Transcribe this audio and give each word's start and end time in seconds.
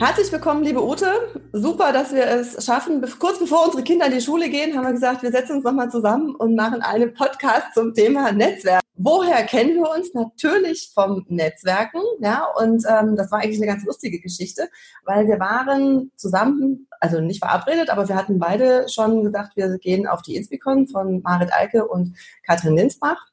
Herzlich 0.00 0.32
willkommen, 0.32 0.64
liebe 0.64 0.82
Ute. 0.82 1.12
Super, 1.52 1.92
dass 1.92 2.14
wir 2.14 2.26
es 2.26 2.64
schaffen. 2.64 3.04
Kurz 3.18 3.38
bevor 3.38 3.66
unsere 3.66 3.82
Kinder 3.82 4.06
in 4.06 4.12
die 4.12 4.22
Schule 4.22 4.48
gehen, 4.48 4.74
haben 4.74 4.86
wir 4.86 4.94
gesagt, 4.94 5.22
wir 5.22 5.30
setzen 5.30 5.56
uns 5.56 5.64
nochmal 5.64 5.90
zusammen 5.90 6.34
und 6.36 6.54
machen 6.54 6.80
einen 6.80 7.12
Podcast 7.12 7.74
zum 7.74 7.92
Thema 7.92 8.32
Netzwerk. 8.32 8.80
Woher 8.94 9.44
kennen 9.44 9.76
wir 9.76 9.90
uns? 9.90 10.14
Natürlich 10.14 10.90
vom 10.94 11.26
Netzwerken, 11.28 12.00
ja. 12.20 12.46
Und 12.58 12.82
ähm, 12.88 13.14
das 13.14 13.30
war 13.30 13.40
eigentlich 13.40 13.58
eine 13.58 13.66
ganz 13.66 13.84
lustige 13.84 14.20
Geschichte, 14.20 14.70
weil 15.04 15.26
wir 15.26 15.38
waren 15.38 16.10
zusammen, 16.16 16.88
also 16.98 17.20
nicht 17.20 17.40
verabredet, 17.40 17.90
aber 17.90 18.08
wir 18.08 18.16
hatten 18.16 18.38
beide 18.38 18.88
schon 18.88 19.22
gedacht, 19.22 19.50
wir 19.54 19.76
gehen 19.76 20.06
auf 20.06 20.22
die 20.22 20.34
Inspicon 20.34 20.88
von 20.88 21.20
Marit 21.20 21.52
Alke 21.52 21.86
und 21.86 22.16
Katrin 22.46 22.74
Linsbach. 22.74 23.29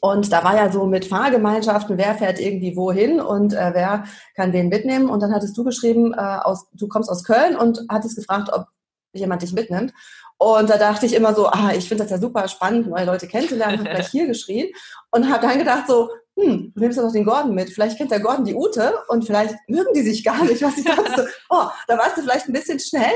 Und 0.00 0.32
da 0.32 0.44
war 0.44 0.56
ja 0.56 0.70
so 0.70 0.86
mit 0.86 1.04
Fahrgemeinschaften, 1.04 1.98
wer 1.98 2.14
fährt 2.14 2.40
irgendwie 2.40 2.76
wohin 2.76 3.20
und 3.20 3.52
äh, 3.52 3.70
wer 3.72 4.04
kann 4.34 4.52
wen 4.52 4.68
mitnehmen. 4.68 5.08
Und 5.08 5.20
dann 5.22 5.34
hattest 5.34 5.56
du 5.56 5.64
geschrieben, 5.64 6.12
äh, 6.12 6.16
aus, 6.16 6.66
du 6.72 6.88
kommst 6.88 7.10
aus 7.10 7.24
Köln 7.24 7.56
und 7.56 7.84
hattest 7.88 8.16
gefragt, 8.16 8.50
ob 8.52 8.66
jemand 9.12 9.42
dich 9.42 9.52
mitnimmt. 9.52 9.92
Und 10.38 10.68
da 10.68 10.76
dachte 10.76 11.06
ich 11.06 11.14
immer 11.14 11.34
so, 11.34 11.46
ah, 11.46 11.72
ich 11.74 11.88
finde 11.88 12.04
das 12.04 12.10
ja 12.10 12.18
super 12.18 12.46
spannend, 12.48 12.88
neue 12.88 13.06
Leute 13.06 13.26
kennenzulernen, 13.26 13.78
habe 13.78 13.90
gleich 13.90 14.08
hier 14.10 14.26
geschrien 14.26 14.68
und 15.10 15.30
habe 15.30 15.46
dann 15.46 15.58
gedacht 15.58 15.86
so, 15.88 16.10
hm, 16.38 16.72
du 16.74 16.80
nimmst 16.80 16.98
ja 16.98 17.04
noch 17.04 17.12
den 17.12 17.24
Gordon 17.24 17.54
mit. 17.54 17.70
Vielleicht 17.70 17.96
kennt 17.96 18.10
der 18.10 18.20
Gordon 18.20 18.44
die 18.44 18.54
Ute 18.54 18.92
und 19.08 19.24
vielleicht 19.24 19.54
mögen 19.68 19.94
die 19.94 20.02
sich 20.02 20.22
gar 20.22 20.44
nicht. 20.44 20.60
Was 20.60 20.76
ich 20.76 20.84
dachte 20.84 21.10
so, 21.16 21.22
oh, 21.48 21.64
da 21.88 21.96
warst 21.96 22.18
du 22.18 22.22
vielleicht 22.22 22.46
ein 22.46 22.52
bisschen 22.52 22.78
schnell 22.78 23.14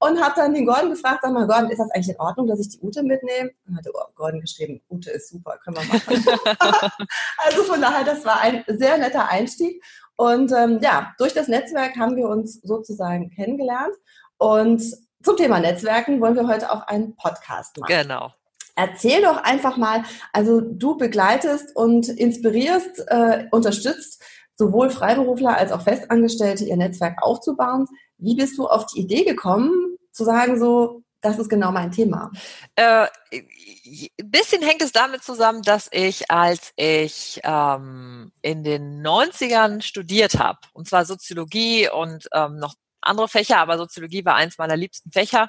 und 0.00 0.20
habe 0.20 0.34
dann 0.34 0.54
den 0.54 0.66
Gordon 0.66 0.90
gefragt, 0.90 1.20
sag 1.22 1.32
mal, 1.32 1.46
Gordon, 1.46 1.70
ist 1.70 1.78
das 1.78 1.90
eigentlich 1.90 2.08
in 2.08 2.20
Ordnung, 2.20 2.46
dass 2.46 2.58
ich 2.58 2.70
die 2.70 2.80
Ute 2.80 3.02
mitnehme? 3.02 3.50
Und 3.68 3.76
hatte 3.76 3.90
oh, 3.92 4.00
Gordon 4.14 4.40
geschrieben, 4.40 4.80
Ute 4.90 5.10
ist 5.10 5.28
super, 5.28 5.58
können 5.62 5.76
wir 5.76 5.84
machen. 5.84 6.24
also 7.38 7.62
von 7.64 7.80
daher, 7.80 8.04
das 8.04 8.24
war 8.24 8.40
ein 8.40 8.64
sehr 8.66 8.96
netter 8.96 9.28
Einstieg. 9.28 9.84
Und 10.16 10.52
ähm, 10.52 10.78
ja, 10.82 11.12
durch 11.18 11.34
das 11.34 11.48
Netzwerk 11.48 11.96
haben 11.96 12.16
wir 12.16 12.28
uns 12.28 12.60
sozusagen 12.62 13.30
kennengelernt. 13.30 13.94
Und 14.38 14.82
zum 15.22 15.36
Thema 15.36 15.60
Netzwerken 15.60 16.20
wollen 16.20 16.34
wir 16.34 16.48
heute 16.48 16.72
auch 16.72 16.86
einen 16.86 17.14
Podcast 17.16 17.76
machen. 17.78 17.92
Genau. 17.92 18.32
Erzähl 18.76 19.20
doch 19.20 19.36
einfach 19.36 19.76
mal, 19.76 20.04
also 20.32 20.62
du 20.62 20.96
begleitest 20.96 21.76
und 21.76 22.08
inspirierst, 22.08 23.04
äh, 23.08 23.46
unterstützt 23.50 24.22
sowohl 24.56 24.88
Freiberufler 24.88 25.56
als 25.56 25.72
auch 25.72 25.82
Festangestellte, 25.82 26.64
ihr 26.64 26.76
Netzwerk 26.76 27.22
aufzubauen. 27.22 27.86
Wie 28.16 28.34
bist 28.34 28.56
du 28.56 28.66
auf 28.66 28.86
die 28.86 29.00
Idee 29.00 29.24
gekommen, 29.24 29.89
zu 30.12 30.24
sagen, 30.24 30.58
so, 30.58 31.02
das 31.20 31.38
ist 31.38 31.48
genau 31.48 31.70
mein 31.70 31.92
Thema? 31.92 32.30
Äh, 32.76 33.06
ein 33.32 34.30
bisschen 34.30 34.62
hängt 34.62 34.82
es 34.82 34.92
damit 34.92 35.22
zusammen, 35.22 35.62
dass 35.62 35.88
ich, 35.92 36.30
als 36.30 36.72
ich 36.76 37.40
ähm, 37.44 38.32
in 38.42 38.64
den 38.64 39.06
90ern 39.06 39.82
studiert 39.82 40.38
habe, 40.38 40.58
und 40.72 40.88
zwar 40.88 41.04
Soziologie 41.04 41.88
und 41.90 42.28
ähm, 42.32 42.56
noch 42.56 42.74
andere 43.02 43.28
Fächer, 43.28 43.58
aber 43.58 43.78
Soziologie 43.78 44.24
war 44.24 44.34
eins 44.36 44.58
meiner 44.58 44.76
liebsten 44.76 45.10
Fächer, 45.10 45.48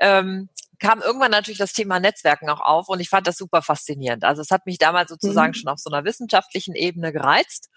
ähm, 0.00 0.48
kam 0.78 1.00
irgendwann 1.00 1.30
natürlich 1.30 1.58
das 1.58 1.72
Thema 1.72 2.00
Netzwerken 2.00 2.50
auch 2.50 2.60
auf 2.60 2.88
und 2.88 3.00
ich 3.00 3.08
fand 3.08 3.26
das 3.26 3.36
super 3.36 3.62
faszinierend. 3.62 4.24
Also 4.24 4.42
es 4.42 4.50
hat 4.50 4.66
mich 4.66 4.78
damals 4.78 5.10
sozusagen 5.10 5.50
mhm. 5.50 5.54
schon 5.54 5.68
auf 5.70 5.78
so 5.78 5.90
einer 5.90 6.04
wissenschaftlichen 6.04 6.74
Ebene 6.74 7.12
gereizt. 7.12 7.70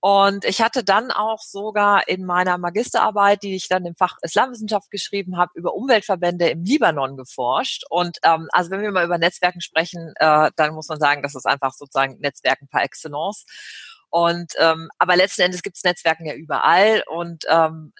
Und 0.00 0.46
ich 0.46 0.62
hatte 0.62 0.82
dann 0.82 1.10
auch 1.10 1.42
sogar 1.42 2.08
in 2.08 2.24
meiner 2.24 2.56
Magisterarbeit, 2.56 3.42
die 3.42 3.54
ich 3.54 3.68
dann 3.68 3.84
im 3.84 3.94
Fach 3.94 4.16
Islamwissenschaft 4.22 4.90
geschrieben 4.90 5.36
habe, 5.36 5.52
über 5.54 5.74
Umweltverbände 5.74 6.48
im 6.48 6.64
Libanon 6.64 7.18
geforscht. 7.18 7.84
Und 7.90 8.18
ähm, 8.22 8.48
also 8.52 8.70
wenn 8.70 8.80
wir 8.80 8.92
mal 8.92 9.04
über 9.04 9.18
Netzwerken 9.18 9.60
sprechen, 9.60 10.14
äh, 10.16 10.50
dann 10.56 10.74
muss 10.74 10.88
man 10.88 10.98
sagen, 10.98 11.22
das 11.22 11.34
ist 11.34 11.44
einfach 11.44 11.74
sozusagen 11.74 12.18
Netzwerken 12.20 12.66
par 12.68 12.82
excellence. 12.82 13.44
Und 14.08 14.54
ähm, 14.58 14.88
aber 14.98 15.16
letzten 15.16 15.42
Endes 15.42 15.62
gibt 15.62 15.76
es 15.76 15.84
Netzwerken 15.84 16.24
ja 16.24 16.34
überall. 16.34 17.02
Und 17.06 17.44
ähm, 17.48 17.92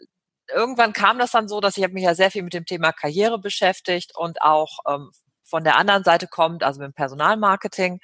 irgendwann 0.48 0.94
kam 0.94 1.18
das 1.18 1.32
dann 1.32 1.48
so, 1.48 1.60
dass 1.60 1.76
ich 1.76 1.84
habe 1.84 1.92
mich 1.92 2.04
ja 2.04 2.14
sehr 2.14 2.30
viel 2.30 2.42
mit 2.42 2.54
dem 2.54 2.64
Thema 2.64 2.92
Karriere 2.92 3.38
beschäftigt 3.38 4.16
und 4.16 4.40
auch 4.40 4.78
ähm, 4.88 5.10
von 5.44 5.64
der 5.64 5.76
anderen 5.76 6.04
Seite 6.04 6.28
kommt, 6.28 6.62
also 6.62 6.80
mit 6.80 6.88
dem 6.88 6.94
Personalmarketing. 6.94 8.00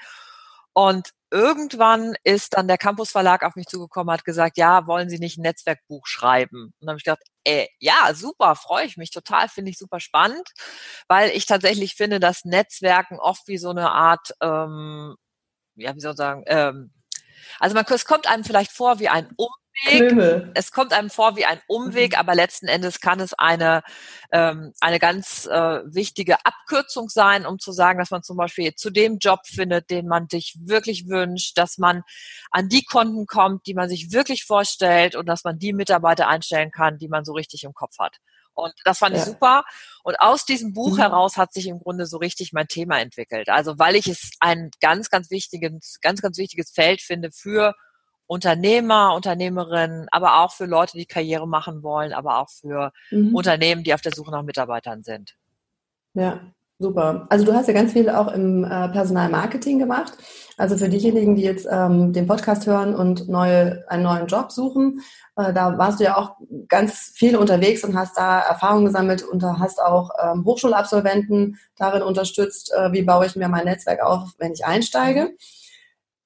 Und 0.75 1.10
irgendwann 1.31 2.14
ist 2.25 2.54
dann 2.56 2.69
der 2.69 2.78
Campus 2.78 3.10
Verlag 3.10 3.42
auf 3.44 3.56
mich 3.56 3.66
zugekommen, 3.66 4.12
hat 4.12 4.25
gesagt, 4.25 4.56
ja, 4.59 4.87
wollen 4.87 5.09
Sie 5.10 5.19
nicht 5.19 5.38
ein 5.38 5.42
Netzwerkbuch 5.42 6.06
schreiben? 6.06 6.66
Und 6.66 6.75
dann 6.81 6.91
habe 6.91 6.98
ich 6.98 7.04
gedacht, 7.04 7.22
äh, 7.44 7.66
ja, 7.78 8.12
super, 8.14 8.54
freue 8.56 8.87
ich 8.87 8.97
mich 8.97 9.10
total, 9.10 9.48
finde 9.48 9.70
ich 9.70 9.78
super 9.78 10.00
spannend, 10.00 10.50
weil 11.09 11.31
ich 11.31 11.47
tatsächlich 11.47 11.94
finde, 11.94 12.20
dass 12.20 12.44
Netzwerken 12.44 13.19
oft 13.19 13.48
wie 13.48 13.59
so 13.59 13.70
eine 13.70 13.91
Art, 13.92 14.31
ähm, 14.41 15.16
ja, 15.76 15.94
wie 15.94 16.00
soll 16.00 16.12
ich 16.12 16.16
sagen, 16.19 16.44
ähm, 16.47 16.92
also 17.61 17.75
man, 17.75 17.84
es 17.89 18.05
kommt 18.05 18.27
einem 18.28 18.44
vielleicht 18.44 18.72
vor 18.72 18.99
wie 18.99 19.09
ein 19.09 19.28
Um 19.37 19.49
Umweg. 19.84 20.50
Es 20.55 20.72
kommt 20.72 20.93
einem 20.93 21.11
vor 21.11 21.37
wie 21.37 21.44
ein 21.44 21.61
Umweg, 21.69 22.12
mhm. 22.12 22.19
aber 22.19 22.34
letzten 22.34 22.67
Endes 22.67 23.00
kann 23.00 23.21
es 23.21 23.34
eine, 23.34 23.83
ähm, 24.33 24.72
eine 24.81 24.99
ganz 24.99 25.47
äh, 25.47 25.83
wichtige 25.84 26.44
Abkürzung 26.44 27.09
sein, 27.09 27.47
um 27.47 27.59
zu 27.59 27.72
sagen, 27.72 27.99
dass 27.99 28.11
man 28.11 28.22
zum 28.22 28.37
Beispiel 28.37 28.75
zu 28.75 28.91
dem 28.91 29.19
Job 29.19 29.41
findet, 29.47 29.91
den 29.91 30.06
man 30.06 30.28
sich 30.28 30.56
wirklich 30.62 31.09
wünscht, 31.09 31.59
dass 31.59 31.78
man 31.78 32.03
an 32.50 32.69
die 32.69 32.84
Konten 32.84 33.27
kommt, 33.27 33.67
die 33.67 33.75
man 33.75 33.88
sich 33.88 34.12
wirklich 34.12 34.44
vorstellt 34.44 35.15
und 35.15 35.27
dass 35.27 35.44
man 35.44 35.59
die 35.59 35.73
Mitarbeiter 35.73 36.28
einstellen 36.28 36.71
kann, 36.71 36.99
die 36.99 37.09
man 37.09 37.25
so 37.25 37.33
richtig 37.33 37.65
im 37.65 37.75
Kopf 37.75 37.99
hat. 37.99 38.17
Und 38.56 38.72
das 38.84 38.99
fand 38.99 39.15
ja. 39.15 39.21
ich 39.21 39.27
super. 39.27 39.65
Und 40.03 40.19
aus 40.19 40.44
diesem 40.44 40.72
Buch 40.72 40.97
mhm. 40.97 41.03
heraus 41.03 41.37
hat 41.37 41.53
sich 41.53 41.69
im 41.69 41.78
Grunde 41.78 42.06
so 42.06 42.17
richtig 42.17 42.53
mein 42.53 42.69
Thema 42.69 42.99
entwickelt. 43.00 43.49
Also 43.49 43.78
weil 43.78 43.94
ich 43.97 44.09
es 44.09 44.31
ein 44.41 44.71
ganz, 44.81 45.11
ganz 45.11 45.31
wichtiges, 45.31 46.00
ganz, 46.00 46.22
ganz 46.22 46.39
wichtiges 46.39 46.71
Feld 46.71 47.03
finde 47.03 47.31
für 47.31 47.75
Unternehmer, 48.27 49.15
Unternehmerinnen, 49.15 50.09
aber 50.11 50.41
auch 50.41 50.53
für 50.53 50.67
Leute, 50.67 50.97
die 50.97 51.06
Karriere 51.06 51.47
machen 51.47 51.83
wollen, 51.83 52.12
aber 52.12 52.39
auch 52.39 52.50
für 52.50 52.93
mhm. 53.11 53.34
Unternehmen, 53.34 53.84
die 53.84 53.94
auf 53.94 54.00
der 54.00 54.15
Suche 54.15 54.33
nach 54.33 54.43
Mitarbeitern 54.43 55.05
sind. 55.05 55.37
Ja, 56.15 56.41
super. 56.78 57.26
Also 57.31 57.44
du 57.44 57.54
hast 57.54 57.69
ja 57.69 57.75
ganz 57.75 57.92
viel 57.92 58.09
auch 58.10 58.32
im 58.32 58.64
äh, 58.64 58.88
Personalmarketing 58.88 59.78
gemacht. 59.78 60.12
Also 60.59 60.78
für 60.78 60.88
diejenigen, 60.88 61.34
die 61.34 61.42
jetzt 61.42 61.69
ähm, 61.70 62.12
den 62.14 62.26
Podcast 62.26 62.66
hören 62.66 62.94
und 62.94 63.28
neue, 63.28 63.84
einen 63.88 64.04
neuen 64.04 64.26
Job 64.26 64.50
suchen, 64.50 65.03
äh, 65.37 65.53
da 65.53 65.76
warst 65.76 66.00
du 66.00 66.04
ja 66.04 66.16
auch 66.16 66.37
ganz 66.69 67.12
viel 67.14 67.37
unterwegs 67.37 67.84
und 67.84 67.94
hast 67.94 68.16
da 68.16 68.41
Erfahrungen 68.41 68.87
gesammelt 68.87 69.22
und 69.22 69.42
hast 69.42 69.81
auch 69.81 70.10
ähm, 70.22 70.44
Hochschulabsolventen 70.47 71.59
darin 71.76 72.03
unterstützt, 72.03 72.72
äh, 72.72 72.93
wie 72.93 73.03
baue 73.03 73.26
ich 73.26 73.37
mir 73.37 73.48
mein 73.48 73.66
Netzwerk 73.66 74.03
auf, 74.03 74.31
wenn 74.38 74.53
ich 74.53 74.64
einsteige. 74.64 75.37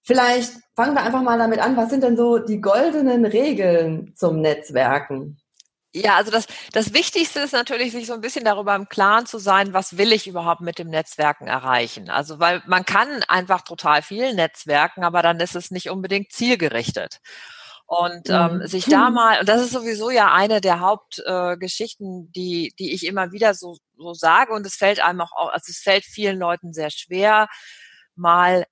Vielleicht 0.02 0.52
fangen 0.76 0.94
wir 0.94 1.02
einfach 1.02 1.22
mal 1.22 1.38
damit 1.38 1.58
an. 1.58 1.76
Was 1.76 1.90
sind 1.90 2.04
denn 2.04 2.16
so 2.16 2.38
die 2.38 2.60
goldenen 2.60 3.24
Regeln 3.24 4.12
zum 4.16 4.40
Netzwerken? 4.40 5.39
Ja, 5.92 6.16
also 6.16 6.30
das, 6.30 6.46
das 6.72 6.94
Wichtigste 6.94 7.40
ist 7.40 7.52
natürlich, 7.52 7.90
sich 7.90 8.06
so 8.06 8.12
ein 8.12 8.20
bisschen 8.20 8.44
darüber 8.44 8.76
im 8.76 8.88
Klaren 8.88 9.26
zu 9.26 9.38
sein, 9.38 9.72
was 9.72 9.96
will 9.96 10.12
ich 10.12 10.28
überhaupt 10.28 10.60
mit 10.60 10.78
dem 10.78 10.88
Netzwerken 10.88 11.48
erreichen. 11.48 12.10
Also 12.10 12.38
weil 12.38 12.62
man 12.66 12.84
kann 12.84 13.24
einfach 13.24 13.62
total 13.62 14.02
viel 14.02 14.32
Netzwerken, 14.34 15.02
aber 15.02 15.22
dann 15.22 15.40
ist 15.40 15.56
es 15.56 15.72
nicht 15.72 15.90
unbedingt 15.90 16.30
zielgerichtet. 16.30 17.18
Und 17.86 18.30
ähm, 18.30 18.64
sich 18.68 18.84
da 18.84 19.10
mal, 19.10 19.40
und 19.40 19.48
das 19.48 19.62
ist 19.62 19.72
sowieso 19.72 20.10
ja 20.10 20.32
eine 20.32 20.60
der 20.60 20.78
Hauptgeschichten, 20.78 22.26
äh, 22.28 22.32
die, 22.36 22.72
die 22.78 22.94
ich 22.94 23.04
immer 23.04 23.32
wieder 23.32 23.52
so, 23.54 23.78
so 23.96 24.14
sage, 24.14 24.52
und 24.52 24.64
es 24.64 24.76
fällt 24.76 25.00
einem 25.00 25.22
auch, 25.22 25.48
also 25.50 25.64
es 25.68 25.80
fällt 25.80 26.04
vielen 26.04 26.38
Leuten 26.38 26.72
sehr 26.72 26.90
schwer, 26.90 27.48
mal 28.14 28.64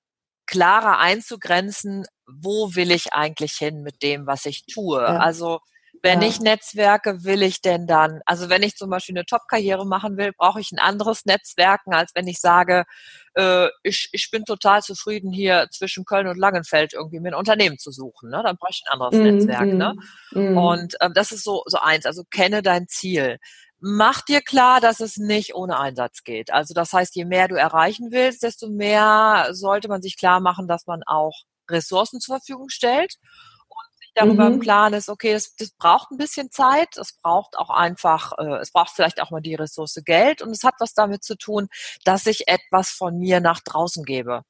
klarer 0.45 0.99
einzugrenzen, 0.99 2.05
wo 2.27 2.75
will 2.75 2.91
ich 2.91 3.11
eigentlich 3.11 3.55
hin 3.55 3.83
mit 3.83 4.03
dem, 4.03 4.25
was 4.25 4.45
ich 4.45 4.65
tue. 4.65 5.01
Ja. 5.01 5.17
Also 5.17 5.59
wenn 6.01 6.21
ja. 6.21 6.27
ich 6.27 6.39
Netzwerke, 6.39 7.23
will 7.23 7.43
ich 7.43 7.61
denn 7.61 7.87
dann, 7.87 8.21
also 8.25 8.49
wenn 8.49 8.63
ich 8.63 8.75
zum 8.75 8.89
Beispiel 8.89 9.17
eine 9.17 9.25
Top-Karriere 9.25 9.85
machen 9.85 10.17
will, 10.17 10.31
brauche 10.37 10.59
ich 10.61 10.71
ein 10.71 10.79
anderes 10.79 11.25
Netzwerken, 11.25 11.93
als 11.93 12.11
wenn 12.15 12.27
ich 12.27 12.39
sage, 12.39 12.85
äh, 13.35 13.67
ich, 13.83 14.09
ich 14.11 14.29
bin 14.31 14.45
total 14.45 14.81
zufrieden, 14.81 15.31
hier 15.31 15.67
zwischen 15.71 16.05
Köln 16.05 16.27
und 16.27 16.37
Langenfeld 16.37 16.93
irgendwie 16.93 17.19
mir 17.19 17.29
ein 17.29 17.35
Unternehmen 17.35 17.77
zu 17.77 17.91
suchen. 17.91 18.29
Ne? 18.29 18.41
Dann 18.43 18.57
brauche 18.57 18.71
ich 18.71 18.83
ein 18.85 18.93
anderes 18.93 19.15
mm, 19.15 19.23
Netzwerk. 19.23 19.65
Mm, 19.65 19.77
ne? 19.77 19.95
Mm. 20.31 20.57
Und 20.57 21.01
äh, 21.01 21.09
das 21.13 21.31
ist 21.31 21.43
so, 21.43 21.63
so 21.65 21.79
eins, 21.79 22.05
also 22.05 22.23
kenne 22.29 22.61
dein 22.61 22.87
Ziel 22.87 23.37
mach 23.81 24.21
dir 24.21 24.41
klar, 24.41 24.81
dass 24.81 24.99
es 24.99 25.15
nicht 25.15 25.55
ohne 25.55 25.79
Einsatz 25.79 26.23
geht. 26.23 26.51
Also 26.51 26.73
das 26.73 26.91
heißt, 26.91 27.15
je 27.15 27.23
mehr 27.23 27.47
du 27.47 27.55
erreichen 27.55 28.11
willst, 28.11 28.43
desto 28.43 28.67
mehr 28.67 29.47
sollte 29.51 29.87
man 29.87 30.01
sich 30.01 30.17
klar 30.17 30.41
machen, 30.41 30.67
dass 30.67 30.85
man 30.85 31.01
auch 31.05 31.43
Ressourcen 31.69 32.19
zur 32.19 32.37
Verfügung 32.37 32.67
stellt 32.67 33.15
darüber 34.15 34.49
mhm. 34.49 34.55
im 34.55 34.59
Klaren 34.59 34.93
ist, 34.93 35.09
okay, 35.09 35.33
das, 35.33 35.55
das 35.55 35.71
braucht 35.71 36.11
ein 36.11 36.17
bisschen 36.17 36.51
Zeit, 36.51 36.97
es 36.97 37.13
braucht 37.13 37.57
auch 37.57 37.69
einfach, 37.69 38.33
äh, 38.37 38.57
es 38.57 38.71
braucht 38.71 38.91
vielleicht 38.91 39.21
auch 39.21 39.31
mal 39.31 39.41
die 39.41 39.55
Ressource 39.55 40.01
Geld 40.05 40.41
und 40.41 40.51
es 40.51 40.63
hat 40.63 40.75
was 40.79 40.93
damit 40.93 41.23
zu 41.23 41.35
tun, 41.35 41.67
dass 42.03 42.25
ich 42.25 42.47
etwas 42.47 42.89
von 42.89 43.17
mir 43.17 43.39
nach 43.39 43.59
draußen 43.61 44.03
gebe. 44.05 44.43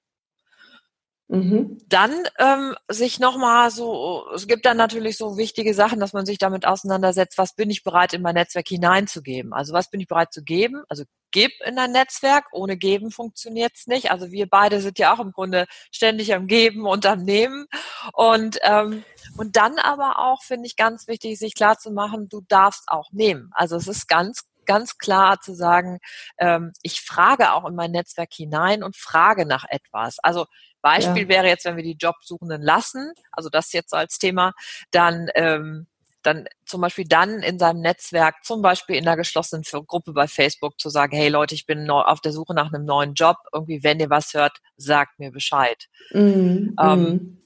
Mhm. 1.31 1.77
Dann 1.87 2.11
ähm, 2.39 2.75
sich 2.89 3.19
nochmal 3.19 3.69
so, 3.69 4.25
es 4.33 4.47
gibt 4.47 4.65
dann 4.65 4.77
natürlich 4.77 5.15
so 5.15 5.37
wichtige 5.37 5.75
Sachen, 5.75 5.99
dass 5.99 6.11
man 6.11 6.25
sich 6.25 6.39
damit 6.39 6.65
auseinandersetzt, 6.65 7.37
was 7.37 7.53
bin 7.53 7.69
ich 7.69 7.83
bereit 7.83 8.13
in 8.13 8.23
mein 8.23 8.33
Netzwerk 8.33 8.67
hineinzugeben? 8.67 9.53
Also 9.53 9.71
was 9.73 9.91
bin 9.91 9.99
ich 10.01 10.07
bereit 10.07 10.33
zu 10.33 10.43
geben? 10.43 10.83
Also 10.89 11.03
gib 11.31 11.51
in 11.65 11.77
ein 11.77 11.91
Netzwerk, 11.91 12.45
ohne 12.51 12.77
geben 12.77 13.11
funktioniert's 13.11 13.87
nicht. 13.87 14.11
Also 14.11 14.31
wir 14.31 14.47
beide 14.47 14.81
sind 14.81 14.99
ja 14.99 15.13
auch 15.13 15.19
im 15.19 15.31
Grunde 15.31 15.65
ständig 15.91 16.33
am 16.33 16.47
Geben 16.47 16.85
und 16.85 17.05
am 17.05 17.23
Nehmen. 17.23 17.67
Und, 18.13 18.59
ähm, 18.63 19.03
und 19.37 19.55
dann 19.55 19.77
aber 19.79 20.19
auch, 20.19 20.43
finde 20.43 20.67
ich 20.67 20.75
ganz 20.75 21.07
wichtig, 21.07 21.39
sich 21.39 21.55
klar 21.55 21.77
zu 21.77 21.91
machen, 21.91 22.29
du 22.29 22.41
darfst 22.47 22.83
auch 22.87 23.11
nehmen. 23.11 23.51
Also 23.53 23.75
es 23.75 23.87
ist 23.87 24.07
ganz 24.07 24.45
ganz 24.65 24.99
klar 24.99 25.39
zu 25.41 25.55
sagen, 25.55 25.97
ähm, 26.37 26.73
ich 26.83 27.01
frage 27.01 27.53
auch 27.53 27.65
in 27.67 27.73
mein 27.73 27.89
Netzwerk 27.89 28.31
hinein 28.31 28.83
und 28.83 28.95
frage 28.95 29.47
nach 29.47 29.65
etwas. 29.67 30.19
Also 30.19 30.45
Beispiel 30.83 31.23
ja. 31.23 31.29
wäre 31.29 31.47
jetzt, 31.47 31.65
wenn 31.65 31.75
wir 31.75 31.83
die 31.83 31.97
Jobsuchenden 31.99 32.61
lassen, 32.61 33.11
also 33.31 33.49
das 33.49 33.73
jetzt 33.73 33.95
als 33.95 34.19
Thema, 34.19 34.53
dann 34.91 35.27
ähm, 35.33 35.87
dann 36.23 36.45
zum 36.65 36.81
Beispiel 36.81 37.05
dann 37.05 37.41
in 37.41 37.59
seinem 37.59 37.81
Netzwerk, 37.81 38.43
zum 38.43 38.61
Beispiel 38.61 38.95
in 38.95 39.07
einer 39.07 39.17
geschlossenen 39.17 39.63
Gruppe 39.63 40.13
bei 40.13 40.27
Facebook 40.27 40.79
zu 40.79 40.89
sagen, 40.89 41.15
hey 41.15 41.29
Leute, 41.29 41.55
ich 41.55 41.65
bin 41.65 41.89
auf 41.89 42.21
der 42.21 42.33
Suche 42.33 42.53
nach 42.53 42.73
einem 42.73 42.85
neuen 42.85 43.13
Job. 43.13 43.37
Irgendwie, 43.53 43.83
wenn 43.83 43.99
ihr 43.99 44.09
was 44.09 44.33
hört, 44.33 44.57
sagt 44.77 45.19
mir 45.19 45.31
Bescheid. 45.31 45.87
Mm, 46.11 46.75
ähm, 46.79 47.03
mm. 47.03 47.39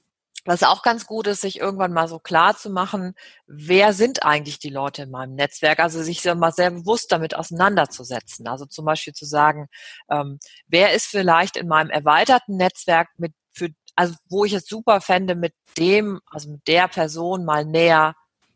Was 0.46 0.62
auch 0.62 0.82
ganz 0.82 1.06
gut 1.06 1.26
ist, 1.26 1.40
sich 1.40 1.58
irgendwann 1.58 1.94
mal 1.94 2.06
so 2.06 2.18
klar 2.18 2.54
zu 2.54 2.68
machen, 2.68 3.14
wer 3.46 3.94
sind 3.94 4.24
eigentlich 4.24 4.58
die 4.58 4.68
Leute 4.68 5.04
in 5.04 5.10
meinem 5.10 5.34
Netzwerk? 5.34 5.80
Also 5.80 6.02
sich 6.02 6.22
mal 6.34 6.52
sehr 6.52 6.70
bewusst 6.70 7.10
damit 7.10 7.34
auseinanderzusetzen. 7.34 8.46
Also 8.46 8.66
zum 8.66 8.84
Beispiel 8.84 9.14
zu 9.14 9.24
sagen, 9.24 9.68
ähm, 10.10 10.38
wer 10.66 10.92
ist 10.92 11.06
vielleicht 11.06 11.56
in 11.56 11.66
meinem 11.66 11.88
erweiterten 11.88 12.58
Netzwerk 12.58 13.08
mit 13.16 13.32
für, 13.52 13.70
also 13.96 14.16
wo 14.28 14.44
ich 14.44 14.52
es 14.52 14.66
super 14.66 15.00
fände, 15.00 15.34
mit 15.34 15.54
dem, 15.78 16.20
also 16.26 16.50
mit 16.50 16.68
der 16.68 16.88
Person 16.88 17.46
mal 17.46 17.64
näher 17.64 18.14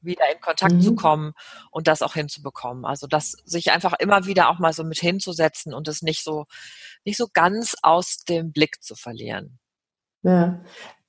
wieder 0.08 0.25
in 0.34 0.40
Kontakt 0.40 0.75
mhm. 0.75 0.81
zu 0.81 0.96
kommen 0.96 1.32
und 1.70 1.87
das 1.87 2.02
auch 2.02 2.14
hinzubekommen. 2.14 2.84
Also 2.84 3.06
das 3.06 3.37
sich 3.44 3.70
einfach 3.70 3.94
immer 4.00 4.26
wieder 4.26 4.50
auch 4.50 4.58
mal 4.58 4.72
so 4.72 4.82
mit 4.82 4.99
hinzusetzen 4.99 5.72
und 5.72 5.87
es 5.87 6.02
nicht 6.02 6.25
so 6.25 6.46
nicht 7.05 7.16
so 7.16 7.28
ganz 7.32 7.76
aus 7.82 8.25
dem 8.28 8.50
Blick 8.50 8.82
zu 8.82 8.96
verlieren. 8.96 9.60
Ja, 10.22 10.60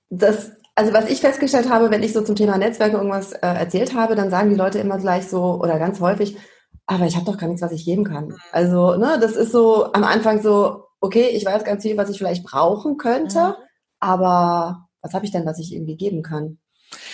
das 0.10 0.52
also 0.76 0.94
was 0.94 1.10
ich 1.10 1.20
festgestellt 1.20 1.70
habe, 1.70 1.92
wenn 1.92 2.04
ich 2.04 2.14
so 2.14 2.22
zum 2.22 2.36
Thema 2.36 2.58
Netzwerke 2.58 2.96
irgendwas 2.96 3.34
äh, 3.34 3.40
erzählt 3.42 3.96
habe, 3.96 4.16
dann 4.16 4.30
sagen 4.30 4.50
die 4.50 4.56
Leute 4.56 4.80
immer 4.80 4.98
gleich 4.98 5.28
so 5.28 5.60
oder 5.62 5.78
ganz 5.78 6.00
häufig, 6.00 6.38
aber 6.86 7.06
ich 7.06 7.16
habe 7.16 7.26
doch 7.26 7.38
gar 7.38 7.48
nichts, 7.48 7.62
was 7.62 7.74
ich 7.74 7.84
geben 7.84 8.06
kann. 8.06 8.28
Mhm. 8.28 8.38
Also 8.52 8.96
ne, 8.96 9.18
das 9.20 9.36
ist 9.36 9.52
so 9.52 9.92
am 9.92 10.04
Anfang 10.06 10.42
so, 10.42 10.86
okay, 11.02 11.30
ich 11.34 11.46
weiß 11.46 11.64
ganz 11.66 11.84
viel, 11.84 11.98
was 11.98 12.10
ich 12.10 12.18
vielleicht 12.18 12.46
brauchen 12.46 12.98
könnte, 12.98 13.40
mhm. 13.40 13.54
aber 14.00 14.88
was 15.02 15.14
habe 15.14 15.26
ich 15.26 15.32
denn, 15.32 15.46
was 15.46 15.60
ich 15.60 15.74
irgendwie 15.74 15.98
geben 15.98 16.24
kann? 16.24 16.60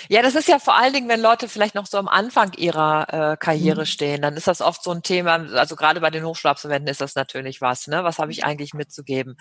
Ja, 0.10 0.22
das 0.22 0.36
ist 0.36 0.48
ja 0.48 0.60
vor 0.60 0.76
allen 0.76 0.94
Dingen, 0.94 1.10
wenn 1.10 1.22
Leute 1.22 1.48
vielleicht 1.48 1.76
noch 1.76 1.86
so 1.86 1.98
am 1.98 2.08
Anfang 2.08 2.54
ihrer 2.54 3.34
äh, 3.34 3.38
Karriere 3.38 3.82
mhm. 3.82 3.86
stehen, 3.86 4.22
dann 4.22 4.36
ist 4.38 4.48
das 4.48 4.62
oft 4.62 4.84
so 4.84 4.92
ein 4.92 5.04
Thema, 5.04 5.34
also 5.54 5.76
gerade 5.76 6.02
bei 6.02 6.10
den 6.10 6.26
Hochschulabsolventen 6.26 6.90
ist 6.90 7.02
das 7.02 7.16
natürlich 7.16 7.62
was, 7.62 7.88
ne? 7.88 8.04
Was 8.04 8.20
habe 8.20 8.32
ich 8.32 8.46
eigentlich 8.46 8.74
mitzugeben? 8.74 9.38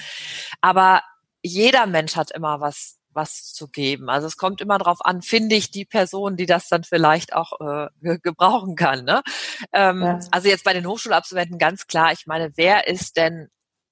Aber 0.60 1.02
jeder 1.42 1.86
Mensch 1.86 2.16
hat 2.16 2.30
immer 2.30 2.60
was 2.60 2.98
was 3.14 3.52
zu 3.52 3.68
geben. 3.68 4.08
Also 4.10 4.26
es 4.26 4.36
kommt 4.36 4.60
immer 4.60 4.78
darauf 4.78 5.04
an, 5.04 5.22
finde 5.22 5.54
ich 5.54 5.70
die 5.70 5.84
Person, 5.84 6.36
die 6.36 6.46
das 6.46 6.68
dann 6.68 6.84
vielleicht 6.84 7.32
auch 7.34 7.52
äh, 7.60 7.88
gebrauchen 8.22 8.76
kann. 8.76 9.04
Ne? 9.04 9.22
Ähm, 9.72 10.02
ja. 10.02 10.18
Also 10.30 10.48
jetzt 10.48 10.64
bei 10.64 10.72
den 10.72 10.86
Hochschulabsolventen 10.86 11.58
ganz 11.58 11.86
klar, 11.86 12.12
ich 12.12 12.26
meine, 12.26 12.52
wer 12.56 12.88
ist 12.88 13.16
denn 13.16 13.48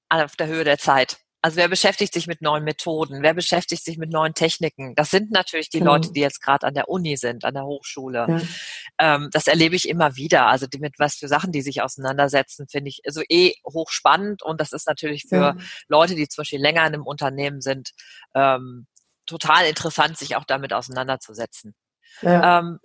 auf 0.08 0.36
der 0.36 0.48
Höhe 0.48 0.64
der 0.64 0.78
Zeit? 0.78 1.18
Also 1.44 1.56
wer 1.56 1.68
beschäftigt 1.68 2.14
sich 2.14 2.28
mit 2.28 2.40
neuen 2.40 2.62
Methoden? 2.62 3.20
Wer 3.20 3.34
beschäftigt 3.34 3.84
sich 3.84 3.98
mit 3.98 4.10
neuen 4.10 4.32
Techniken? 4.32 4.94
Das 4.94 5.10
sind 5.10 5.32
natürlich 5.32 5.70
die 5.70 5.80
genau. 5.80 5.94
Leute, 5.94 6.12
die 6.12 6.20
jetzt 6.20 6.40
gerade 6.40 6.64
an 6.68 6.74
der 6.74 6.88
Uni 6.88 7.16
sind, 7.16 7.44
an 7.44 7.54
der 7.54 7.64
Hochschule. 7.64 8.26
Ja. 8.28 9.16
Ähm, 9.16 9.28
das 9.32 9.48
erlebe 9.48 9.74
ich 9.74 9.88
immer 9.88 10.14
wieder. 10.14 10.46
Also 10.46 10.68
die, 10.68 10.78
mit 10.78 11.00
was 11.00 11.16
für 11.16 11.26
Sachen 11.26 11.50
die 11.50 11.62
sich 11.62 11.82
auseinandersetzen, 11.82 12.68
finde 12.68 12.90
ich 12.90 13.02
also 13.04 13.22
eh 13.28 13.54
hochspannend. 13.66 14.44
Und 14.44 14.60
das 14.60 14.72
ist 14.72 14.86
natürlich 14.86 15.26
für 15.28 15.36
ja. 15.36 15.56
Leute, 15.88 16.14
die 16.14 16.28
zum 16.28 16.42
Beispiel 16.42 16.60
länger 16.60 16.82
in 16.82 16.94
einem 16.94 17.06
Unternehmen 17.06 17.60
sind, 17.60 17.90
ähm, 18.36 18.86
total 19.26 19.66
interessant, 19.66 20.18
sich 20.18 20.36
auch 20.36 20.44
damit 20.44 20.72
auseinanderzusetzen. 20.72 21.74
Ja. 22.20 22.60
Ähm, 22.60 22.78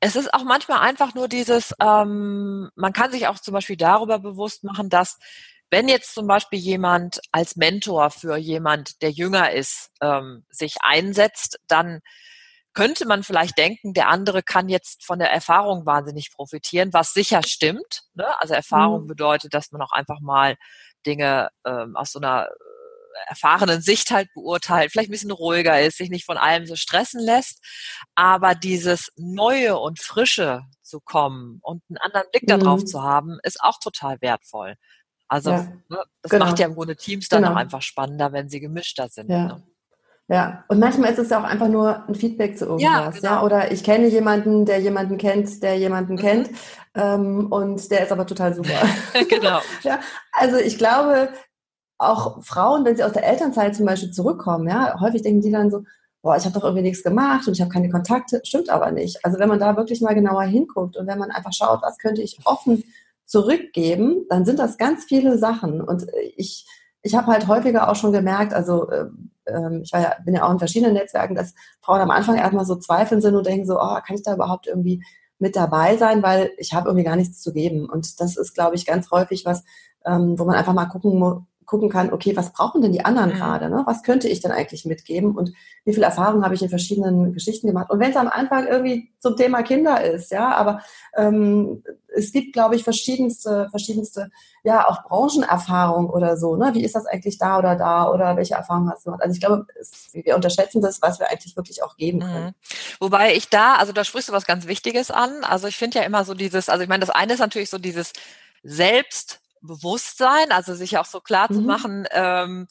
es 0.00 0.16
ist 0.16 0.34
auch 0.34 0.44
manchmal 0.44 0.80
einfach 0.80 1.14
nur 1.14 1.28
dieses, 1.28 1.74
ähm, 1.80 2.70
man 2.74 2.92
kann 2.92 3.12
sich 3.12 3.28
auch 3.28 3.38
zum 3.38 3.54
Beispiel 3.54 3.76
darüber 3.76 4.18
bewusst 4.18 4.64
machen, 4.64 4.88
dass 4.88 5.18
wenn 5.70 5.88
jetzt 5.88 6.14
zum 6.14 6.26
Beispiel 6.26 6.58
jemand 6.58 7.20
als 7.32 7.56
Mentor 7.56 8.10
für 8.10 8.36
jemand, 8.36 9.02
der 9.02 9.10
jünger 9.10 9.52
ist, 9.52 9.90
ähm, 10.00 10.44
sich 10.50 10.76
einsetzt, 10.82 11.58
dann 11.68 12.00
könnte 12.72 13.06
man 13.06 13.22
vielleicht 13.22 13.58
denken, 13.58 13.94
der 13.94 14.08
andere 14.08 14.42
kann 14.42 14.68
jetzt 14.68 15.04
von 15.04 15.18
der 15.18 15.30
Erfahrung 15.30 15.86
wahnsinnig 15.86 16.32
profitieren, 16.32 16.92
was 16.92 17.12
sicher 17.12 17.42
stimmt. 17.44 18.02
Ne? 18.14 18.26
Also 18.40 18.54
Erfahrung 18.54 19.02
mhm. 19.02 19.08
bedeutet, 19.08 19.54
dass 19.54 19.72
man 19.72 19.82
auch 19.82 19.92
einfach 19.92 20.20
mal 20.20 20.56
Dinge 21.06 21.50
ähm, 21.64 21.96
aus 21.96 22.12
so 22.12 22.20
einer 22.20 22.48
erfahrenen 23.26 23.82
Sicht 23.82 24.10
halt 24.10 24.28
beurteilt, 24.34 24.92
vielleicht 24.92 25.08
ein 25.08 25.12
bisschen 25.12 25.30
ruhiger 25.30 25.80
ist, 25.80 25.98
sich 25.98 26.10
nicht 26.10 26.24
von 26.24 26.36
allem 26.36 26.66
so 26.66 26.76
stressen 26.76 27.20
lässt. 27.20 27.62
Aber 28.14 28.54
dieses 28.54 29.10
Neue 29.16 29.78
und 29.78 30.00
Frische 30.00 30.62
zu 30.82 31.00
kommen 31.00 31.58
und 31.62 31.82
einen 31.88 31.98
anderen 31.98 32.28
Blick 32.30 32.44
mhm. 32.44 32.60
darauf 32.60 32.84
zu 32.84 33.02
haben, 33.02 33.38
ist 33.42 33.60
auch 33.60 33.78
total 33.78 34.20
wertvoll. 34.20 34.76
Also 35.30 35.50
ja, 35.50 35.68
ne, 35.88 36.02
das 36.22 36.30
genau. 36.32 36.46
macht 36.46 36.58
ja 36.58 36.66
im 36.66 36.74
Grunde 36.74 36.96
Teams 36.96 37.28
dann 37.28 37.42
genau. 37.42 37.54
auch 37.54 37.56
einfach 37.56 37.82
spannender, 37.82 38.32
wenn 38.32 38.48
sie 38.48 38.58
gemischter 38.58 39.08
sind. 39.08 39.30
Ja. 39.30 39.44
Ne? 39.44 39.62
Ja, 40.26 40.64
und 40.68 40.80
manchmal 40.80 41.12
ist 41.12 41.18
es 41.18 41.30
ja 41.30 41.40
auch 41.40 41.44
einfach 41.44 41.68
nur 41.68 42.06
ein 42.08 42.16
Feedback 42.16 42.58
zu 42.58 42.64
irgendwas. 42.66 42.92
Ja, 42.92 43.10
genau. 43.10 43.22
ja? 43.22 43.42
Oder 43.42 43.72
ich 43.72 43.84
kenne 43.84 44.08
jemanden, 44.08 44.64
der 44.64 44.80
jemanden 44.80 45.18
kennt, 45.18 45.62
der 45.62 45.76
jemanden 45.76 46.14
mhm. 46.14 46.18
kennt 46.18 46.50
ähm, 46.94 47.46
und 47.50 47.90
der 47.92 48.04
ist 48.04 48.12
aber 48.12 48.26
total 48.26 48.54
super. 48.54 48.74
genau. 49.28 49.60
ja, 49.82 50.00
also 50.32 50.56
ich 50.56 50.78
glaube, 50.78 51.28
auch 51.98 52.42
Frauen, 52.42 52.84
wenn 52.84 52.96
sie 52.96 53.04
aus 53.04 53.12
der 53.12 53.24
Elternzeit 53.24 53.76
zum 53.76 53.86
Beispiel 53.86 54.10
zurückkommen, 54.10 54.68
ja, 54.68 54.98
häufig 55.00 55.22
denken 55.22 55.42
die 55.42 55.52
dann 55.52 55.70
so, 55.70 55.84
boah, 56.22 56.36
ich 56.36 56.44
habe 56.44 56.54
doch 56.54 56.64
irgendwie 56.64 56.82
nichts 56.82 57.04
gemacht 57.04 57.46
und 57.46 57.54
ich 57.54 57.60
habe 57.60 57.70
keine 57.70 57.88
Kontakte, 57.88 58.40
stimmt 58.44 58.68
aber 58.68 58.90
nicht. 58.90 59.24
Also 59.24 59.38
wenn 59.38 59.48
man 59.48 59.60
da 59.60 59.76
wirklich 59.76 60.00
mal 60.00 60.14
genauer 60.14 60.42
hinguckt 60.42 60.96
und 60.96 61.06
wenn 61.06 61.18
man 61.18 61.30
einfach 61.30 61.52
schaut, 61.52 61.82
was 61.82 61.98
könnte 61.98 62.20
ich 62.20 62.38
offen 62.44 62.82
zurückgeben, 63.30 64.26
dann 64.28 64.44
sind 64.44 64.58
das 64.58 64.76
ganz 64.76 65.04
viele 65.04 65.38
Sachen. 65.38 65.80
Und 65.80 66.04
ich, 66.36 66.66
ich 67.02 67.14
habe 67.14 67.28
halt 67.28 67.46
häufiger 67.46 67.88
auch 67.88 67.94
schon 67.94 68.12
gemerkt, 68.12 68.52
also 68.52 68.90
äh, 68.90 69.06
ich 69.82 69.92
war 69.92 70.00
ja, 70.00 70.16
bin 70.24 70.34
ja 70.34 70.44
auch 70.44 70.50
in 70.50 70.58
verschiedenen 70.58 70.94
Netzwerken, 70.94 71.36
dass 71.36 71.54
Frauen 71.80 72.00
am 72.00 72.10
Anfang 72.10 72.36
erstmal 72.36 72.64
so 72.64 72.74
zweifeln 72.74 73.20
sind 73.20 73.36
und 73.36 73.46
denken 73.46 73.66
so, 73.66 73.80
oh, 73.80 73.98
kann 74.04 74.16
ich 74.16 74.24
da 74.24 74.34
überhaupt 74.34 74.66
irgendwie 74.66 75.04
mit 75.38 75.54
dabei 75.54 75.96
sein, 75.96 76.24
weil 76.24 76.50
ich 76.58 76.74
habe 76.74 76.88
irgendwie 76.88 77.04
gar 77.04 77.14
nichts 77.14 77.40
zu 77.40 77.52
geben. 77.52 77.88
Und 77.88 78.20
das 78.20 78.36
ist, 78.36 78.52
glaube 78.52 78.74
ich, 78.74 78.84
ganz 78.84 79.12
häufig 79.12 79.44
was, 79.44 79.64
ähm, 80.04 80.36
wo 80.36 80.44
man 80.44 80.56
einfach 80.56 80.74
mal 80.74 80.86
gucken 80.86 81.46
gucken 81.70 81.88
kann, 81.88 82.12
okay, 82.12 82.36
was 82.36 82.52
brauchen 82.52 82.82
denn 82.82 82.90
die 82.90 83.04
anderen 83.04 83.30
mhm. 83.30 83.34
gerade? 83.34 83.70
Ne? 83.70 83.84
Was 83.86 84.02
könnte 84.02 84.26
ich 84.28 84.40
denn 84.40 84.50
eigentlich 84.50 84.84
mitgeben? 84.86 85.36
Und 85.36 85.52
wie 85.84 85.94
viel 85.94 86.02
Erfahrung 86.02 86.42
habe 86.42 86.54
ich 86.54 86.62
in 86.62 86.68
verschiedenen 86.68 87.32
Geschichten 87.32 87.68
gemacht? 87.68 87.90
Und 87.90 88.00
wenn 88.00 88.10
es 88.10 88.16
am 88.16 88.26
Anfang 88.26 88.66
irgendwie 88.66 89.12
zum 89.20 89.36
Thema 89.36 89.62
Kinder 89.62 90.02
ist, 90.02 90.32
ja, 90.32 90.52
aber 90.52 90.80
ähm, 91.16 91.84
es 92.14 92.32
gibt, 92.32 92.52
glaube 92.52 92.76
ich, 92.76 92.84
verschiedenste, 92.84 93.68
verschiedenste, 93.70 94.30
ja, 94.62 94.86
auch 94.88 95.04
Branchenerfahrung 95.04 96.10
oder 96.10 96.36
so. 96.36 96.56
Ne? 96.56 96.70
Wie 96.74 96.84
ist 96.84 96.94
das 96.94 97.06
eigentlich 97.06 97.38
da 97.38 97.58
oder 97.58 97.76
da? 97.76 98.10
Oder 98.10 98.36
welche 98.36 98.54
Erfahrungen 98.54 98.90
hast 98.90 99.06
du? 99.06 99.12
Also 99.12 99.34
ich 99.34 99.40
glaube, 99.40 99.66
es, 99.80 100.08
wir 100.12 100.34
unterschätzen 100.36 100.82
das, 100.82 101.00
was 101.02 101.18
wir 101.18 101.30
eigentlich 101.30 101.56
wirklich 101.56 101.82
auch 101.82 101.96
geben 101.96 102.20
können. 102.20 102.46
Mhm. 102.46 102.54
Wobei 102.98 103.34
ich 103.34 103.48
da, 103.48 103.76
also 103.76 103.92
da 103.92 104.04
sprichst 104.04 104.28
du 104.28 104.32
was 104.32 104.46
ganz 104.46 104.66
Wichtiges 104.66 105.10
an. 105.10 105.44
Also 105.44 105.68
ich 105.68 105.76
finde 105.76 105.98
ja 105.98 106.04
immer 106.04 106.24
so 106.24 106.34
dieses, 106.34 106.68
also 106.68 106.82
ich 106.82 106.88
meine, 106.88 107.04
das 107.04 107.10
eine 107.10 107.34
ist 107.34 107.40
natürlich 107.40 107.70
so 107.70 107.78
dieses 107.78 108.12
selbst 108.62 109.40
Bewusstsein, 109.62 110.52
also 110.52 110.74
sich 110.74 110.98
auch 110.98 111.04
so 111.04 111.20
klar 111.20 111.46
mhm. 111.50 111.54
zu 111.54 111.60
machen, 111.62 112.06
ähm, 112.12 112.68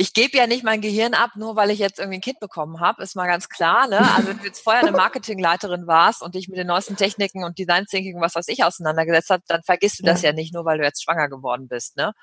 ich 0.00 0.14
gebe 0.14 0.38
ja 0.38 0.46
nicht 0.46 0.64
mein 0.64 0.80
Gehirn 0.80 1.12
ab, 1.12 1.32
nur 1.36 1.56
weil 1.56 1.68
ich 1.68 1.78
jetzt 1.78 1.98
irgendwie 1.98 2.16
ein 2.16 2.22
Kind 2.22 2.40
bekommen 2.40 2.80
habe, 2.80 3.02
ist 3.02 3.16
mal 3.16 3.26
ganz 3.26 3.50
klar. 3.50 3.86
Ne? 3.86 3.98
Also 4.14 4.28
wenn 4.28 4.38
du 4.38 4.44
jetzt 4.44 4.60
vorher 4.60 4.80
eine 4.80 4.92
Marketingleiterin 4.92 5.86
warst 5.86 6.22
und 6.22 6.34
dich 6.34 6.48
mit 6.48 6.56
den 6.56 6.68
neuesten 6.68 6.96
Techniken 6.96 7.44
und 7.44 7.58
Design 7.58 7.84
Thinking, 7.84 8.18
was 8.18 8.34
weiß 8.34 8.48
ich, 8.48 8.64
auseinandergesetzt 8.64 9.28
hast, 9.28 9.42
dann 9.48 9.62
vergisst 9.62 9.98
du 9.98 10.04
das 10.04 10.22
ja 10.22 10.32
nicht 10.32 10.54
nur, 10.54 10.64
weil 10.64 10.78
du 10.78 10.84
jetzt 10.84 11.04
schwanger 11.04 11.28
geworden 11.28 11.68
bist. 11.68 11.98
Ne? 11.98 12.14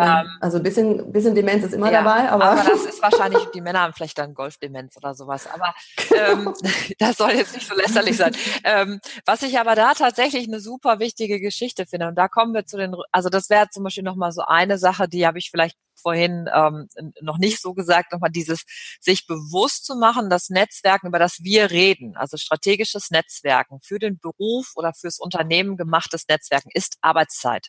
Ja, 0.00 0.22
ähm, 0.22 0.28
also 0.40 0.56
ein 0.56 0.62
bisschen, 0.62 1.12
bisschen 1.12 1.34
Demenz 1.34 1.64
ist 1.64 1.74
immer 1.74 1.92
ja, 1.92 2.02
dabei, 2.02 2.30
aber. 2.30 2.52
Aber 2.52 2.64
das 2.64 2.84
ist 2.86 3.02
wahrscheinlich, 3.02 3.44
die 3.54 3.60
Männer 3.60 3.80
haben 3.80 3.92
vielleicht 3.92 4.18
dann 4.18 4.34
Golfdemenz 4.34 4.96
oder 4.96 5.14
sowas. 5.14 5.46
Aber 5.46 5.74
ähm, 6.16 6.54
das 6.98 7.18
soll 7.18 7.32
jetzt 7.32 7.54
nicht 7.54 7.68
so 7.68 7.74
lästerlich 7.74 8.16
sein. 8.16 8.34
Ähm, 8.64 9.00
was 9.26 9.42
ich 9.42 9.58
aber 9.58 9.74
da 9.74 9.92
tatsächlich 9.94 10.48
eine 10.48 10.60
super 10.60 10.98
wichtige 11.00 11.38
Geschichte 11.40 11.86
finde, 11.86 12.08
und 12.08 12.14
da 12.16 12.28
kommen 12.28 12.54
wir 12.54 12.64
zu 12.64 12.78
den, 12.78 12.94
also 13.12 13.28
das 13.28 13.50
wäre 13.50 13.68
zum 13.68 13.84
Beispiel 13.84 14.02
nochmal 14.04 14.32
so 14.32 14.42
eine 14.42 14.78
Sache, 14.78 15.06
die 15.06 15.26
habe 15.26 15.38
ich 15.38 15.50
vielleicht 15.50 15.76
vorhin 16.00 16.48
ähm, 16.54 16.88
noch 17.20 17.36
nicht 17.36 17.60
so 17.60 17.74
gesagt, 17.74 18.12
nochmal 18.12 18.30
dieses 18.30 18.64
sich 19.00 19.26
bewusst 19.26 19.84
zu 19.84 19.96
machen, 19.96 20.30
das 20.30 20.48
Netzwerken, 20.48 21.08
über 21.08 21.18
das 21.18 21.42
wir 21.42 21.70
reden, 21.70 22.16
also 22.16 22.38
strategisches 22.38 23.10
Netzwerken 23.10 23.80
für 23.82 23.98
den 23.98 24.18
Beruf 24.18 24.72
oder 24.76 24.94
fürs 24.94 25.18
Unternehmen 25.18 25.76
gemachtes 25.76 26.26
Netzwerken 26.26 26.70
ist 26.72 26.96
Arbeitszeit. 27.02 27.68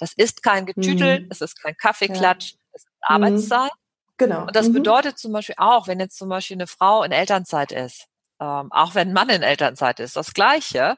Das 0.00 0.12
ist 0.14 0.42
kein 0.42 0.66
Getütel, 0.66 1.20
mhm. 1.20 1.28
es 1.30 1.40
ist 1.40 1.62
kein 1.62 1.76
Kaffeeklatsch, 1.76 2.52
ja. 2.52 2.58
es 2.72 2.84
ist 2.84 2.90
Arbeitszeit. 3.02 3.70
Genau. 4.16 4.42
Und 4.42 4.56
das 4.56 4.68
mhm. 4.68 4.74
bedeutet 4.74 5.18
zum 5.18 5.32
Beispiel 5.32 5.54
auch, 5.58 5.86
wenn 5.86 6.00
jetzt 6.00 6.18
zum 6.18 6.28
Beispiel 6.28 6.56
eine 6.56 6.66
Frau 6.66 7.02
in 7.04 7.12
Elternzeit 7.12 7.72
ist, 7.72 8.06
ähm, 8.40 8.68
auch 8.72 8.94
wenn 8.94 9.08
ein 9.08 9.12
Mann 9.12 9.28
in 9.28 9.42
Elternzeit 9.42 10.00
ist, 10.00 10.16
das 10.16 10.32
Gleiche, 10.32 10.96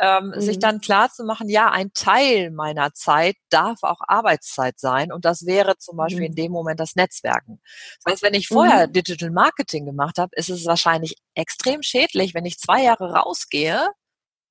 ähm, 0.00 0.32
mhm. 0.34 0.40
sich 0.40 0.58
dann 0.58 0.80
klar 0.80 1.10
zu 1.10 1.24
machen, 1.24 1.48
ja, 1.48 1.70
ein 1.70 1.92
Teil 1.92 2.50
meiner 2.52 2.92
Zeit 2.94 3.36
darf 3.50 3.82
auch 3.82 4.00
Arbeitszeit 4.06 4.78
sein 4.78 5.12
und 5.12 5.24
das 5.24 5.46
wäre 5.46 5.76
zum 5.78 5.96
Beispiel 5.96 6.20
mhm. 6.20 6.26
in 6.26 6.34
dem 6.36 6.52
Moment 6.52 6.80
das 6.80 6.94
Netzwerken. 6.94 7.60
Das 8.04 8.12
heißt, 8.12 8.22
wenn 8.22 8.34
ich 8.34 8.48
vorher 8.48 8.86
mhm. 8.86 8.92
Digital 8.92 9.30
Marketing 9.30 9.84
gemacht 9.84 10.18
habe, 10.18 10.30
ist 10.36 10.48
es 10.48 10.64
wahrscheinlich 10.66 11.16
extrem 11.34 11.82
schädlich, 11.82 12.34
wenn 12.34 12.46
ich 12.46 12.58
zwei 12.58 12.82
Jahre 12.82 13.12
rausgehe 13.14 13.88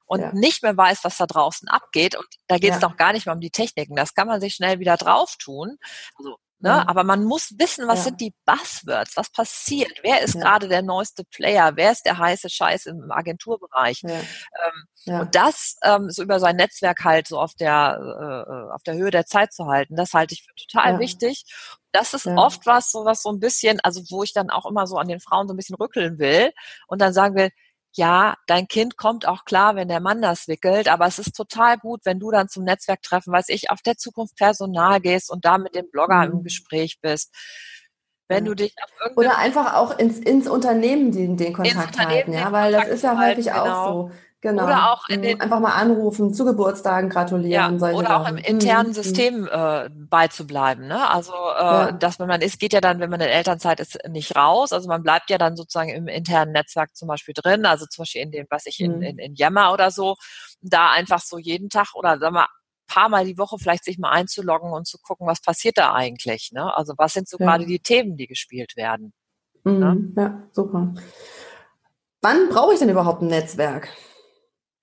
und 0.05 0.21
ja. 0.21 0.31
nicht 0.33 0.63
mehr 0.63 0.75
weiß, 0.77 1.03
was 1.03 1.17
da 1.17 1.25
draußen 1.25 1.67
abgeht. 1.67 2.15
Und 2.15 2.27
da 2.47 2.57
geht 2.57 2.74
es 2.74 2.81
ja. 2.81 2.88
noch 2.88 2.97
gar 2.97 3.13
nicht 3.13 3.25
mehr 3.25 3.35
um 3.35 3.41
die 3.41 3.51
Techniken. 3.51 3.95
Das 3.95 4.13
kann 4.13 4.27
man 4.27 4.41
sich 4.41 4.55
schnell 4.55 4.79
wieder 4.79 4.97
drauf 4.97 5.35
tun. 5.38 5.77
Also 6.17 6.38
Ne? 6.65 6.69
Ja. 6.69 6.88
Aber 6.88 7.03
man 7.03 7.25
muss 7.25 7.53
wissen, 7.59 7.88
was 7.88 8.00
ja. 8.00 8.03
sind 8.05 8.21
die 8.21 8.33
Buzzwords, 8.45 9.17
was 9.17 9.29
passiert, 9.29 9.91
wer 10.03 10.21
ist 10.21 10.35
ja. 10.35 10.41
gerade 10.41 10.67
der 10.69 10.81
neueste 10.81 11.24
Player, 11.25 11.74
wer 11.75 11.91
ist 11.91 12.05
der 12.05 12.17
heiße 12.17 12.50
Scheiß 12.50 12.85
im 12.85 13.12
Agenturbereich. 13.12 14.01
Ähm, 14.03 15.19
und 15.19 15.35
das 15.35 15.75
ähm, 15.83 16.09
so 16.09 16.24
über 16.24 16.39
sein 16.39 16.55
Netzwerk 16.55 17.03
halt 17.03 17.27
so 17.27 17.39
auf 17.39 17.53
der, 17.53 18.00
äh, 18.00 18.74
auf 18.74 18.81
der 18.83 18.95
Höhe 18.95 19.12
der 19.12 19.25
Zeit 19.25 19.53
zu 19.53 19.67
halten, 19.67 19.95
das 19.95 20.13
halte 20.13 20.33
ich 20.33 20.43
für 20.43 20.55
total 20.55 20.97
wichtig. 21.00 21.43
Das 21.91 22.13
ist 22.13 22.25
oft 22.25 22.65
was, 22.65 22.89
so 22.91 23.05
was 23.05 23.21
so 23.21 23.29
ein 23.29 23.39
bisschen, 23.39 23.79
also 23.81 24.01
wo 24.09 24.24
ich 24.24 24.33
dann 24.33 24.50
auch 24.50 24.65
immer 24.65 24.88
so 24.88 24.97
an 24.97 25.07
den 25.07 25.19
Frauen 25.19 25.47
so 25.47 25.53
ein 25.53 25.57
bisschen 25.57 25.75
rückeln 25.75 26.17
will 26.17 26.51
und 26.88 27.00
dann 27.00 27.13
sagen 27.13 27.35
will, 27.35 27.51
ja, 27.97 28.35
dein 28.47 28.67
Kind 28.67 28.97
kommt 28.97 29.27
auch 29.27 29.45
klar, 29.45 29.75
wenn 29.75 29.87
der 29.87 30.01
Mann 30.01 30.21
das 30.21 30.47
wickelt, 30.47 30.89
aber 30.89 31.07
es 31.07 31.17
ist 31.17 31.35
total 31.35 31.77
gut, 31.77 32.01
wenn 32.03 32.19
du 32.19 32.29
dann 32.29 32.49
zum 32.49 32.63
Netzwerktreffen, 32.63 33.31
weiß 33.31 33.49
ich, 33.49 33.71
auf 33.71 33.81
der 33.81 33.97
Zukunft 33.97 34.35
Personal 34.35 34.99
gehst 34.99 35.31
und 35.31 35.45
da 35.45 35.57
mit 35.57 35.75
dem 35.75 35.89
Blogger 35.89 36.27
mhm. 36.27 36.33
im 36.33 36.43
Gespräch 36.43 36.99
bist. 37.01 37.33
Wenn 38.27 38.45
du 38.45 38.55
dich 38.55 38.73
Oder 39.15 39.37
einfach 39.37 39.75
auch 39.75 39.97
ins, 39.99 40.17
ins 40.17 40.47
Unternehmen 40.47 41.11
den, 41.11 41.37
den 41.37 41.53
Kontakt 41.53 41.97
halten, 41.97 42.33
ja, 42.33 42.51
weil 42.51 42.71
das 42.71 42.87
ist 42.87 43.03
ja 43.03 43.19
häufig 43.19 43.45
genau. 43.45 43.63
auch 43.63 43.87
so. 44.09 44.11
Genau. 44.45 44.65
Oder 44.65 44.91
auch 44.91 45.09
mhm. 45.09 45.23
den, 45.23 45.41
einfach 45.41 45.59
mal 45.59 45.73
anrufen, 45.73 46.31
zu 46.31 46.45
Geburtstagen 46.45 47.09
gratulieren. 47.09 47.79
Ja, 47.79 47.91
oder 47.93 48.21
auch 48.21 48.29
im 48.29 48.37
internen 48.37 48.89
mhm. 48.89 48.93
System 48.93 49.49
äh, 49.51 49.89
beizubleiben. 49.91 50.85
Ne? 50.85 51.09
Also, 51.09 51.33
äh, 51.33 51.63
ja. 51.63 51.91
dass 51.93 52.19
man, 52.19 52.27
man 52.27 52.41
ist, 52.41 52.59
geht 52.59 52.71
ja 52.71 52.79
dann, 52.79 52.99
wenn 52.99 53.09
man 53.09 53.21
in 53.21 53.27
Elternzeit 53.27 53.79
ist, 53.79 53.97
nicht 54.07 54.35
raus. 54.35 54.71
Also 54.71 54.87
man 54.87 55.01
bleibt 55.01 55.31
ja 55.31 55.39
dann 55.39 55.55
sozusagen 55.55 55.89
im 55.89 56.07
internen 56.07 56.51
Netzwerk 56.51 56.95
zum 56.95 57.07
Beispiel 57.07 57.33
drin. 57.35 57.65
Also 57.65 57.87
zum 57.87 58.03
Beispiel 58.03 58.21
in 58.21 58.29
dem, 58.29 58.45
was 58.51 58.67
ich 58.67 58.79
in, 58.79 58.97
mhm. 58.97 59.01
in, 59.01 59.17
in 59.17 59.33
Yammer 59.33 59.73
oder 59.73 59.89
so, 59.89 60.15
da 60.61 60.91
einfach 60.91 61.21
so 61.21 61.39
jeden 61.39 61.69
Tag 61.69 61.95
oder 61.95 62.19
sagen 62.19 62.35
wir 62.35 62.45
paar 62.85 63.09
Mal 63.09 63.25
die 63.25 63.39
Woche 63.39 63.57
vielleicht 63.57 63.83
sich 63.83 63.97
mal 63.97 64.11
einzuloggen 64.11 64.71
und 64.71 64.85
zu 64.85 64.99
gucken, 64.99 65.25
was 65.25 65.41
passiert 65.41 65.79
da 65.79 65.95
eigentlich. 65.95 66.51
Ne? 66.51 66.71
Also 66.77 66.93
was 66.99 67.13
sind 67.13 67.27
so 67.27 67.37
ja. 67.39 67.47
gerade 67.47 67.65
die 67.65 67.79
Themen, 67.79 68.15
die 68.15 68.27
gespielt 68.27 68.75
werden. 68.75 69.11
Mhm. 69.63 69.79
Ne? 69.79 70.13
Ja, 70.15 70.43
super. 70.51 70.93
Wann 72.21 72.49
brauche 72.49 72.73
ich 72.73 72.79
denn 72.79 72.89
überhaupt 72.89 73.23
ein 73.23 73.27
Netzwerk? 73.29 73.89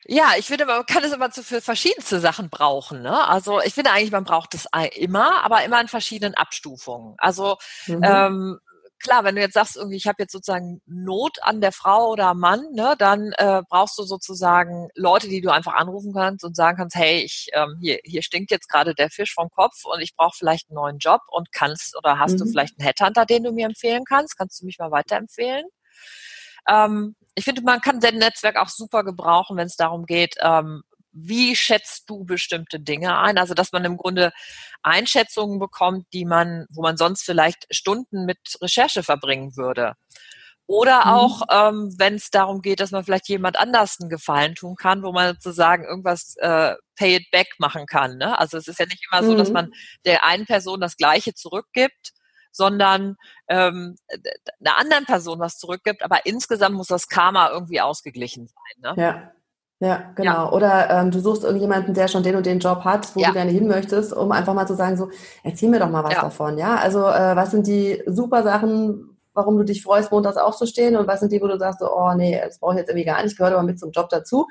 Ja, 0.06 0.32
ich 0.36 0.46
finde, 0.46 0.66
man 0.66 0.84
kann 0.84 1.04
es 1.04 1.12
immer 1.12 1.30
zu 1.30 1.44
für 1.44 1.60
verschiedenste 1.60 2.18
Sachen 2.20 2.50
brauchen. 2.50 3.02
Ne? 3.02 3.26
Also 3.28 3.60
ich 3.60 3.74
finde 3.74 3.92
eigentlich, 3.92 4.10
man 4.10 4.24
braucht 4.24 4.54
es 4.54 4.66
immer, 4.96 5.44
aber 5.44 5.64
immer 5.64 5.80
in 5.80 5.88
verschiedenen 5.88 6.34
Abstufungen. 6.34 7.14
Also 7.18 7.56
mhm. 7.86 8.00
ähm, 8.02 8.60
klar, 9.02 9.24
wenn 9.24 9.34
du 9.34 9.40
jetzt 9.40 9.54
sagst, 9.54 9.76
irgendwie, 9.76 9.96
ich 9.96 10.06
habe 10.06 10.16
jetzt 10.20 10.32
sozusagen 10.32 10.80
Not 10.86 11.38
an 11.42 11.60
der 11.60 11.72
Frau 11.72 12.10
oder 12.10 12.28
am 12.28 12.40
Mann, 12.40 12.64
ne, 12.72 12.94
dann 12.98 13.32
äh, 13.36 13.62
brauchst 13.68 13.98
du 13.98 14.04
sozusagen 14.04 14.88
Leute, 14.94 15.28
die 15.28 15.40
du 15.40 15.50
einfach 15.50 15.74
anrufen 15.74 16.12
kannst 16.12 16.44
und 16.44 16.56
sagen 16.56 16.76
kannst, 16.76 16.96
hey, 16.96 17.20
ich 17.22 17.48
ähm, 17.52 17.76
hier 17.80 17.98
hier 18.04 18.22
stinkt 18.22 18.50
jetzt 18.50 18.68
gerade 18.68 18.94
der 18.94 19.10
Fisch 19.10 19.34
vom 19.34 19.50
Kopf 19.50 19.84
und 19.84 20.00
ich 20.00 20.16
brauche 20.16 20.36
vielleicht 20.36 20.70
einen 20.70 20.76
neuen 20.76 20.98
Job 20.98 21.20
und 21.28 21.52
kannst 21.52 21.96
oder 21.96 22.18
hast 22.18 22.34
mhm. 22.34 22.38
du 22.38 22.46
vielleicht 22.46 22.78
einen 22.78 22.86
Headhunter, 22.86 23.26
den 23.26 23.44
du 23.44 23.52
mir 23.52 23.66
empfehlen 23.66 24.04
kannst? 24.08 24.36
Kannst 24.36 24.60
du 24.60 24.66
mich 24.66 24.78
mal 24.78 24.90
weiterempfehlen? 24.90 25.66
Ähm, 26.68 27.16
ich 27.34 27.44
finde, 27.44 27.62
man 27.62 27.80
kann 27.80 28.00
sein 28.00 28.18
Netzwerk 28.18 28.56
auch 28.56 28.68
super 28.68 29.04
gebrauchen, 29.04 29.56
wenn 29.56 29.66
es 29.66 29.76
darum 29.76 30.06
geht, 30.06 30.36
ähm, 30.40 30.82
wie 31.12 31.54
schätzt 31.54 32.08
du 32.08 32.24
bestimmte 32.24 32.80
Dinge 32.80 33.18
ein? 33.18 33.38
Also, 33.38 33.54
dass 33.54 33.72
man 33.72 33.84
im 33.84 33.98
Grunde 33.98 34.32
Einschätzungen 34.82 35.58
bekommt, 35.58 36.06
die 36.12 36.24
man, 36.24 36.66
wo 36.70 36.82
man 36.82 36.96
sonst 36.96 37.24
vielleicht 37.24 37.66
Stunden 37.70 38.24
mit 38.24 38.38
Recherche 38.60 39.02
verbringen 39.02 39.56
würde. 39.56 39.94
Oder 40.66 41.04
mhm. 41.04 41.10
auch, 41.12 41.42
ähm, 41.50 41.94
wenn 41.98 42.14
es 42.14 42.30
darum 42.30 42.62
geht, 42.62 42.80
dass 42.80 42.92
man 42.92 43.04
vielleicht 43.04 43.28
jemand 43.28 43.58
anders 43.58 43.98
einen 44.00 44.08
Gefallen 44.08 44.54
tun 44.54 44.76
kann, 44.76 45.02
wo 45.02 45.12
man 45.12 45.34
sozusagen 45.34 45.84
irgendwas 45.84 46.34
äh, 46.38 46.74
Pay 46.96 47.16
it 47.16 47.30
back 47.30 47.48
machen 47.58 47.86
kann. 47.86 48.16
Ne? 48.16 48.38
Also 48.38 48.56
es 48.56 48.68
ist 48.68 48.78
ja 48.78 48.86
nicht 48.86 49.06
immer 49.10 49.22
so, 49.22 49.36
dass 49.36 49.48
mhm. 49.48 49.54
man 49.54 49.72
der 50.06 50.24
einen 50.24 50.46
Person 50.46 50.80
das 50.80 50.96
Gleiche 50.96 51.34
zurückgibt, 51.34 52.12
sondern 52.52 53.16
ähm, 53.48 53.96
einer 54.60 54.78
anderen 54.78 55.04
Person 55.04 55.40
was 55.40 55.58
zurückgibt, 55.58 56.04
aber 56.04 56.26
insgesamt 56.26 56.76
muss 56.76 56.88
das 56.88 57.08
Karma 57.08 57.50
irgendwie 57.50 57.80
ausgeglichen 57.80 58.46
sein. 58.46 58.94
Ne? 58.94 59.02
Ja. 59.02 59.32
Ja, 59.80 60.12
genau. 60.14 60.44
Ja. 60.44 60.52
Oder 60.52 60.90
ähm, 60.90 61.10
du 61.10 61.18
suchst 61.18 61.42
irgendjemanden, 61.42 61.92
der 61.92 62.06
schon 62.06 62.22
den 62.22 62.36
und 62.36 62.46
den 62.46 62.60
Job 62.60 62.84
hat, 62.84 63.16
wo 63.16 63.20
ja. 63.20 63.28
du 63.28 63.32
gerne 63.34 63.50
hin 63.50 63.66
möchtest, 63.66 64.12
um 64.12 64.30
einfach 64.30 64.54
mal 64.54 64.68
zu 64.68 64.76
sagen, 64.76 64.96
so, 64.96 65.10
erzähl 65.42 65.70
mir 65.70 65.80
doch 65.80 65.90
mal 65.90 66.04
was 66.04 66.12
ja. 66.12 66.20
davon, 66.20 66.56
ja. 66.56 66.76
Also 66.76 67.00
äh, 67.00 67.34
was 67.34 67.50
sind 67.50 67.66
die 67.66 68.00
super 68.06 68.44
Sachen, 68.44 69.11
warum 69.34 69.56
du 69.56 69.64
dich 69.64 69.82
freust, 69.82 70.12
montags 70.12 70.36
aufzustehen 70.36 70.96
und 70.96 71.06
was 71.06 71.20
sind 71.20 71.32
die, 71.32 71.40
wo 71.40 71.46
du 71.46 71.58
sagst, 71.58 71.80
so, 71.80 71.90
oh 71.90 72.12
nee, 72.14 72.40
das 72.42 72.58
brauche 72.58 72.74
ich 72.74 72.78
jetzt 72.78 72.88
irgendwie 72.88 73.06
gar 73.06 73.22
nicht, 73.22 73.36
gehört 73.36 73.54
aber 73.54 73.62
mit 73.62 73.78
zum 73.78 73.90
Job 73.92 74.08
dazu. 74.10 74.46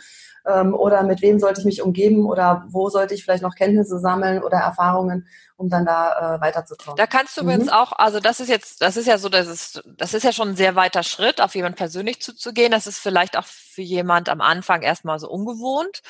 Ähm, 0.46 0.74
oder 0.74 1.04
mit 1.04 1.22
wem 1.22 1.38
sollte 1.38 1.62
ich 1.62 1.66
mich 1.66 1.82
umgeben 1.84 2.26
oder 2.26 2.66
wo 2.68 2.90
sollte 2.90 3.14
ich 3.14 3.24
vielleicht 3.24 3.44
noch 3.44 3.54
Kenntnisse 3.54 4.00
sammeln 4.00 4.42
oder 4.42 4.58
Erfahrungen, 4.58 5.28
um 5.56 5.70
dann 5.70 5.86
da 5.86 6.36
äh, 6.36 6.42
weiterzukommen. 6.42 6.98
Da 6.98 7.06
kannst 7.06 7.38
du 7.38 7.44
mhm. 7.44 7.50
übrigens 7.50 7.70
auch, 7.70 7.92
also 7.92 8.20
das 8.20 8.40
ist 8.40 8.50
jetzt, 8.50 8.82
das 8.82 8.98
ist 8.98 9.06
ja 9.06 9.20
so, 9.20 9.30
das 9.30 9.48
ist, 9.48 9.84
das 9.98 10.16
ist 10.16 10.24
ja 10.24 10.32
schon 10.32 10.50
ein 10.50 10.56
sehr 10.56 10.76
weiter 10.76 11.04
Schritt, 11.04 11.42
auf 11.42 11.54
jemand 11.54 11.76
persönlich 11.76 12.22
zuzugehen. 12.22 12.72
Das 12.72 12.88
ist 12.88 12.98
vielleicht 12.98 13.38
auch 13.38 13.46
für 13.46 13.84
jemand 13.84 14.30
am 14.30 14.42
Anfang 14.42 14.82
erstmal 14.82 15.20
so 15.20 15.30
ungewohnt. 15.30 16.02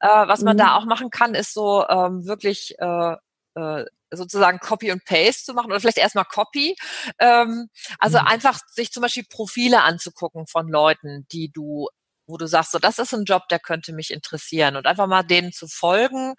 Äh, 0.00 0.08
was 0.08 0.42
man 0.42 0.56
mhm. 0.56 0.60
da 0.60 0.76
auch 0.76 0.84
machen 0.84 1.10
kann, 1.10 1.36
ist 1.36 1.54
so 1.54 1.86
ähm, 1.88 2.26
wirklich 2.26 2.74
äh, 2.80 3.16
äh, 3.54 3.84
sozusagen 4.16 4.58
Copy 4.58 4.92
und 4.92 5.04
Paste 5.04 5.44
zu 5.44 5.54
machen 5.54 5.66
oder 5.66 5.80
vielleicht 5.80 5.98
erstmal 5.98 6.24
Copy. 6.24 6.76
Ähm, 7.18 7.68
also 7.98 8.18
mhm. 8.18 8.26
einfach 8.26 8.58
sich 8.68 8.92
zum 8.92 9.02
Beispiel 9.02 9.24
Profile 9.28 9.82
anzugucken 9.82 10.46
von 10.46 10.68
Leuten, 10.68 11.26
die 11.32 11.50
du 11.52 11.88
wo 12.28 12.36
du 12.36 12.46
sagst, 12.46 12.72
so 12.72 12.78
das 12.78 12.98
ist 12.98 13.14
ein 13.14 13.24
Job, 13.24 13.42
der 13.50 13.60
könnte 13.60 13.92
mich 13.92 14.10
interessieren 14.10 14.76
und 14.76 14.86
einfach 14.86 15.06
mal 15.06 15.22
denen 15.22 15.52
zu 15.52 15.68
folgen, 15.68 16.34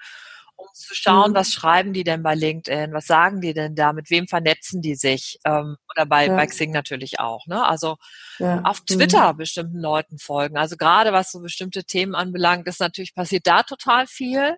um 0.57 0.67
zu 0.73 0.95
schauen, 0.95 1.31
mhm. 1.31 1.35
was 1.35 1.53
schreiben 1.53 1.93
die 1.93 2.03
denn 2.03 2.23
bei 2.23 2.35
LinkedIn, 2.35 2.91
was 2.91 3.05
sagen 3.05 3.41
die 3.41 3.53
denn 3.53 3.75
da, 3.75 3.93
mit 3.93 4.09
wem 4.09 4.27
vernetzen 4.27 4.81
die 4.81 4.95
sich 4.95 5.39
ähm, 5.45 5.77
oder 5.93 6.05
bei, 6.05 6.25
ja. 6.25 6.35
bei 6.35 6.47
Xing 6.47 6.71
natürlich 6.71 7.19
auch. 7.19 7.45
Ne? 7.45 7.63
Also 7.65 7.97
ja. 8.39 8.61
auf 8.63 8.81
Twitter 8.81 9.33
mhm. 9.33 9.37
bestimmten 9.37 9.79
Leuten 9.79 10.17
folgen. 10.17 10.57
Also 10.57 10.75
gerade 10.75 11.13
was 11.13 11.31
so 11.31 11.39
bestimmte 11.39 11.83
Themen 11.83 12.15
anbelangt, 12.15 12.67
ist 12.67 12.79
natürlich 12.79 13.13
passiert 13.13 13.45
da 13.45 13.63
total 13.63 14.07
viel 14.07 14.57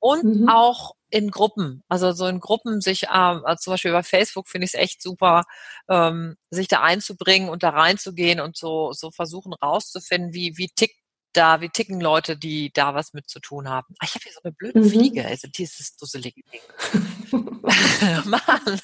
und 0.00 0.24
mhm. 0.24 0.48
auch 0.48 0.94
in 1.10 1.30
Gruppen, 1.30 1.82
also 1.88 2.12
so 2.12 2.26
in 2.26 2.40
Gruppen 2.40 2.80
sich, 2.80 3.04
ähm, 3.04 3.42
also 3.44 3.56
zum 3.62 3.72
Beispiel 3.72 3.92
bei 3.92 4.02
Facebook 4.02 4.48
finde 4.48 4.66
ich 4.66 4.74
es 4.74 4.80
echt 4.80 5.02
super, 5.02 5.44
ähm, 5.88 6.36
sich 6.50 6.68
da 6.68 6.82
einzubringen 6.82 7.48
und 7.48 7.62
da 7.62 7.70
reinzugehen 7.70 8.40
und 8.40 8.56
so, 8.56 8.92
so 8.92 9.10
versuchen 9.10 9.52
rauszufinden, 9.54 10.32
wie, 10.34 10.56
wie 10.58 10.68
tickt 10.74 10.96
da, 11.32 11.60
wie 11.60 11.68
ticken 11.68 12.00
Leute, 12.00 12.36
die 12.36 12.72
da 12.72 12.94
was 12.94 13.12
mit 13.12 13.28
zu 13.28 13.40
tun 13.40 13.68
haben. 13.68 13.94
Ach, 13.98 14.06
ich 14.08 14.14
habe 14.14 14.24
hier 14.24 14.32
so 14.32 14.40
eine 14.42 14.52
blöde 14.52 14.80
mhm. 14.80 14.88
Fliege, 14.88 15.26
also 15.26 15.48
dieses 15.48 15.96
dusselige 15.96 16.42
Ding. 16.50 16.60
Mann. 18.24 18.80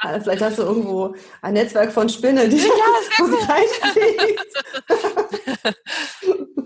Also 0.00 0.24
vielleicht 0.24 0.42
hast 0.42 0.58
du 0.58 0.62
irgendwo 0.62 1.14
ein 1.42 1.54
Netzwerk 1.54 1.92
von 1.92 2.08
Spinnen, 2.08 2.50
die 2.50 2.56
ja, 2.56 2.68
das 5.62 5.74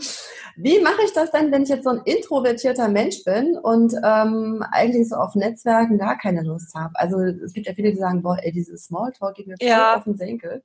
Wie 0.57 0.81
mache 0.81 1.02
ich 1.05 1.12
das 1.12 1.31
denn, 1.33 1.52
wenn 1.52 1.64
ich 1.64 1.69
jetzt 1.69 1.85
so 1.85 1.90
ein 1.90 2.00
introvertierter 2.05 2.88
Mensch 2.88 3.23
bin 3.25 3.59
und 3.59 3.93
ähm, 4.02 4.64
eigentlich 4.71 5.09
so 5.09 5.16
auf 5.16 5.35
Netzwerken 5.35 5.99
gar 5.99 6.16
keine 6.16 6.43
Lust 6.43 6.75
habe? 6.75 6.95
Also 6.95 7.21
es 7.21 7.52
gibt 7.52 7.66
ja 7.66 7.75
viele, 7.75 7.90
die 7.93 7.99
sagen, 7.99 8.23
boah, 8.23 8.38
ey, 8.40 8.52
dieses 8.52 8.85
Smalltalk 8.85 9.35
geht 9.35 9.49
mir 9.49 9.57
ja. 9.61 9.90
voll 9.90 9.99
auf 9.99 10.05
den 10.05 10.16
Senkel. 10.16 10.62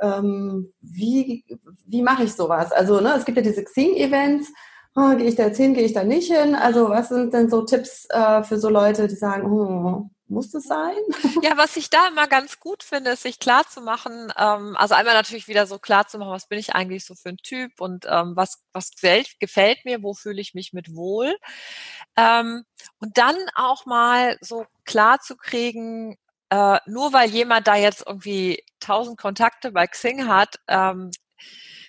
Ähm, 0.00 0.72
wie 0.80 1.44
wie 1.86 2.02
mache 2.02 2.24
ich 2.24 2.34
sowas? 2.34 2.72
Also 2.72 3.00
ne, 3.00 3.14
es 3.16 3.24
gibt 3.24 3.36
ja 3.36 3.42
diese 3.42 3.64
Xing-Events. 3.64 4.52
Oh, 4.96 5.14
gehe 5.16 5.28
ich 5.28 5.36
da 5.36 5.46
jetzt 5.46 5.56
hin, 5.56 5.74
gehe 5.74 5.84
ich 5.84 5.92
da 5.92 6.02
nicht 6.02 6.32
hin? 6.32 6.54
Also 6.54 6.88
was 6.88 7.10
sind 7.10 7.32
denn 7.32 7.48
so 7.48 7.62
Tipps 7.62 8.06
äh, 8.10 8.42
für 8.42 8.58
so 8.58 8.68
Leute, 8.68 9.06
die 9.06 9.14
sagen, 9.14 9.50
oh, 9.50 10.10
muss 10.30 10.50
das 10.50 10.64
sein? 10.64 10.96
Ja, 11.42 11.56
was 11.56 11.76
ich 11.76 11.90
da 11.90 12.08
immer 12.08 12.26
ganz 12.26 12.60
gut 12.60 12.82
finde, 12.82 13.10
ist 13.10 13.22
sich 13.22 13.38
klar 13.38 13.66
zu 13.68 13.80
machen, 13.80 14.32
ähm, 14.36 14.76
also 14.76 14.94
einmal 14.94 15.14
natürlich 15.14 15.48
wieder 15.48 15.66
so 15.66 15.78
klar 15.78 16.06
zu 16.06 16.18
machen, 16.18 16.30
was 16.30 16.46
bin 16.46 16.58
ich 16.58 16.74
eigentlich 16.74 17.04
so 17.04 17.14
für 17.14 17.30
ein 17.30 17.36
Typ 17.38 17.80
und 17.80 18.06
ähm, 18.08 18.36
was, 18.36 18.62
was 18.72 18.90
gefällt, 18.90 19.38
gefällt 19.40 19.84
mir, 19.84 20.02
wo 20.02 20.14
fühle 20.14 20.40
ich 20.40 20.54
mich 20.54 20.72
mit 20.72 20.94
wohl. 20.94 21.36
Ähm, 22.16 22.64
und 22.98 23.18
dann 23.18 23.36
auch 23.54 23.86
mal 23.86 24.38
so 24.40 24.64
klar 24.84 25.20
zu 25.20 25.36
kriegen, 25.36 26.16
äh, 26.50 26.78
nur 26.86 27.12
weil 27.12 27.30
jemand 27.30 27.66
da 27.66 27.76
jetzt 27.76 28.04
irgendwie 28.06 28.62
tausend 28.80 29.18
Kontakte 29.18 29.72
bei 29.72 29.86
Xing 29.86 30.26
hat, 30.28 30.56
ähm, 30.68 31.10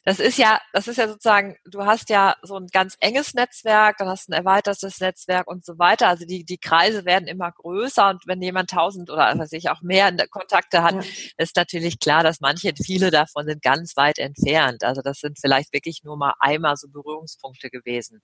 das 0.04 0.20
ist 0.20 0.38
ja, 0.40 0.60
das 0.74 0.88
ist 0.88 0.98
ja 0.98 1.08
sozusagen, 1.08 1.58
du 1.66 1.86
hast 1.86 2.10
ja 2.10 2.36
so 2.42 2.56
ein 2.56 2.68
ganz 2.68 2.96
enges 3.00 3.36
Netzwerk, 3.36 3.98
dann 3.98 4.08
hast 4.08 4.28
du 4.28 4.32
ein 4.32 4.38
erweitertes 4.38 5.00
Netzwerk 5.00 5.48
und 5.48 5.64
so 5.64 5.78
weiter. 5.78 6.08
Also 6.08 6.26
die, 6.26 6.44
die 6.44 6.58
Kreise 6.58 7.06
werden 7.06 7.28
immer 7.28 7.52
größer 7.52 8.10
und 8.10 8.26
wenn 8.26 8.42
jemand 8.42 8.72
tausend 8.72 9.12
oder 9.12 9.30
was 9.30 9.38
weiß 9.38 9.52
ich 9.54 9.70
auch 9.70 9.82
mehr 9.82 10.12
Kontakte 10.30 10.82
hat, 10.82 10.96
ja. 10.96 11.02
ist 11.38 11.56
natürlich 11.56 12.00
klar, 12.00 12.24
dass 12.24 12.42
manche, 12.42 12.74
viele 12.76 13.12
davon 13.12 13.46
sind 13.46 13.62
ganz 13.62 13.96
weit 13.96 14.18
entfernt. 14.18 14.84
Also 14.84 15.02
das 15.04 15.20
sind 15.20 15.40
vielleicht 15.40 15.72
wirklich 15.72 16.02
nur 16.04 16.18
mal 16.18 16.34
einmal 16.40 16.78
so 16.78 16.88
Berührungspunkte 16.88 17.70
gewesen. 17.70 18.24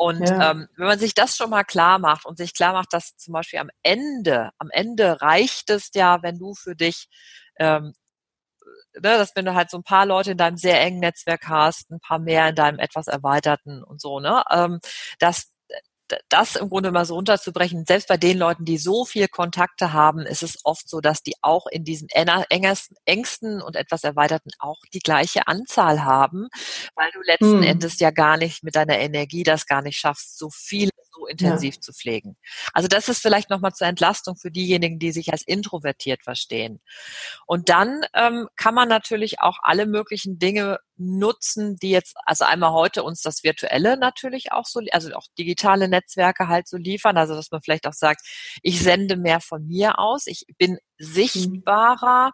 Und 0.00 0.30
ja. 0.30 0.52
ähm, 0.52 0.66
wenn 0.78 0.86
man 0.86 0.98
sich 0.98 1.12
das 1.12 1.36
schon 1.36 1.50
mal 1.50 1.62
klar 1.62 1.98
macht 1.98 2.24
und 2.24 2.38
sich 2.38 2.54
klar 2.54 2.72
macht, 2.72 2.94
dass 2.94 3.18
zum 3.18 3.32
Beispiel 3.34 3.58
am 3.58 3.68
Ende, 3.82 4.50
am 4.56 4.70
Ende 4.70 5.20
reicht 5.20 5.68
es 5.68 5.90
ja, 5.94 6.22
wenn 6.22 6.38
du 6.38 6.54
für 6.54 6.74
dich 6.74 7.06
ähm, 7.58 7.92
ne, 8.94 9.00
dass 9.02 9.36
wenn 9.36 9.44
du 9.44 9.54
halt 9.54 9.68
so 9.68 9.76
ein 9.76 9.82
paar 9.82 10.06
Leute 10.06 10.30
in 10.30 10.38
deinem 10.38 10.56
sehr 10.56 10.80
engen 10.80 11.00
Netzwerk 11.00 11.48
hast, 11.48 11.90
ein 11.90 12.00
paar 12.00 12.18
mehr 12.18 12.48
in 12.48 12.54
deinem 12.54 12.78
etwas 12.78 13.08
erweiterten 13.08 13.84
und 13.84 14.00
so, 14.00 14.20
ne, 14.20 14.42
ähm, 14.50 14.80
dass 15.18 15.50
das 16.28 16.56
im 16.56 16.68
Grunde 16.68 16.90
mal 16.90 17.04
so 17.04 17.14
runterzubrechen, 17.14 17.84
selbst 17.86 18.08
bei 18.08 18.16
den 18.16 18.38
Leuten, 18.38 18.64
die 18.64 18.78
so 18.78 19.04
viel 19.04 19.28
Kontakte 19.28 19.92
haben, 19.92 20.20
ist 20.20 20.42
es 20.42 20.58
oft 20.64 20.88
so, 20.88 21.00
dass 21.00 21.22
die 21.22 21.34
auch 21.42 21.66
in 21.66 21.84
diesen 21.84 22.08
engsten 23.04 23.62
und 23.62 23.76
etwas 23.76 24.04
erweiterten 24.04 24.50
auch 24.58 24.78
die 24.92 25.00
gleiche 25.00 25.46
Anzahl 25.46 26.04
haben, 26.04 26.48
weil 26.94 27.10
du 27.12 27.20
letzten 27.22 27.58
hm. 27.58 27.62
Endes 27.62 27.98
ja 28.00 28.10
gar 28.10 28.36
nicht 28.36 28.62
mit 28.62 28.76
deiner 28.76 28.98
Energie 28.98 29.42
das 29.42 29.66
gar 29.66 29.82
nicht 29.82 29.98
schaffst, 29.98 30.38
so 30.38 30.50
viel 30.50 30.90
so 31.20 31.26
intensiv 31.26 31.76
ja. 31.76 31.80
zu 31.80 31.92
pflegen. 31.92 32.36
Also 32.72 32.88
das 32.88 33.08
ist 33.08 33.20
vielleicht 33.20 33.50
nochmal 33.50 33.72
zur 33.72 33.86
Entlastung 33.86 34.36
für 34.36 34.50
diejenigen, 34.50 34.98
die 34.98 35.12
sich 35.12 35.32
als 35.32 35.42
introvertiert 35.42 36.22
verstehen. 36.22 36.80
Und 37.46 37.68
dann 37.68 38.02
ähm, 38.14 38.48
kann 38.56 38.74
man 38.74 38.88
natürlich 38.88 39.40
auch 39.40 39.58
alle 39.62 39.86
möglichen 39.86 40.38
Dinge 40.38 40.78
nutzen, 40.96 41.76
die 41.76 41.90
jetzt, 41.90 42.14
also 42.24 42.44
einmal 42.44 42.72
heute 42.72 43.02
uns 43.02 43.22
das 43.22 43.42
Virtuelle 43.44 43.96
natürlich 43.96 44.52
auch 44.52 44.66
so, 44.66 44.80
also 44.92 45.12
auch 45.14 45.26
digitale 45.38 45.88
Netzwerke 45.88 46.48
halt 46.48 46.68
so 46.68 46.76
liefern, 46.76 47.16
also 47.16 47.34
dass 47.34 47.50
man 47.50 47.62
vielleicht 47.62 47.86
auch 47.86 47.94
sagt, 47.94 48.22
ich 48.62 48.82
sende 48.82 49.16
mehr 49.16 49.40
von 49.40 49.66
mir 49.66 49.98
aus, 49.98 50.26
ich 50.26 50.44
bin 50.58 50.72
mhm. 50.72 50.78
sichtbarer, 50.98 52.32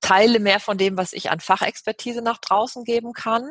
teile 0.00 0.40
mehr 0.40 0.60
von 0.60 0.78
dem, 0.78 0.96
was 0.96 1.12
ich 1.12 1.30
an 1.30 1.40
Fachexpertise 1.40 2.22
nach 2.22 2.38
draußen 2.38 2.84
geben 2.84 3.12
kann 3.12 3.50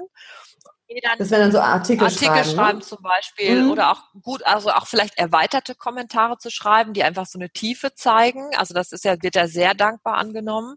das 1.17 1.29
wären 1.29 1.41
dann 1.41 1.51
so 1.51 1.60
Artikel, 1.60 2.05
Artikel 2.05 2.25
schreiben, 2.25 2.50
ne? 2.50 2.55
schreiben 2.55 2.77
ne? 2.79 2.84
zum 2.84 3.01
Beispiel 3.01 3.63
mhm. 3.63 3.72
oder 3.72 3.91
auch 3.91 4.01
gut, 4.24 4.43
also 4.46 4.72
auch 4.72 4.88
vielleicht 4.88 5.17
erweiterte 5.17 5.75
Kommentare 5.75 6.38
zu 6.38 6.50
schreiben, 6.50 6.93
die 6.93 7.03
einfach 7.03 7.27
so 7.27 7.38
eine 7.38 7.50
Tiefe 7.51 7.93
zeigen. 7.93 8.50
Also 8.58 8.74
das 8.74 8.91
ist 8.91 9.05
ja 9.05 9.15
wird 9.22 9.36
ja 9.36 9.48
sehr 9.48 9.75
dankbar 9.75 10.15
angenommen, 10.15 10.75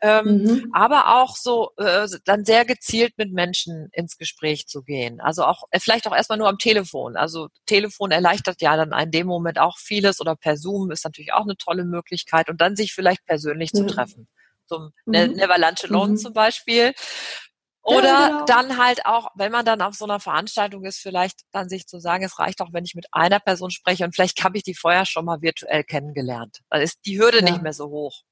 ähm, 0.00 0.42
mhm. 0.42 0.70
aber 0.72 1.20
auch 1.20 1.36
so 1.36 1.70
äh, 1.76 2.08
dann 2.24 2.44
sehr 2.44 2.64
gezielt 2.64 3.14
mit 3.16 3.32
Menschen 3.32 3.88
ins 3.92 4.18
Gespräch 4.18 4.66
zu 4.66 4.82
gehen. 4.82 5.20
Also 5.20 5.44
auch 5.44 5.64
äh, 5.70 5.78
vielleicht 5.78 6.08
auch 6.08 6.14
erstmal 6.14 6.38
nur 6.38 6.48
am 6.48 6.58
Telefon. 6.58 7.16
Also 7.16 7.48
Telefon 7.66 8.10
erleichtert 8.10 8.60
ja 8.60 8.76
dann 8.76 8.92
in 8.92 9.10
dem 9.12 9.28
Moment 9.28 9.58
auch 9.60 9.78
vieles 9.78 10.20
oder 10.20 10.34
per 10.34 10.56
Zoom 10.56 10.90
ist 10.90 11.04
natürlich 11.04 11.32
auch 11.32 11.44
eine 11.44 11.56
tolle 11.56 11.84
Möglichkeit 11.84 12.48
und 12.50 12.60
dann 12.60 12.74
sich 12.74 12.92
vielleicht 12.92 13.24
persönlich 13.24 13.72
mhm. 13.72 13.78
zu 13.78 13.86
treffen 13.86 14.28
zum 14.66 14.92
ne-, 15.06 15.28
mhm. 15.28 15.34
Never 15.34 15.58
Lunch 15.58 15.84
Alone 15.84 16.12
mhm. 16.12 16.16
zum 16.16 16.32
Beispiel. 16.32 16.92
Oder 17.84 18.08
ja, 18.08 18.28
genau. 18.28 18.44
dann 18.46 18.78
halt 18.78 19.04
auch, 19.04 19.28
wenn 19.34 19.52
man 19.52 19.66
dann 19.66 19.82
auf 19.82 19.94
so 19.94 20.06
einer 20.06 20.18
Veranstaltung 20.18 20.84
ist, 20.84 20.98
vielleicht 20.98 21.42
dann 21.52 21.68
sich 21.68 21.86
zu 21.86 22.00
sagen, 22.00 22.24
es 22.24 22.38
reicht 22.38 22.62
auch, 22.62 22.72
wenn 22.72 22.84
ich 22.84 22.94
mit 22.94 23.06
einer 23.12 23.40
Person 23.40 23.70
spreche 23.70 24.04
und 24.04 24.14
vielleicht 24.14 24.42
habe 24.42 24.56
ich 24.56 24.62
die 24.62 24.74
vorher 24.74 25.04
schon 25.04 25.26
mal 25.26 25.42
virtuell 25.42 25.84
kennengelernt. 25.84 26.60
Dann 26.70 26.80
ist 26.80 27.00
die 27.04 27.20
Hürde 27.20 27.40
ja. 27.40 27.44
nicht 27.44 27.60
mehr 27.60 27.74
so 27.74 27.90
hoch. 27.90 28.22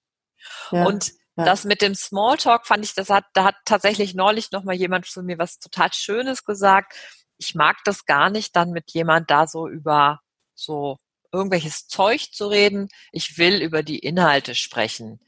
Ja. 0.70 0.86
Und 0.86 1.12
das 1.36 1.64
mit 1.64 1.82
dem 1.82 1.94
Smalltalk 1.94 2.66
fand 2.66 2.84
ich, 2.84 2.94
das 2.94 3.10
hat, 3.10 3.24
da 3.34 3.44
hat 3.44 3.56
tatsächlich 3.64 4.14
neulich 4.14 4.52
noch 4.52 4.64
mal 4.64 4.74
jemand 4.74 5.06
zu 5.06 5.22
mir 5.22 5.38
was 5.38 5.58
total 5.58 5.92
Schönes 5.92 6.44
gesagt. 6.44 6.94
Ich 7.36 7.54
mag 7.54 7.76
das 7.84 8.06
gar 8.06 8.30
nicht, 8.30 8.56
dann 8.56 8.70
mit 8.70 8.92
jemand 8.92 9.30
da 9.30 9.46
so 9.46 9.68
über 9.68 10.20
so 10.54 10.96
irgendwelches 11.32 11.88
Zeug 11.88 12.32
zu 12.32 12.46
reden. 12.46 12.88
Ich 13.10 13.38
will 13.38 13.62
über 13.62 13.82
die 13.82 13.98
Inhalte 13.98 14.54
sprechen. 14.54 15.20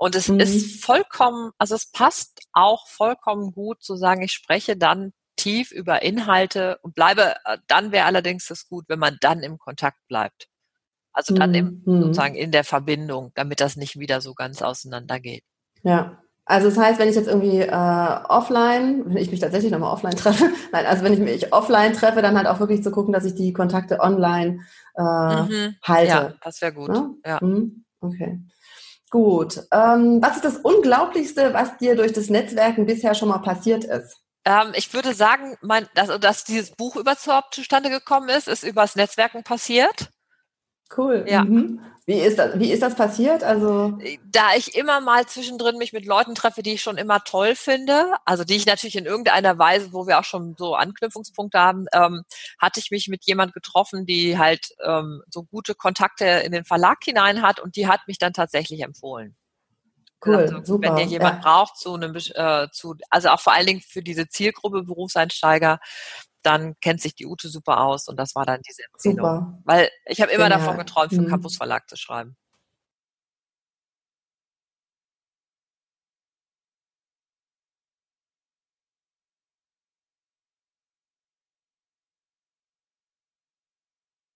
Und 0.00 0.14
es 0.14 0.28
mhm. 0.28 0.40
ist 0.40 0.82
vollkommen, 0.82 1.52
also 1.58 1.74
es 1.74 1.84
passt 1.92 2.40
auch 2.54 2.88
vollkommen 2.88 3.52
gut 3.52 3.82
zu 3.82 3.96
sagen, 3.96 4.22
ich 4.22 4.32
spreche 4.32 4.74
dann 4.74 5.12
tief 5.36 5.72
über 5.72 6.00
Inhalte 6.00 6.78
und 6.80 6.94
bleibe, 6.94 7.34
äh, 7.44 7.58
dann 7.66 7.92
wäre 7.92 8.06
allerdings 8.06 8.48
es 8.48 8.66
gut, 8.66 8.86
wenn 8.88 8.98
man 8.98 9.18
dann 9.20 9.42
im 9.42 9.58
Kontakt 9.58 9.98
bleibt. 10.08 10.48
Also 11.12 11.34
dann 11.34 11.52
im, 11.54 11.82
mhm. 11.84 12.00
sozusagen 12.00 12.34
in 12.34 12.50
der 12.50 12.64
Verbindung, 12.64 13.32
damit 13.34 13.60
das 13.60 13.76
nicht 13.76 13.98
wieder 13.98 14.22
so 14.22 14.32
ganz 14.32 14.62
auseinandergeht. 14.62 15.44
Ja. 15.82 16.22
Also 16.46 16.70
das 16.70 16.78
heißt, 16.78 16.98
wenn 16.98 17.10
ich 17.10 17.16
jetzt 17.16 17.28
irgendwie 17.28 17.60
äh, 17.60 18.20
offline, 18.28 19.04
wenn 19.04 19.18
ich 19.18 19.30
mich 19.30 19.40
tatsächlich 19.40 19.70
nochmal 19.70 19.92
offline 19.92 20.16
treffe, 20.16 20.48
nein, 20.72 20.86
also 20.86 21.04
wenn 21.04 21.12
ich 21.12 21.18
mich 21.18 21.52
offline 21.52 21.92
treffe, 21.92 22.22
dann 22.22 22.38
halt 22.38 22.46
auch 22.46 22.58
wirklich 22.58 22.82
zu 22.82 22.90
gucken, 22.90 23.12
dass 23.12 23.26
ich 23.26 23.34
die 23.34 23.52
Kontakte 23.52 24.00
online 24.00 24.60
äh, 24.96 25.02
mhm. 25.42 25.76
halte. 25.82 26.08
Ja, 26.08 26.32
das 26.42 26.62
wäre 26.62 26.72
gut. 26.72 26.88
Ja. 26.88 27.10
ja. 27.26 27.38
Mhm. 27.42 27.84
Okay. 28.00 28.40
Gut. 29.10 29.58
Ähm, 29.72 30.22
was 30.22 30.36
ist 30.36 30.44
das 30.44 30.56
Unglaublichste, 30.58 31.52
was 31.52 31.76
dir 31.78 31.96
durch 31.96 32.12
das 32.12 32.30
Netzwerken 32.30 32.86
bisher 32.86 33.14
schon 33.14 33.28
mal 33.28 33.38
passiert 33.38 33.84
ist? 33.84 34.18
Ähm, 34.44 34.72
ich 34.74 34.94
würde 34.94 35.14
sagen, 35.14 35.56
mein, 35.60 35.88
dass, 35.94 36.18
dass 36.20 36.44
dieses 36.44 36.70
Buch 36.70 36.96
überhaupt 36.96 37.54
zustande 37.54 37.90
gekommen 37.90 38.28
ist, 38.28 38.46
ist 38.48 38.62
übers 38.62 38.96
Netzwerken 38.96 39.42
passiert. 39.42 40.10
Cool. 40.96 41.24
Ja. 41.28 41.44
Mhm. 41.44 41.80
Wie 42.06 42.18
ist 42.18 42.40
das, 42.40 42.58
wie 42.58 42.72
ist 42.72 42.82
das 42.82 42.96
passiert? 42.96 43.44
Also 43.44 43.96
da 44.24 44.54
ich 44.56 44.74
immer 44.74 45.00
mal 45.00 45.26
zwischendrin 45.26 45.78
mich 45.78 45.92
mit 45.92 46.06
Leuten 46.06 46.34
treffe, 46.34 46.62
die 46.62 46.72
ich 46.72 46.82
schon 46.82 46.96
immer 46.96 47.22
toll 47.22 47.54
finde, 47.54 48.14
also 48.24 48.42
die 48.42 48.56
ich 48.56 48.66
natürlich 48.66 48.96
in 48.96 49.06
irgendeiner 49.06 49.58
Weise, 49.58 49.92
wo 49.92 50.08
wir 50.08 50.18
auch 50.18 50.24
schon 50.24 50.56
so 50.58 50.74
Anknüpfungspunkte 50.74 51.60
haben, 51.60 51.86
ähm, 51.92 52.22
hatte 52.58 52.80
ich 52.80 52.90
mich 52.90 53.06
mit 53.06 53.24
jemand 53.26 53.52
getroffen, 53.52 54.06
die 54.06 54.38
halt 54.38 54.70
ähm, 54.84 55.22
so 55.30 55.44
gute 55.44 55.76
Kontakte 55.76 56.24
in 56.24 56.50
den 56.50 56.64
Verlag 56.64 56.98
hinein 57.04 57.42
hat 57.42 57.60
und 57.60 57.76
die 57.76 57.86
hat 57.86 58.00
mich 58.08 58.18
dann 58.18 58.32
tatsächlich 58.32 58.80
empfohlen. 58.80 59.36
Cool, 60.24 60.36
also, 60.36 60.64
super. 60.64 60.88
Wenn 60.88 60.98
ihr 60.98 61.06
jemand 61.06 61.44
ja. 61.44 61.50
braucht 61.50 61.76
zu 61.78 61.94
einem, 61.94 62.14
äh, 62.14 62.68
zu, 62.72 62.96
also 63.08 63.28
auch 63.28 63.40
vor 63.40 63.54
allen 63.54 63.66
Dingen 63.66 63.80
für 63.80 64.02
diese 64.02 64.28
Zielgruppe 64.28 64.82
Berufseinsteiger, 64.82 65.78
dann 66.42 66.74
kennt 66.80 67.00
sich 67.00 67.14
die 67.14 67.26
Ute 67.26 67.48
super 67.48 67.80
aus 67.80 68.08
und 68.08 68.16
das 68.16 68.34
war 68.34 68.46
dann 68.46 68.60
diese 68.68 68.82
Empfehlung. 68.84 69.18
Super. 69.18 69.58
Weil 69.64 69.90
ich 70.06 70.20
habe 70.20 70.32
immer 70.32 70.44
Genial. 70.44 70.60
davon 70.60 70.78
geträumt, 70.78 71.10
für 71.10 71.18
einen 71.18 71.26
mhm. 71.26 71.30
Campus 71.30 71.56
Verlag 71.56 71.88
zu 71.88 71.96
schreiben. 71.96 72.36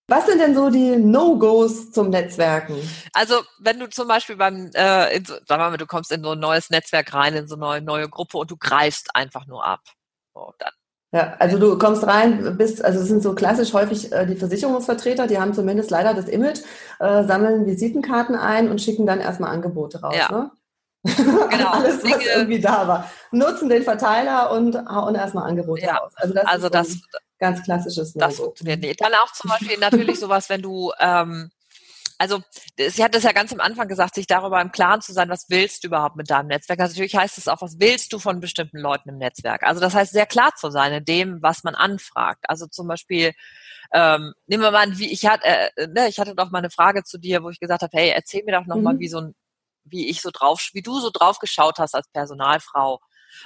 Was 0.07 0.27
sind 0.27 0.39
denn 0.39 0.53
so 0.53 0.69
die 0.69 0.95
No-Gos 0.97 1.91
zum 1.91 2.11
Netzwerken? 2.11 2.77
Also 3.13 3.41
wenn 3.59 3.79
du 3.79 3.89
zum 3.89 4.07
Beispiel 4.07 4.35
beim, 4.35 4.69
äh, 4.75 5.17
in 5.17 5.25
so, 5.25 5.33
sagen 5.47 5.63
wir 5.63 5.71
mal, 5.71 5.77
du 5.77 5.87
kommst 5.87 6.11
in 6.11 6.23
so 6.23 6.31
ein 6.31 6.39
neues 6.39 6.69
Netzwerk 6.69 7.11
rein, 7.15 7.33
in 7.33 7.47
so 7.47 7.55
eine 7.55 7.65
neue, 7.65 7.81
neue 7.81 8.09
Gruppe 8.09 8.37
und 8.37 8.51
du 8.51 8.55
greifst 8.55 9.15
einfach 9.15 9.47
nur 9.47 9.65
ab. 9.65 9.81
So, 10.35 10.53
dann 10.59 10.71
ja, 11.15 11.33
also 11.39 11.57
du 11.57 11.77
kommst 11.77 12.05
rein, 12.05 12.57
bist, 12.57 12.83
also 12.83 12.99
es 12.99 13.07
sind 13.07 13.23
so 13.23 13.35
klassisch 13.35 13.71
häufig 13.71 14.11
äh, 14.11 14.25
die 14.25 14.35
Versicherungsvertreter, 14.35 15.27
die 15.27 15.39
haben 15.39 15.53
zumindest 15.53 15.89
leider 15.89 16.13
das 16.13 16.27
Image, 16.27 16.59
äh, 16.99 17.23
sammeln 17.23 17.65
Visitenkarten 17.65 18.35
ein 18.35 18.69
und 18.69 18.81
schicken 18.81 19.05
dann 19.05 19.21
erstmal 19.21 19.51
Angebote 19.51 20.01
raus. 20.01 20.15
Ja. 20.17 20.29
Ne? 20.29 20.51
Genau. 21.49 21.69
Alles, 21.71 22.03
was 22.03 22.25
irgendwie 22.35 22.59
da 22.59 22.85
war. 22.87 23.09
Nutzen 23.31 23.69
den 23.69 23.83
Verteiler 23.83 24.51
und 24.51 24.75
hauen 24.89 25.15
erstmal 25.15 25.47
Angebote 25.47 25.85
ja. 25.85 25.95
raus. 25.95 26.11
Also 26.17 26.33
das 26.33 26.45
also 26.47 26.65
ist 26.65 26.75
das, 26.75 27.01
ganz 27.39 27.63
klassisches 27.63 28.13
Das 28.13 28.35
funktioniert 28.35 28.81
nicht. 28.81 28.99
Dann 28.99 29.13
auch 29.13 29.31
zum 29.31 29.51
Beispiel 29.51 29.77
natürlich 29.77 30.19
sowas, 30.19 30.49
wenn 30.49 30.61
du 30.61 30.91
ähm, 30.99 31.49
also 32.17 32.41
sie 32.77 33.03
hat 33.03 33.15
es 33.15 33.23
ja 33.23 33.31
ganz 33.31 33.51
am 33.51 33.59
Anfang 33.59 33.87
gesagt, 33.87 34.15
sich 34.15 34.27
darüber 34.27 34.61
im 34.61 34.71
Klaren 34.71 35.01
zu 35.01 35.13
sein, 35.13 35.29
was 35.29 35.49
willst 35.49 35.83
du 35.83 35.87
überhaupt 35.87 36.15
mit 36.15 36.29
deinem 36.29 36.47
Netzwerk. 36.47 36.79
Also 36.79 36.93
natürlich 36.93 37.15
heißt 37.15 37.37
es 37.37 37.47
auch, 37.47 37.61
was 37.61 37.79
willst 37.79 38.13
du 38.13 38.19
von 38.19 38.39
bestimmten 38.39 38.79
Leuten 38.79 39.09
im 39.09 39.17
Netzwerk. 39.17 39.63
Also 39.63 39.81
das 39.81 39.93
heißt, 39.93 40.13
sehr 40.13 40.25
klar 40.25 40.53
zu 40.55 40.69
sein 40.69 40.93
in 40.93 41.05
dem, 41.05 41.41
was 41.41 41.63
man 41.63 41.75
anfragt. 41.75 42.45
Also 42.47 42.67
zum 42.67 42.87
Beispiel, 42.87 43.33
ähm, 43.91 44.33
nehmen 44.47 44.63
wir 44.63 44.71
mal 44.71 44.83
an, 44.83 44.97
wie 44.97 45.11
ich 45.11 45.25
hatte, 45.25 45.45
äh, 45.45 45.87
ne, 45.87 46.07
ich 46.07 46.19
hatte 46.19 46.35
doch 46.35 46.51
mal 46.51 46.59
eine 46.59 46.69
Frage 46.69 47.03
zu 47.03 47.17
dir, 47.17 47.43
wo 47.43 47.49
ich 47.49 47.59
gesagt 47.59 47.81
habe, 47.81 47.97
hey, 47.97 48.09
erzähl 48.09 48.43
mir 48.43 48.53
doch 48.53 48.65
noch 48.65 48.77
mhm. 48.77 48.83
mal, 48.83 48.99
wie 48.99 49.09
so 49.09 49.19
ein, 49.19 49.35
wie 49.83 50.09
ich 50.09 50.21
so 50.21 50.31
drauf, 50.31 50.69
wie 50.73 50.81
du 50.81 50.99
so 50.99 51.09
drauf 51.11 51.39
geschaut 51.39 51.79
hast 51.79 51.95
als 51.95 52.07
Personalfrau. 52.09 52.99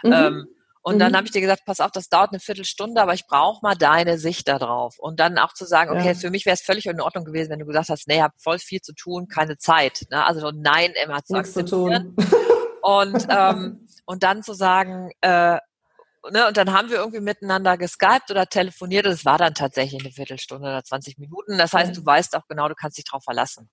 Mhm. 0.04 0.14
Ähm, 0.14 0.48
und 0.82 0.96
mhm. 0.96 1.00
dann 1.00 1.16
habe 1.16 1.26
ich 1.26 1.32
dir 1.32 1.42
gesagt, 1.42 1.66
pass 1.66 1.82
auf, 1.82 1.92
das 1.92 2.10
dauert 2.10 2.32
eine 2.32 2.40
Viertelstunde, 2.40 3.02
aber 3.02 3.14
ich 3.14 3.28
brauche 3.28 3.60
mal 3.62 3.76
deine 3.76 4.18
Sicht 4.18 4.48
darauf. 4.48 4.98
Und 4.98 5.20
dann 5.20 5.38
auch 5.38 5.54
zu 5.54 5.66
sagen, 5.66 5.92
okay, 5.92 6.10
ja. 6.10 6.14
für 6.14 6.30
mich 6.30 6.46
wäre 6.46 6.54
es 6.54 6.62
völlig 6.62 6.86
in 6.86 7.02
Ordnung 7.02 7.26
gewesen, 7.26 7.50
wenn 7.50 7.60
du 7.60 7.66
gesagt 7.66 7.90
hast, 7.90 8.08
nee, 8.08 8.16
ich 8.16 8.22
habe 8.22 8.34
voll 8.38 8.60
viel 8.60 8.82
zu 8.82 8.94
tun, 8.94 9.28
keine 9.28 9.58
Zeit. 9.58 10.06
Ne? 10.10 10.26
Also 10.26 10.52
Nein 10.52 10.94
immer 11.04 11.24
zu 11.24 11.34
Nichts 11.34 11.58
akzeptieren. 11.58 12.16
Zu 12.18 12.36
und, 12.82 13.28
ähm, 13.30 13.88
und 14.06 14.24
dann 14.24 14.42
zu 14.42 14.54
sagen, 14.54 15.12
äh, 15.22 15.58
ne, 16.32 16.48
und 16.48 16.56
dann 16.56 16.72
haben 16.72 16.90
wir 16.90 16.98
irgendwie 16.98 17.20
miteinander 17.20 17.78
geskypt 17.78 18.32
oder 18.32 18.48
telefoniert. 18.48 19.06
Und 19.06 19.12
es 19.12 19.26
war 19.26 19.38
dann 19.38 19.54
tatsächlich 19.54 20.02
eine 20.02 20.14
Viertelstunde 20.14 20.66
oder 20.68 20.84
20 20.84 21.18
Minuten. 21.18 21.58
Das 21.58 21.74
heißt, 21.74 21.96
du 21.96 22.06
weißt 22.06 22.36
auch 22.38 22.48
genau, 22.48 22.70
du 22.70 22.76
kannst 22.76 22.98
dich 22.98 23.06
drauf 23.06 23.24
verlassen. 23.24 23.70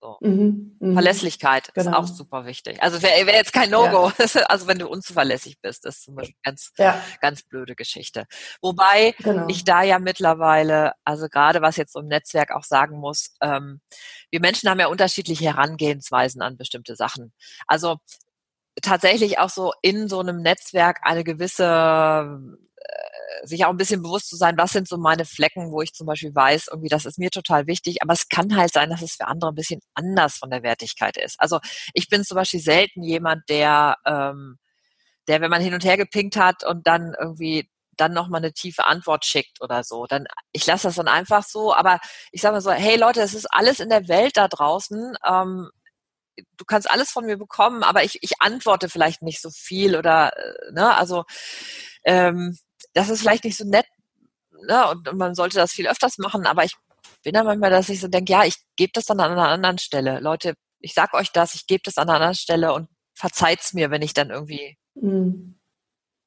So. 0.00 0.18
Mhm, 0.20 0.76
mh. 0.78 0.92
Verlässlichkeit 0.92 1.72
genau. 1.74 1.90
ist 1.90 1.96
auch 1.96 2.06
super 2.06 2.44
wichtig. 2.44 2.82
Also 2.82 3.02
wäre 3.02 3.26
wär 3.26 3.34
jetzt 3.34 3.52
kein 3.52 3.70
No-Go. 3.70 4.12
Ja. 4.18 4.44
Also 4.48 4.66
wenn 4.66 4.78
du 4.78 4.88
unzuverlässig 4.88 5.60
bist, 5.60 5.86
ist 5.86 6.04
zum 6.04 6.14
Beispiel 6.14 6.36
ganz, 6.42 6.72
ja. 6.76 7.02
ganz 7.20 7.42
blöde 7.42 7.74
Geschichte. 7.74 8.26
Wobei 8.60 9.14
genau. 9.18 9.46
ich 9.48 9.64
da 9.64 9.82
ja 9.82 9.98
mittlerweile, 9.98 10.92
also 11.04 11.28
gerade 11.28 11.62
was 11.62 11.76
jetzt 11.76 11.92
so 11.92 12.00
im 12.00 12.06
Netzwerk 12.06 12.52
auch 12.52 12.64
sagen 12.64 12.98
muss, 12.98 13.36
ähm, 13.40 13.80
wir 14.30 14.40
Menschen 14.40 14.68
haben 14.68 14.80
ja 14.80 14.88
unterschiedliche 14.88 15.44
Herangehensweisen 15.46 16.42
an 16.42 16.56
bestimmte 16.56 16.96
Sachen. 16.96 17.32
Also 17.66 17.96
tatsächlich 18.82 19.38
auch 19.38 19.50
so 19.50 19.72
in 19.82 20.08
so 20.08 20.20
einem 20.20 20.42
Netzwerk 20.42 21.00
eine 21.02 21.24
gewisse 21.24 22.56
sich 23.44 23.64
auch 23.64 23.70
ein 23.70 23.76
bisschen 23.76 24.02
bewusst 24.02 24.28
zu 24.28 24.36
sein, 24.36 24.56
was 24.56 24.72
sind 24.72 24.88
so 24.88 24.96
meine 24.96 25.24
Flecken, 25.24 25.70
wo 25.70 25.82
ich 25.82 25.92
zum 25.92 26.06
Beispiel 26.06 26.34
weiß, 26.34 26.68
irgendwie, 26.70 26.88
das 26.88 27.06
ist 27.06 27.18
mir 27.18 27.30
total 27.30 27.66
wichtig, 27.66 28.02
aber 28.02 28.12
es 28.12 28.28
kann 28.28 28.56
halt 28.56 28.72
sein, 28.72 28.90
dass 28.90 29.02
es 29.02 29.14
für 29.14 29.26
andere 29.26 29.52
ein 29.52 29.54
bisschen 29.54 29.80
anders 29.94 30.36
von 30.36 30.50
der 30.50 30.62
Wertigkeit 30.62 31.16
ist. 31.16 31.36
Also 31.38 31.60
ich 31.92 32.08
bin 32.08 32.24
zum 32.24 32.36
Beispiel 32.36 32.60
selten 32.60 33.02
jemand, 33.02 33.48
der, 33.48 33.96
ähm, 34.04 34.58
der, 35.28 35.40
wenn 35.40 35.50
man 35.50 35.62
hin 35.62 35.74
und 35.74 35.84
her 35.84 35.96
gepinkt 35.96 36.36
hat 36.36 36.64
und 36.64 36.86
dann 36.86 37.14
irgendwie 37.18 37.68
dann 37.96 38.12
nochmal 38.12 38.40
eine 38.40 38.52
tiefe 38.52 38.84
Antwort 38.84 39.24
schickt 39.24 39.62
oder 39.62 39.82
so. 39.82 40.06
Dann, 40.06 40.26
ich 40.52 40.66
lasse 40.66 40.88
das 40.88 40.96
dann 40.96 41.08
einfach 41.08 41.44
so, 41.44 41.74
aber 41.74 41.98
ich 42.30 42.42
sage 42.42 42.54
mal 42.54 42.60
so, 42.60 42.70
hey 42.70 42.96
Leute, 42.96 43.22
es 43.22 43.34
ist 43.34 43.46
alles 43.46 43.80
in 43.80 43.88
der 43.88 44.06
Welt 44.08 44.36
da 44.36 44.48
draußen. 44.48 45.16
Ähm, 45.26 45.70
du 46.56 46.64
kannst 46.64 46.90
alles 46.90 47.10
von 47.10 47.26
mir 47.26 47.36
bekommen, 47.36 47.82
aber 47.82 48.04
ich, 48.04 48.22
ich 48.22 48.40
antworte 48.40 48.88
vielleicht 48.88 49.22
nicht 49.22 49.40
so 49.40 49.50
viel 49.50 49.96
oder 49.96 50.36
äh, 50.36 50.72
ne, 50.72 50.94
also 50.94 51.24
ähm, 52.04 52.56
das 52.94 53.08
ist 53.08 53.20
vielleicht 53.20 53.44
nicht 53.44 53.56
so 53.56 53.64
nett, 53.64 53.86
ne, 54.66 54.88
und, 54.88 55.08
und 55.08 55.18
man 55.18 55.34
sollte 55.34 55.56
das 55.56 55.72
viel 55.72 55.88
öfters 55.88 56.18
machen, 56.18 56.46
aber 56.46 56.64
ich 56.64 56.74
bin 57.22 57.34
da 57.34 57.44
manchmal, 57.44 57.70
dass 57.70 57.88
ich 57.88 58.00
so 58.00 58.08
denke, 58.08 58.32
ja, 58.32 58.44
ich 58.44 58.56
gebe 58.76 58.92
das 58.94 59.04
dann 59.04 59.20
an 59.20 59.32
einer 59.32 59.48
anderen 59.48 59.78
Stelle. 59.78 60.20
Leute, 60.20 60.54
ich 60.80 60.94
sag 60.94 61.14
euch 61.14 61.32
das, 61.32 61.54
ich 61.54 61.66
gebe 61.66 61.82
das 61.84 61.98
an 61.98 62.08
einer 62.08 62.16
anderen 62.16 62.34
Stelle 62.34 62.72
und 62.72 62.88
verzeiht's 63.14 63.72
mir, 63.72 63.90
wenn 63.90 64.02
ich 64.02 64.14
dann 64.14 64.30
irgendwie 64.30 64.76
mhm. 64.94 65.58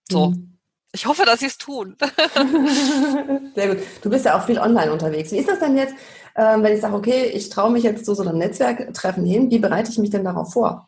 so. 0.09 0.31
Mhm. 0.31 0.59
Ich 0.91 1.05
hoffe, 1.05 1.23
dass 1.23 1.39
sie 1.41 1.45
es 1.45 1.59
tun. 1.59 1.95
Sehr 3.55 3.75
gut. 3.75 3.85
Du 4.01 4.09
bist 4.09 4.25
ja 4.25 4.37
auch 4.37 4.45
viel 4.45 4.57
online 4.57 4.91
unterwegs. 4.91 5.31
Wie 5.31 5.37
ist 5.37 5.47
das 5.47 5.59
denn 5.59 5.77
jetzt, 5.77 5.93
ähm, 6.39 6.63
wenn 6.63 6.73
ich 6.73 6.79
sage, 6.79 6.95
okay, 6.95 7.25
ich 7.25 7.49
traue 7.49 7.69
mich 7.69 7.83
jetzt 7.83 8.05
zu 8.05 8.15
so 8.15 8.23
einem 8.23 8.37
Netzwerktreffen 8.37 9.25
hin, 9.25 9.51
wie 9.51 9.59
bereite 9.59 9.91
ich 9.91 9.97
mich 9.97 10.09
denn 10.09 10.23
darauf 10.23 10.53
vor? 10.53 10.87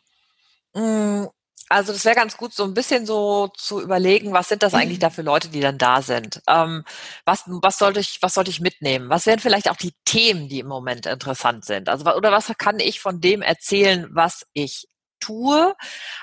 Mm, 0.72 1.24
also 1.68 1.92
das 1.92 2.06
wäre 2.06 2.14
ganz 2.14 2.38
gut, 2.38 2.54
so 2.54 2.64
ein 2.64 2.72
bisschen 2.72 3.04
so 3.04 3.48
zu 3.54 3.82
überlegen, 3.82 4.32
was 4.32 4.48
sind 4.48 4.62
das 4.62 4.72
eigentlich 4.72 4.98
da 4.98 5.10
für 5.10 5.20
Leute, 5.20 5.48
die 5.48 5.60
dann 5.60 5.76
da 5.76 6.00
sind? 6.00 6.40
Ähm, 6.48 6.84
was, 7.26 7.42
was 7.46 7.76
sollte 7.76 8.00
ich, 8.00 8.18
was 8.22 8.36
ich 8.38 8.60
mitnehmen? 8.60 9.10
Was 9.10 9.26
wären 9.26 9.40
vielleicht 9.40 9.70
auch 9.70 9.76
die 9.76 9.92
Themen, 10.06 10.48
die 10.48 10.60
im 10.60 10.68
Moment 10.68 11.04
interessant 11.04 11.66
sind? 11.66 11.90
Also 11.90 12.06
oder 12.14 12.32
was 12.32 12.50
kann 12.56 12.80
ich 12.80 13.00
von 13.00 13.20
dem 13.20 13.42
erzählen, 13.42 14.08
was 14.10 14.46
ich 14.54 14.88
tue, 15.20 15.74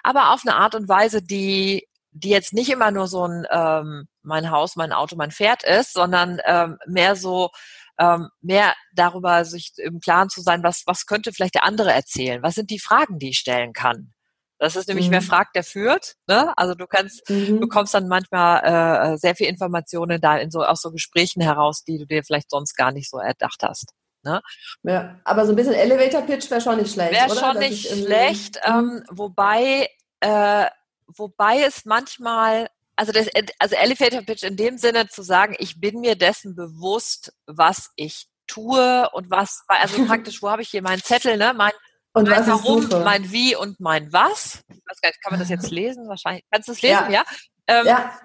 aber 0.01 0.33
auf 0.33 0.41
eine 0.43 0.55
Art 0.55 0.73
und 0.73 0.89
Weise, 0.89 1.21
die 1.21 1.87
die 2.11 2.29
jetzt 2.29 2.53
nicht 2.53 2.69
immer 2.69 2.89
nur 2.89 3.07
so 3.07 3.27
ein 3.27 3.45
ähm, 3.51 4.07
mein 4.23 4.51
Haus, 4.51 4.75
mein 4.75 4.91
Auto, 4.91 5.15
mein 5.15 5.31
Pferd 5.31 5.63
ist, 5.63 5.93
sondern 5.93 6.39
ähm, 6.45 6.77
mehr 6.87 7.15
so 7.15 7.51
ähm, 7.99 8.29
mehr 8.41 8.73
darüber 8.93 9.45
sich 9.45 9.73
im 9.77 9.99
Klaren 9.99 10.29
zu 10.29 10.41
sein, 10.41 10.63
was 10.63 10.83
was 10.85 11.05
könnte 11.05 11.33
vielleicht 11.33 11.55
der 11.55 11.65
andere 11.65 11.91
erzählen? 11.91 12.41
Was 12.41 12.55
sind 12.55 12.69
die 12.69 12.79
Fragen, 12.79 13.19
die 13.19 13.29
ich 13.29 13.39
stellen 13.39 13.73
kann? 13.73 14.13
Das 14.59 14.75
ist 14.75 14.89
nämlich, 14.89 15.07
mhm. 15.07 15.13
wer 15.13 15.21
fragt, 15.21 15.55
der 15.55 15.63
führt. 15.63 16.15
Ne? 16.27 16.51
Also 16.57 16.75
du 16.75 16.85
kannst, 16.85 17.27
mhm. 17.29 17.61
bekommst 17.61 17.93
dann 17.93 18.09
manchmal 18.09 19.13
äh, 19.13 19.17
sehr 19.17 19.33
viel 19.33 19.47
Informationen 19.47 20.19
da 20.19 20.37
in 20.37 20.51
so 20.51 20.63
aus 20.63 20.81
so 20.81 20.91
Gesprächen 20.91 21.41
heraus, 21.41 21.85
die 21.85 21.97
du 21.97 22.05
dir 22.05 22.23
vielleicht 22.23 22.51
sonst 22.51 22.75
gar 22.75 22.91
nicht 22.91 23.09
so 23.09 23.19
erdacht 23.19 23.63
hast. 23.63 23.93
Ne? 24.23 24.41
Ja, 24.83 25.17
aber 25.23 25.45
so 25.45 25.53
ein 25.53 25.55
bisschen 25.55 25.73
Elevator 25.73 26.23
Pitch 26.23 26.51
wäre 26.51 26.59
schon 26.59 26.77
nicht 26.77 26.91
schlecht. 26.91 27.13
Wäre 27.13 27.29
schon 27.29 27.55
Dass 27.55 27.69
nicht 27.69 27.87
schlecht, 27.87 28.59
ähm, 28.65 28.85
mhm. 28.85 29.03
wobei, 29.09 29.87
äh, 30.19 30.65
wobei 31.07 31.61
es 31.61 31.85
manchmal, 31.85 32.69
also 32.99 33.13
das, 33.13 33.29
also 33.59 33.77
Elevator 33.77 34.21
Pitch 34.23 34.43
in 34.43 34.57
dem 34.57 34.77
Sinne 34.77 35.07
zu 35.07 35.21
sagen, 35.21 35.55
ich 35.57 35.79
bin 35.79 36.01
mir 36.01 36.17
dessen 36.17 36.53
bewusst, 36.53 37.33
was 37.45 37.91
ich 37.95 38.27
tue 38.45 39.09
und 39.13 39.31
was, 39.31 39.63
also 39.69 40.03
praktisch, 40.05 40.41
wo 40.41 40.49
habe 40.49 40.63
ich 40.63 40.67
hier 40.67 40.81
meinen 40.81 41.01
Zettel, 41.01 41.37
ne? 41.37 41.53
Mein, 41.55 41.71
und 42.11 42.27
mein 42.27 42.45
Warum, 42.45 42.89
mein 43.05 43.31
Wie 43.31 43.55
und 43.55 43.79
mein 43.79 44.11
Was. 44.11 44.65
Kann 44.67 45.31
man 45.31 45.39
das 45.39 45.47
jetzt 45.47 45.71
lesen? 45.71 46.09
Wahrscheinlich. 46.09 46.43
Kannst 46.51 46.67
du 46.67 46.73
es 46.73 46.81
lesen, 46.81 47.09
ja? 47.09 47.23
Ja. 47.23 47.25
Ähm, 47.67 47.85
ja. 47.85 48.19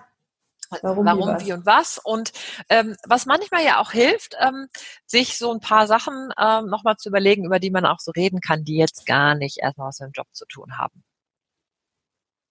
Warum, 0.82 1.06
warum 1.06 1.40
wie, 1.40 1.46
wie, 1.46 1.52
und 1.52 1.66
was. 1.66 2.00
Und 2.02 2.32
ähm, 2.68 2.96
was 3.06 3.26
manchmal 3.26 3.64
ja 3.64 3.78
auch 3.78 3.92
hilft, 3.92 4.34
ähm, 4.40 4.66
sich 5.06 5.38
so 5.38 5.52
ein 5.52 5.60
paar 5.60 5.86
Sachen 5.86 6.30
ähm, 6.36 6.66
nochmal 6.66 6.96
zu 6.96 7.10
überlegen, 7.10 7.44
über 7.44 7.60
die 7.60 7.70
man 7.70 7.86
auch 7.86 8.00
so 8.00 8.10
reden 8.10 8.40
kann, 8.40 8.64
die 8.64 8.76
jetzt 8.76 9.06
gar 9.06 9.36
nicht 9.36 9.58
erstmal 9.58 9.86
was 9.86 10.00
mit 10.00 10.08
dem 10.08 10.12
Job 10.14 10.26
zu 10.32 10.46
tun 10.46 10.78
haben. 10.78 11.04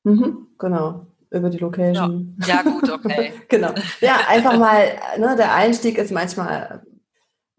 Mhm, 0.06 0.56
genau 0.58 1.08
über 1.34 1.50
die 1.50 1.58
Location. 1.58 2.38
Ja, 2.46 2.56
ja 2.56 2.62
gut, 2.62 2.90
okay. 2.90 3.34
genau. 3.50 3.74
Ja, 4.00 4.22
einfach 4.28 4.58
mal, 4.58 4.88
ne, 5.18 5.36
der 5.36 5.54
Einstieg 5.54 5.98
ist 5.98 6.12
manchmal, 6.12 6.84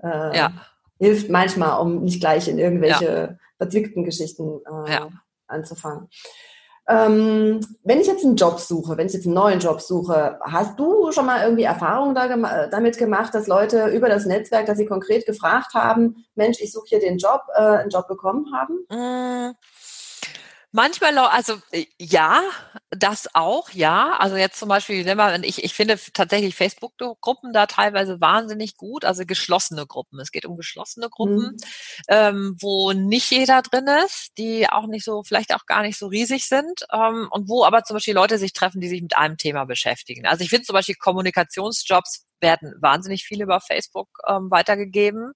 äh, 0.03 0.37
ja. 0.37 0.53
hilft 0.99 1.29
manchmal, 1.29 1.81
um 1.81 2.03
nicht 2.03 2.21
gleich 2.21 2.49
in 2.49 2.59
irgendwelche 2.59 3.05
ja 3.05 3.37
verzwickten 3.59 4.05
Geschichten 4.05 4.61
äh, 4.87 5.01
anzufangen. 5.47 6.09
Ähm, 6.87 7.61
wenn 7.83 8.01
ich 8.01 8.07
jetzt 8.07 8.25
einen 8.25 8.37
Job 8.37 8.61
suche, 8.61 8.99
wenn 8.99 9.07
ich 9.07 9.15
jetzt 9.15 9.25
einen 9.25 9.35
neuen 9.35 9.59
Job 9.59 9.81
suche, 9.81 10.39
hast 10.43 10.79
du 10.79 11.13
schon 11.13 11.25
mal 11.25 11.43
irgendwie 11.43 11.63
Erfahrungen 11.63 12.15
da 12.15 12.27
gem 12.27 12.47
damit 12.71 12.99
gemacht, 12.99 13.35
dass 13.35 13.47
Leute 13.47 13.87
über 13.87 14.11
das 14.11 14.27
Netzwerk, 14.27 14.67
dass 14.67 14.77
sie 14.77 14.85
konkret 14.85 15.25
gefragt 15.25 15.73
haben, 15.73 16.27
Mensch, 16.35 16.61
ich 16.61 16.73
suche 16.73 16.89
hier 16.89 17.01
den 17.01 17.17
Job, 17.17 17.41
äh, 17.55 17.61
einen 17.61 17.89
Job 17.89 18.07
bekommen 18.07 18.53
haben? 18.55 18.85
Mmh. 18.91 19.55
Manchmal, 20.77 21.17
also 21.19 21.63
äh, 21.71 21.87
ja, 22.01 22.43
das 22.91 23.33
auch, 23.33 23.71
ja. 23.71 24.17
Also 24.19 24.35
jetzt 24.35 24.59
zum 24.59 24.69
Beispiel, 24.69 25.07
ich, 25.45 25.63
ich 25.63 25.73
finde 25.73 25.97
tatsächlich 26.13 26.57
Facebook-Gruppen 26.57 27.53
da 27.53 27.67
teilweise 27.67 28.21
wahnsinnig 28.21 28.77
gut, 28.77 29.05
also 29.05 29.25
geschlossene 29.25 29.87
Gruppen. 29.87 30.19
Es 30.19 30.33
geht 30.33 30.47
um 30.47 30.57
geschlossene 30.57 31.09
Gruppen, 31.11 31.53
mhm. 31.53 31.57
ähm, 32.09 32.57
wo 32.59 32.91
nicht 32.91 33.31
jeder 33.31 33.63
drin 33.63 33.87
ist, 34.05 34.33
die 34.37 34.69
auch 34.69 34.89
nicht 34.89 35.05
so, 35.05 35.23
vielleicht 35.23 35.55
auch 35.55 35.67
gar 35.67 35.83
nicht 35.83 35.97
so 35.97 36.09
riesig 36.09 36.49
sind 36.49 36.85
ähm, 36.93 37.29
und 37.31 37.49
wo 37.49 37.65
aber 37.65 37.85
zum 37.85 37.95
Beispiel 37.95 38.15
Leute 38.15 38.39
sich 38.39 38.53
treffen, 38.53 38.81
die 38.81 38.89
sich 38.89 39.01
mit 39.01 39.17
einem 39.17 39.37
Thema 39.37 39.67
beschäftigen. 39.67 40.27
Also 40.27 40.43
ich 40.43 40.51
finde 40.51 40.65
zum 40.65 40.75
Beispiel 40.75 40.97
Kommunikationsjobs 40.97 42.27
werden 42.41 42.75
wahnsinnig 42.81 43.25
viel 43.25 43.43
über 43.43 43.61
Facebook 43.61 44.09
ähm, 44.29 44.51
weitergegeben. 44.51 45.33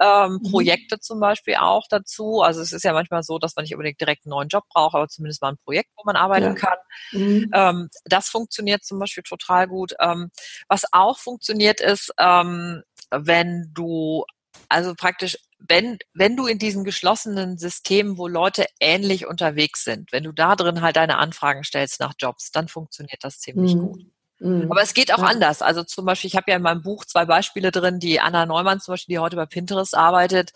Ähm, 0.00 0.40
mhm. 0.42 0.50
Projekte 0.50 0.98
zum 0.98 1.20
Beispiel 1.20 1.56
auch 1.56 1.86
dazu. 1.88 2.42
Also 2.42 2.60
es 2.60 2.72
ist 2.72 2.84
ja 2.84 2.92
manchmal 2.92 3.22
so, 3.22 3.38
dass 3.38 3.56
man 3.56 3.64
nicht 3.64 3.74
unbedingt 3.74 4.00
direkt 4.00 4.24
einen 4.24 4.30
neuen 4.30 4.48
Job 4.48 4.64
braucht, 4.68 4.94
aber 4.94 5.08
zumindest 5.08 5.42
mal 5.42 5.52
ein 5.52 5.58
Projekt, 5.64 5.90
wo 5.96 6.02
man 6.04 6.16
arbeiten 6.16 6.44
ja. 6.44 6.54
kann. 6.54 6.78
Mhm. 7.12 7.50
Ähm, 7.52 7.88
das 8.04 8.28
funktioniert 8.28 8.84
zum 8.84 8.98
Beispiel 8.98 9.22
total 9.22 9.68
gut. 9.68 9.94
Ähm, 10.00 10.30
was 10.68 10.84
auch 10.92 11.18
funktioniert 11.18 11.80
ist, 11.80 12.12
ähm, 12.18 12.82
wenn 13.10 13.70
du 13.72 14.24
also 14.68 14.94
praktisch, 14.94 15.36
wenn, 15.58 15.98
wenn 16.14 16.36
du 16.36 16.46
in 16.46 16.58
diesen 16.58 16.84
geschlossenen 16.84 17.58
Systemen, 17.58 18.18
wo 18.18 18.28
Leute 18.28 18.66
ähnlich 18.78 19.26
unterwegs 19.26 19.84
sind, 19.84 20.12
wenn 20.12 20.24
du 20.24 20.32
da 20.32 20.56
drin 20.56 20.80
halt 20.80 20.96
deine 20.96 21.18
Anfragen 21.18 21.64
stellst 21.64 22.00
nach 22.00 22.14
Jobs, 22.18 22.50
dann 22.52 22.68
funktioniert 22.68 23.22
das 23.22 23.40
ziemlich 23.40 23.74
mhm. 23.74 23.80
gut. 23.80 24.06
Mhm. 24.40 24.72
Aber 24.72 24.80
es 24.80 24.94
geht 24.94 25.12
auch 25.12 25.18
ja. 25.18 25.26
anders. 25.26 25.60
Also 25.60 25.82
zum 25.84 26.06
Beispiel, 26.06 26.28
ich 26.28 26.36
habe 26.36 26.50
ja 26.50 26.56
in 26.56 26.62
meinem 26.62 26.82
Buch 26.82 27.04
zwei 27.04 27.26
Beispiele 27.26 27.70
drin, 27.70 27.98
die 27.98 28.20
Anna 28.20 28.46
Neumann 28.46 28.80
zum 28.80 28.94
Beispiel, 28.94 29.14
die 29.14 29.18
heute 29.18 29.36
bei 29.36 29.44
Pinterest 29.44 29.94
arbeitet, 29.94 30.52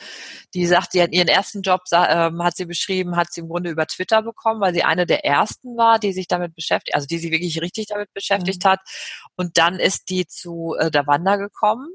die 0.55 0.67
sagt, 0.67 0.95
die 0.95 1.03
hat 1.03 1.13
ihren 1.13 1.29
ersten 1.29 1.61
Job, 1.61 1.83
ähm, 1.93 2.43
hat 2.43 2.57
sie 2.57 2.65
beschrieben, 2.65 3.17
hat 3.17 3.33
sie 3.33 3.43
im 3.43 3.49
Grunde 3.49 3.71
über 3.71 3.87
Twitter 3.87 4.23
bekommen, 4.23 4.61
weil 4.61 4.73
sie 4.73 4.85
eine 4.85 5.05
der 5.05 5.25
ersten 5.27 5.77
war, 5.77 5.99
die 5.99 6.15
sich 6.15 6.29
damit 6.29 6.55
beschäftigt, 6.55 6.95
also 6.95 7.07
die 7.07 7.19
sich 7.19 7.31
wirklich 7.31 7.61
richtig 7.61 7.87
damit 7.87 8.13
beschäftigt 8.15 8.65
mhm. 8.65 8.69
hat. 8.71 8.81
Und 9.37 9.59
dann 9.59 9.79
ist 9.79 10.09
die 10.09 10.27
zu 10.27 10.75
äh, 10.79 10.91
Davanda 10.91 11.37
gekommen, 11.37 11.89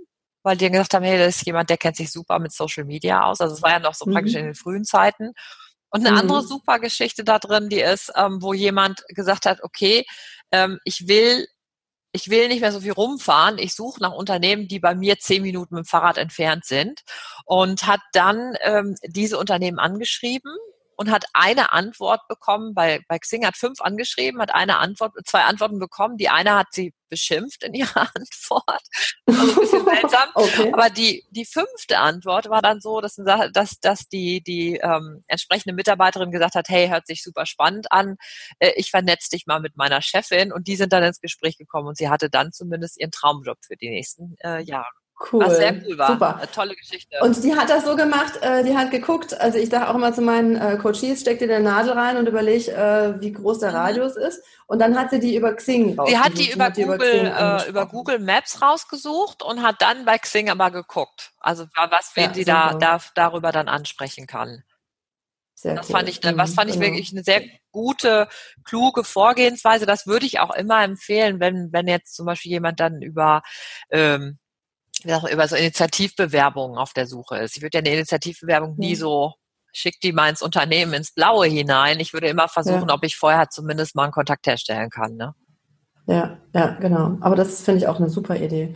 weil 0.43 0.58
die 0.58 0.65
dann 0.65 0.73
gesagt 0.73 0.93
haben, 0.93 1.04
hey, 1.04 1.17
das 1.17 1.38
ist 1.38 1.45
jemand, 1.47 1.71
der 1.71 1.78
kennt 1.78 1.97
sich 1.97 2.12
super 2.12 2.38
mit 2.38 2.54
Social 2.54 2.86
Media 2.86 3.23
aus. 3.23 3.41
Also 3.41 3.56
es 3.56 3.63
war 3.63 3.71
ja 3.71 3.80
noch 3.80 3.95
so 3.95 4.06
mhm. 4.06 4.13
praktisch 4.13 4.36
in 4.36 4.45
den 4.45 4.56
frühen 4.56 4.86
Zeiten. 4.86 5.34
Und 5.91 6.06
eine 6.06 6.19
andere 6.19 6.43
mhm. 6.43 6.47
super 6.47 6.78
Geschichte 6.78 7.23
da 7.23 7.39
drin, 7.39 7.67
die 7.69 7.82
ist, 7.82 8.12
ähm, 8.15 8.43
wo 8.43 8.54
jemand 8.54 9.04
gesagt 9.08 9.47
hat, 9.47 9.63
okay, 9.63 10.06
ähm, 10.52 10.80
ich 10.84 11.08
will 11.08 11.47
ich 12.11 12.29
will 12.29 12.47
nicht 12.47 12.61
mehr 12.61 12.71
so 12.71 12.79
viel 12.81 12.91
rumfahren. 12.91 13.57
Ich 13.57 13.73
suche 13.73 14.01
nach 14.01 14.13
Unternehmen, 14.13 14.67
die 14.67 14.79
bei 14.79 14.95
mir 14.95 15.19
zehn 15.19 15.43
Minuten 15.43 15.75
mit 15.75 15.85
dem 15.85 15.87
Fahrrad 15.87 16.17
entfernt 16.17 16.65
sind 16.65 17.01
und 17.45 17.85
hat 17.85 18.01
dann 18.13 18.55
ähm, 18.61 18.95
diese 19.03 19.37
Unternehmen 19.37 19.79
angeschrieben 19.79 20.51
und 20.99 21.09
hat 21.12 21.23
eine 21.31 21.71
Antwort 21.71 22.27
bekommen, 22.27 22.73
bei, 22.73 22.99
bei 23.07 23.19
Xing 23.19 23.45
hat 23.45 23.55
fünf 23.55 23.79
angeschrieben, 23.79 24.41
hat 24.41 24.53
eine 24.53 24.79
Antwort, 24.79 25.13
zwei 25.23 25.43
Antworten 25.43 25.79
bekommen. 25.79 26.17
Die 26.17 26.27
eine 26.27 26.55
hat 26.55 26.67
sie 26.71 26.93
beschimpft 27.07 27.63
in 27.63 27.73
ihrer 27.73 28.09
Antwort. 28.13 28.81
Also 29.25 29.51
ein 29.51 29.55
bisschen 29.55 29.85
seltsam. 29.85 30.29
okay. 30.33 30.73
Aber 30.73 30.89
die, 30.89 31.23
die 31.29 31.45
fünfte 31.45 31.99
Antwort 31.99 32.49
war 32.49 32.62
dann 32.62 32.81
so, 32.81 32.99
dass, 32.99 33.15
dass, 33.15 33.79
dass 33.79 34.09
die, 34.09 34.43
die 34.43 34.75
ähm, 34.75 35.23
entsprechende 35.27 35.73
Mitarbeiterin 35.73 36.31
gesagt 36.31 36.55
hat, 36.55 36.67
hey, 36.67 36.89
hört 36.89 37.07
sich 37.07 37.23
super 37.23 37.45
spannend 37.45 37.93
an, 37.93 38.17
äh, 38.59 38.73
ich 38.75 38.91
vernetze 38.91 39.29
dich 39.29 39.47
mal 39.47 39.62
mit 39.62 39.77
meiner 39.77 40.01
Chefin 40.01 40.51
und 40.51 40.67
die 40.67 40.75
sind 40.75 40.91
dann 40.91 41.03
ins 41.03 41.21
Gespräch 41.21 41.57
gekommen 41.57 41.88
und 41.88 41.97
sie 41.97 42.09
hatte 42.09 42.29
dann 42.29 42.51
zumindest 42.51 42.99
ihren 42.99 43.12
Traumjob 43.12 43.59
für 43.62 43.77
die 43.77 43.89
nächsten 43.89 44.35
äh, 44.43 44.62
Jahre 44.63 44.98
Cool. 45.19 45.45
Was 45.45 45.58
sehr 45.58 45.73
cool 45.86 45.97
war. 45.97 46.08
Super. 46.13 46.38
Eine 46.38 46.51
tolle 46.51 46.75
Geschichte. 46.75 47.17
Und 47.21 47.43
die 47.43 47.53
hat 47.53 47.69
das 47.69 47.84
so 47.84 47.97
gemacht, 47.97 48.39
äh, 48.41 48.63
die 48.63 48.77
hat 48.77 48.89
geguckt, 48.89 49.39
also 49.39 49.58
ich 49.58 49.69
sage 49.69 49.89
auch 49.89 49.95
immer 49.95 50.13
zu 50.13 50.21
meinen 50.21 50.55
äh, 50.55 50.77
Coaches, 50.77 51.21
steck 51.21 51.39
dir 51.39 51.53
eine 51.53 51.63
Nadel 51.63 51.91
rein 51.91 52.15
und 52.15 52.27
überleg, 52.27 52.69
äh, 52.69 53.19
wie 53.19 53.34
groß 53.34 53.60
der 53.60 53.71
mhm. 53.71 53.75
Radius 53.75 54.15
ist. 54.15 54.41
Und 54.67 54.79
dann 54.79 54.97
hat 54.97 55.10
sie 55.10 55.19
die 55.19 55.36
über 55.36 55.53
Xing 55.55 55.99
rausgesucht. 55.99 56.10
Die 56.10 56.17
hat 56.17 56.38
die 56.38 56.51
über, 56.51 56.63
hat 56.65 56.77
die 56.77 56.84
Google, 56.84 57.19
über, 57.19 57.65
äh, 57.65 57.69
über, 57.69 57.86
Google 57.88 58.19
Maps 58.19 58.62
rausgesucht 58.62 59.43
und 59.43 59.62
hat 59.62 59.82
dann 59.82 60.05
bei 60.05 60.17
Xing 60.17 60.49
aber 60.49 60.71
geguckt. 60.71 61.32
Also 61.39 61.65
was, 61.75 62.12
wen 62.15 62.25
ja, 62.25 62.34
sie 62.34 62.45
da, 62.45 62.73
da, 62.75 62.99
darüber 63.15 63.51
dann 63.51 63.67
ansprechen 63.67 64.25
kann. 64.25 64.63
Sehr 65.53 65.75
das 65.75 65.89
cool. 65.89 65.97
fand 65.97 66.08
ich, 66.08 66.21
was 66.23 66.53
fand 66.53 66.69
ich 66.69 66.79
genau. 66.79 66.88
wirklich 66.88 67.12
eine 67.12 67.23
sehr 67.23 67.41
gute, 67.71 68.29
kluge 68.63 69.03
Vorgehensweise. 69.03 69.86
Das 69.86 70.08
würde 70.08 70.25
ich 70.25 70.39
auch 70.39 70.55
immer 70.55 70.82
empfehlen, 70.82 71.41
wenn, 71.41 71.73
wenn 71.73 71.88
jetzt 71.88 72.15
zum 72.15 72.25
Beispiel 72.25 72.51
jemand 72.53 72.79
dann 72.79 73.01
über 73.01 73.41
ähm, 73.89 74.39
über 75.03 75.47
so 75.47 75.55
Initiativbewerbungen 75.55 76.77
auf 76.77 76.93
der 76.93 77.07
Suche 77.07 77.38
ist. 77.38 77.57
Ich 77.57 77.62
würde 77.62 77.77
ja 77.77 77.79
eine 77.79 77.93
Initiativbewerbung 77.93 78.75
nie 78.77 78.95
so 78.95 79.33
schick 79.71 79.99
die 80.01 80.12
mal 80.12 80.29
ins 80.29 80.41
Unternehmen 80.41 80.93
ins 80.93 81.12
Blaue 81.13 81.47
hinein. 81.47 81.99
Ich 81.99 82.13
würde 82.13 82.27
immer 82.27 82.47
versuchen, 82.47 82.89
ja. 82.89 82.93
ob 82.93 83.03
ich 83.03 83.15
vorher 83.15 83.49
zumindest 83.49 83.95
mal 83.95 84.03
einen 84.03 84.12
Kontakt 84.12 84.47
herstellen 84.47 84.89
kann. 84.89 85.15
Ne? 85.15 85.33
Ja, 86.07 86.38
ja, 86.53 86.77
genau. 86.79 87.17
Aber 87.21 87.35
das 87.35 87.62
finde 87.62 87.79
ich 87.79 87.88
auch 87.88 87.97
eine 87.97 88.09
super 88.09 88.35
Idee. 88.35 88.73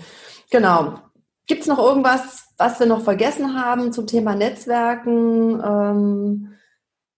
Genau. 0.51 0.99
Gibt 1.47 1.61
es 1.61 1.67
noch 1.67 1.79
irgendwas, 1.79 2.45
was 2.57 2.79
wir 2.79 2.87
noch 2.87 3.01
vergessen 3.01 3.59
haben 3.59 3.91
zum 3.91 4.07
Thema 4.07 4.35
Netzwerken? 4.35 5.61
Ähm, 5.61 6.53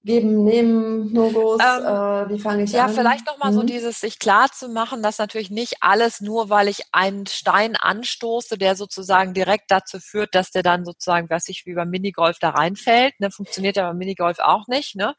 geben, 0.06 0.44
nehmen, 0.44 1.12
No-Gos? 1.12 1.60
Ähm, 1.62 1.84
äh, 1.84 2.30
wie 2.30 2.40
fange 2.40 2.64
ich 2.64 2.72
ja, 2.72 2.86
an? 2.86 2.90
Ja, 2.90 2.96
vielleicht 2.96 3.26
nochmal 3.26 3.52
mhm. 3.52 3.56
so 3.56 3.64
dieses, 3.64 4.00
sich 4.00 4.20
klar 4.20 4.52
zu 4.52 4.70
machen, 4.70 5.04
dass 5.04 5.18
natürlich 5.18 5.50
nicht 5.50 5.78
alles 5.82 6.22
nur, 6.22 6.50
weil 6.50 6.68
ich 6.68 6.84
einen 6.92 7.26
Stein 7.26 7.76
anstoße, 7.76 8.58
der 8.58 8.76
sozusagen 8.76 9.34
direkt 9.34 9.72
dazu 9.72 10.00
führt, 10.00 10.36
dass 10.36 10.52
der 10.52 10.64
dann 10.64 10.86
sozusagen, 10.86 11.30
was 11.30 11.50
ich 11.50 11.66
wie 11.66 11.74
beim 11.74 11.90
Minigolf 11.90 12.38
da 12.40 12.52
reinfällt, 12.52 13.20
ne, 13.20 13.32
funktioniert 13.32 13.76
ja 13.78 13.88
beim 13.88 13.98
Minigolf 13.98 14.40
auch 14.40 14.68
nicht, 14.68 14.96
ne? 14.96 15.16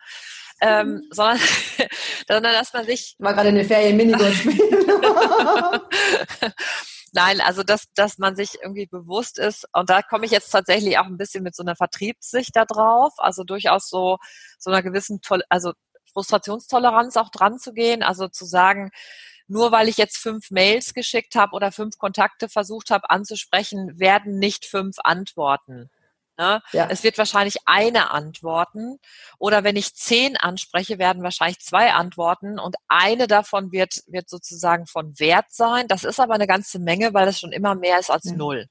Ähm, 0.62 0.88
mhm. 0.88 1.02
sondern, 1.10 1.38
sondern 2.28 2.52
dass 2.54 2.72
man 2.72 2.86
sich. 2.86 3.14
War 3.18 3.34
gerade 3.34 3.50
in 3.50 3.56
der 3.56 3.64
Ferien 3.66 3.96
Minigolf 3.96 4.34
spielen. 4.34 4.58
Nein, 7.16 7.40
also 7.40 7.62
dass, 7.62 7.90
dass 7.94 8.18
man 8.18 8.36
sich 8.36 8.58
irgendwie 8.60 8.84
bewusst 8.84 9.38
ist, 9.38 9.66
und 9.72 9.88
da 9.88 10.02
komme 10.02 10.26
ich 10.26 10.32
jetzt 10.32 10.50
tatsächlich 10.50 10.98
auch 10.98 11.06
ein 11.06 11.16
bisschen 11.16 11.42
mit 11.42 11.56
so 11.56 11.62
einer 11.62 11.74
Vertriebssicht 11.74 12.54
da 12.54 12.66
drauf, 12.66 13.14
also 13.16 13.42
durchaus 13.42 13.88
so, 13.88 14.18
so 14.58 14.70
einer 14.70 14.82
gewissen, 14.82 15.20
also 15.48 15.72
Frustrationstoleranz 16.12 17.16
auch 17.16 17.30
dran 17.30 17.58
zu 17.58 17.72
gehen, 17.72 18.02
also 18.02 18.28
zu 18.28 18.44
sagen, 18.44 18.90
nur 19.48 19.72
weil 19.72 19.88
ich 19.88 19.96
jetzt 19.96 20.18
fünf 20.18 20.50
Mails 20.50 20.92
geschickt 20.92 21.36
habe 21.36 21.52
oder 21.52 21.72
fünf 21.72 21.96
Kontakte 21.96 22.50
versucht 22.50 22.90
habe 22.90 23.08
anzusprechen, 23.08 23.98
werden 23.98 24.38
nicht 24.38 24.66
fünf 24.66 24.96
antworten. 25.02 25.88
Ne? 26.38 26.62
Ja. 26.72 26.88
Es 26.90 27.02
wird 27.02 27.18
wahrscheinlich 27.18 27.56
eine 27.66 28.10
antworten. 28.10 28.98
Oder 29.38 29.64
wenn 29.64 29.76
ich 29.76 29.94
zehn 29.94 30.36
anspreche, 30.36 30.98
werden 30.98 31.22
wahrscheinlich 31.22 31.60
zwei 31.60 31.92
antworten 31.92 32.58
und 32.58 32.76
eine 32.88 33.26
davon 33.26 33.72
wird, 33.72 34.02
wird 34.06 34.28
sozusagen 34.28 34.86
von 34.86 35.18
Wert 35.18 35.46
sein. 35.50 35.88
Das 35.88 36.04
ist 36.04 36.20
aber 36.20 36.34
eine 36.34 36.46
ganze 36.46 36.78
Menge, 36.78 37.14
weil 37.14 37.28
es 37.28 37.40
schon 37.40 37.52
immer 37.52 37.74
mehr 37.74 37.98
ist 37.98 38.10
als 38.10 38.24
ja. 38.24 38.32
null. 38.34 38.66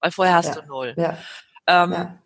Weil 0.00 0.10
vorher 0.10 0.34
hast 0.34 0.54
ja. 0.54 0.60
du 0.60 0.66
null. 0.66 0.94
Ähm, 1.66 2.18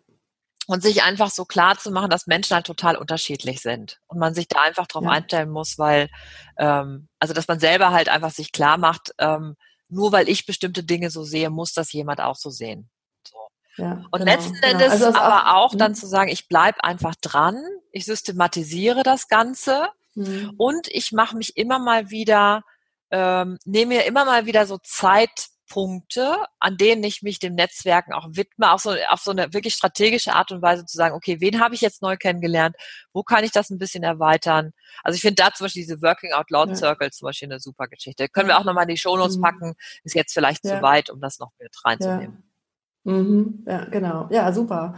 und 0.67 0.81
sich 0.81 1.03
einfach 1.03 1.29
so 1.29 1.45
klar 1.45 1.77
zu 1.77 1.91
machen, 1.91 2.09
dass 2.09 2.27
Menschen 2.27 2.55
halt 2.55 2.65
total 2.65 2.95
unterschiedlich 2.95 3.61
sind 3.61 3.99
und 4.07 4.19
man 4.19 4.33
sich 4.33 4.47
da 4.47 4.61
einfach 4.61 4.87
drauf 4.87 5.05
einstellen 5.05 5.49
muss, 5.49 5.77
weil, 5.77 6.09
ähm, 6.57 7.09
also 7.19 7.33
dass 7.33 7.47
man 7.47 7.59
selber 7.59 7.91
halt 7.91 8.09
einfach 8.09 8.31
sich 8.31 8.51
klar 8.51 8.77
macht, 8.77 9.13
ähm, 9.17 9.55
nur 9.89 10.11
weil 10.11 10.29
ich 10.29 10.45
bestimmte 10.45 10.83
Dinge 10.83 11.09
so 11.09 11.23
sehe, 11.23 11.49
muss 11.49 11.73
das 11.73 11.91
jemand 11.91 12.21
auch 12.21 12.35
so 12.35 12.49
sehen. 12.49 12.89
Ja, 13.77 14.03
und 14.11 14.19
genau, 14.19 14.31
letzten 14.31 14.53
genau. 14.53 14.67
Endes 14.67 14.93
genau. 14.93 15.05
also 15.05 15.19
aber 15.19 15.55
auch, 15.55 15.73
auch 15.73 15.75
dann 15.75 15.91
hm? 15.91 15.95
zu 15.95 16.07
sagen, 16.07 16.29
ich 16.29 16.47
bleibe 16.47 16.83
einfach 16.83 17.15
dran, 17.15 17.63
ich 17.91 18.05
systematisiere 18.05 19.03
das 19.03 19.27
Ganze 19.27 19.87
mhm. 20.15 20.53
und 20.57 20.87
ich 20.89 21.11
mache 21.11 21.37
mich 21.37 21.57
immer 21.57 21.79
mal 21.79 22.09
wieder, 22.09 22.63
ähm, 23.11 23.57
nehme 23.65 23.95
mir 23.95 24.05
immer 24.05 24.25
mal 24.25 24.45
wieder 24.45 24.65
so 24.65 24.77
Zeitpunkte, 24.77 26.35
an 26.59 26.75
denen 26.75 27.03
ich 27.05 27.21
mich 27.21 27.39
dem 27.39 27.55
Netzwerken 27.55 28.11
auch 28.13 28.27
widme, 28.31 28.73
auch 28.73 28.79
so 28.79 28.93
auf 29.09 29.21
so 29.21 29.31
eine 29.31 29.53
wirklich 29.53 29.73
strategische 29.75 30.33
Art 30.33 30.51
und 30.51 30.61
Weise 30.61 30.85
zu 30.85 30.97
sagen, 30.97 31.15
okay, 31.15 31.39
wen 31.39 31.61
habe 31.61 31.73
ich 31.73 31.81
jetzt 31.81 32.01
neu 32.01 32.17
kennengelernt, 32.17 32.75
wo 33.13 33.23
kann 33.23 33.45
ich 33.45 33.51
das 33.51 33.69
ein 33.69 33.77
bisschen 33.77 34.03
erweitern? 34.03 34.73
Also 35.01 35.15
ich 35.15 35.21
finde 35.21 35.43
da 35.43 35.53
zum 35.53 35.65
Beispiel 35.65 35.83
diese 35.83 36.01
Working 36.01 36.33
Out 36.33 36.49
Loud 36.49 36.69
ja. 36.69 36.75
Circle 36.75 37.11
zum 37.11 37.27
Beispiel 37.27 37.49
eine 37.49 37.61
super 37.61 37.87
Geschichte. 37.87 38.27
Können 38.27 38.49
wir 38.49 38.59
auch 38.59 38.65
nochmal 38.65 38.83
in 38.83 38.89
die 38.89 38.97
Shownotes 38.97 39.37
mhm. 39.37 39.41
packen, 39.41 39.73
ist 40.03 40.15
jetzt 40.15 40.33
vielleicht 40.33 40.65
ja. 40.65 40.75
zu 40.75 40.81
weit, 40.81 41.09
um 41.09 41.21
das 41.21 41.39
noch 41.39 41.51
mit 41.57 41.73
reinzunehmen. 41.85 42.50
Mhm, 43.03 43.63
ja, 43.67 43.85
genau. 43.85 44.27
Ja, 44.29 44.51
super. 44.53 44.95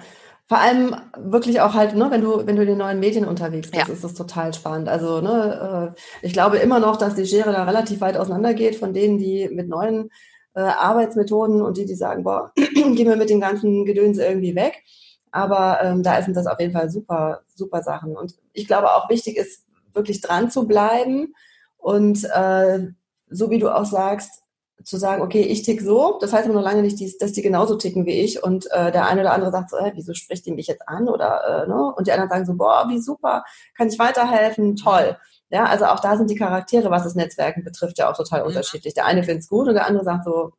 Vor 0.48 0.58
allem 0.60 0.96
wirklich 1.18 1.62
auch 1.62 1.74
halt, 1.74 1.96
ne, 1.96 2.12
wenn 2.12 2.22
du, 2.22 2.46
wenn 2.46 2.56
du 2.56 2.62
in 2.64 2.68
den 2.68 2.78
neuen 2.78 3.00
Medien 3.00 3.26
unterwegs 3.26 3.72
bist, 3.72 3.88
ja. 3.88 3.94
ist 3.94 4.04
das 4.04 4.14
total 4.14 4.54
spannend. 4.54 4.90
Also, 4.90 5.22
ne, 5.22 5.96
äh, 5.96 6.26
ich 6.26 6.34
glaube 6.34 6.58
immer 6.58 6.80
noch, 6.80 6.98
dass 6.98 7.16
die 7.16 7.26
Schere 7.26 7.52
da 7.54 7.64
relativ 7.64 8.02
weit 8.02 8.18
auseinandergeht 8.18 8.76
von 8.76 8.94
denen, 8.94 9.18
die 9.18 9.50
mit 9.50 9.70
neuen 9.70 10.10
äh, 10.54 10.62
Arbeitsmethoden 10.62 11.62
und 11.62 11.78
die, 11.78 11.86
die 11.86 11.96
sagen, 11.96 12.24
boah, 12.24 12.52
gehen 12.56 12.96
wir 13.10 13.16
mit 13.16 13.30
dem 13.30 13.40
ganzen 13.40 13.86
Gedöns 13.86 14.18
irgendwie 14.18 14.56
weg. 14.56 14.84
Aber 15.32 15.80
ähm, 15.82 16.04
da 16.04 16.22
sind 16.22 16.36
das 16.38 16.46
auf 16.46 16.60
jeden 16.60 16.74
Fall 16.74 16.90
super, 16.90 17.42
super 17.56 17.82
Sachen. 17.82 18.16
Und 18.16 18.36
ich 18.52 18.68
glaube 18.68 18.92
auch 18.94 19.10
wichtig 19.10 19.38
ist, 19.38 19.66
wirklich 19.94 20.22
dran 20.22 20.52
zu 20.52 20.68
bleiben 20.68 21.34
und 21.78 22.24
äh, 22.34 22.88
so 23.30 23.50
wie 23.50 23.60
du 23.60 23.70
auch 23.70 23.86
sagst, 23.86 24.43
zu 24.84 24.98
sagen, 24.98 25.22
okay, 25.22 25.42
ich 25.42 25.64
tick 25.64 25.82
so, 25.82 26.18
das 26.22 26.34
heißt 26.34 26.46
aber 26.46 26.56
noch 26.56 26.64
lange 26.64 26.82
nicht, 26.82 27.22
dass 27.22 27.32
die 27.32 27.42
genauso 27.42 27.76
ticken 27.76 28.06
wie 28.06 28.22
ich 28.22 28.44
und 28.44 28.70
äh, 28.72 28.92
der 28.92 29.08
eine 29.08 29.22
oder 29.22 29.34
andere 29.34 29.52
sagt 29.52 29.70
so, 29.70 29.78
äh, 29.78 29.92
wieso 29.96 30.14
spricht 30.14 30.46
die 30.46 30.52
mich 30.52 30.68
jetzt 30.68 30.88
an 30.88 31.08
oder 31.08 31.64
äh, 31.64 31.68
ne? 31.68 31.94
und 31.96 32.08
die 32.08 32.12
anderen 32.12 32.30
sagen 32.30 32.46
so, 32.46 32.56
boah, 32.56 32.86
wie 32.90 33.00
super, 33.00 33.44
kann 33.76 33.88
ich 33.88 34.00
weiterhelfen, 34.00 34.76
toll. 34.76 35.18
Ja, 35.50 35.66
also 35.66 35.86
auch 35.86 36.00
da 36.00 36.18
sind 36.18 36.32
die 36.32 36.36
Charaktere, 36.36 36.90
was 36.90 37.04
das 37.04 37.14
Netzwerken 37.14 37.64
betrifft, 37.64 38.00
ja 38.00 38.10
auch 38.10 38.18
total 38.18 38.42
mhm. 38.42 38.48
unterschiedlich. 38.48 38.96
Der 38.96 39.06
eine 39.06 39.24
findet 39.24 39.44
es 39.44 39.50
gut 39.50 39.68
und 39.68 39.76
der 39.76 39.86
andere 39.86 40.04
sagt 40.04 40.26
so. 40.26 40.54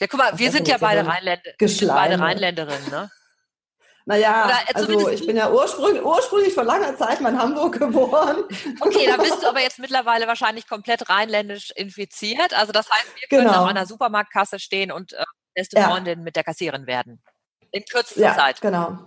Ja, 0.00 0.08
guck 0.08 0.18
mal, 0.18 0.36
wir 0.36 0.50
sind 0.50 0.66
ja 0.66 0.76
beide, 0.80 1.06
Rheinländer, 1.06 1.50
beide 1.58 2.18
Rheinländerinnen, 2.18 2.90
ne? 2.90 3.10
Naja, 4.10 4.50
äh, 4.66 4.74
also 4.74 5.08
ich 5.08 5.24
bin 5.24 5.36
ja 5.36 5.52
ursprünglich, 5.52 6.02
ursprünglich 6.02 6.52
vor 6.52 6.64
langer 6.64 6.96
Zeit 6.96 7.20
mal 7.20 7.28
in 7.28 7.38
Hamburg 7.38 7.78
geboren. 7.78 8.38
Okay, 8.80 9.06
da 9.06 9.16
bist 9.16 9.40
du 9.40 9.46
aber 9.46 9.60
jetzt 9.60 9.78
mittlerweile 9.78 10.26
wahrscheinlich 10.26 10.68
komplett 10.68 11.08
rheinländisch 11.08 11.70
infiziert. 11.76 12.52
Also 12.52 12.72
das 12.72 12.90
heißt, 12.90 13.14
wir 13.14 13.28
können 13.28 13.46
genau. 13.46 13.62
auch 13.62 13.68
an 13.68 13.76
der 13.76 13.86
Supermarktkasse 13.86 14.58
stehen 14.58 14.90
und 14.90 15.12
äh, 15.12 15.22
beste 15.54 15.76
ja. 15.78 15.88
Freundin 15.88 16.24
mit 16.24 16.34
der 16.34 16.42
Kassierin 16.42 16.88
werden. 16.88 17.22
In 17.70 17.84
kürzester 17.84 18.20
ja, 18.20 18.34
Zeit. 18.34 18.60
genau. 18.60 18.98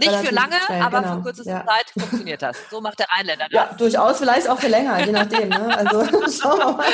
Nicht 0.00 0.26
für 0.28 0.34
lange, 0.34 0.56
schnell, 0.66 0.82
aber 0.82 1.00
genau. 1.02 1.16
für 1.16 1.22
kürzeste 1.22 1.50
ja. 1.50 1.66
Zeit 1.66 1.90
funktioniert 1.90 2.42
das. 2.42 2.56
So 2.70 2.80
macht 2.80 2.98
der 2.98 3.06
Rheinländer 3.10 3.46
das. 3.50 3.52
Ja, 3.52 3.74
durchaus 3.76 4.18
vielleicht 4.18 4.48
auch 4.48 4.58
für 4.58 4.68
länger, 4.68 5.04
je 5.04 5.12
nachdem. 5.12 5.48
Ne? 5.48 5.76
Also 5.76 6.04
schauen 6.30 6.58
wir 6.58 6.72
mal. 6.72 6.86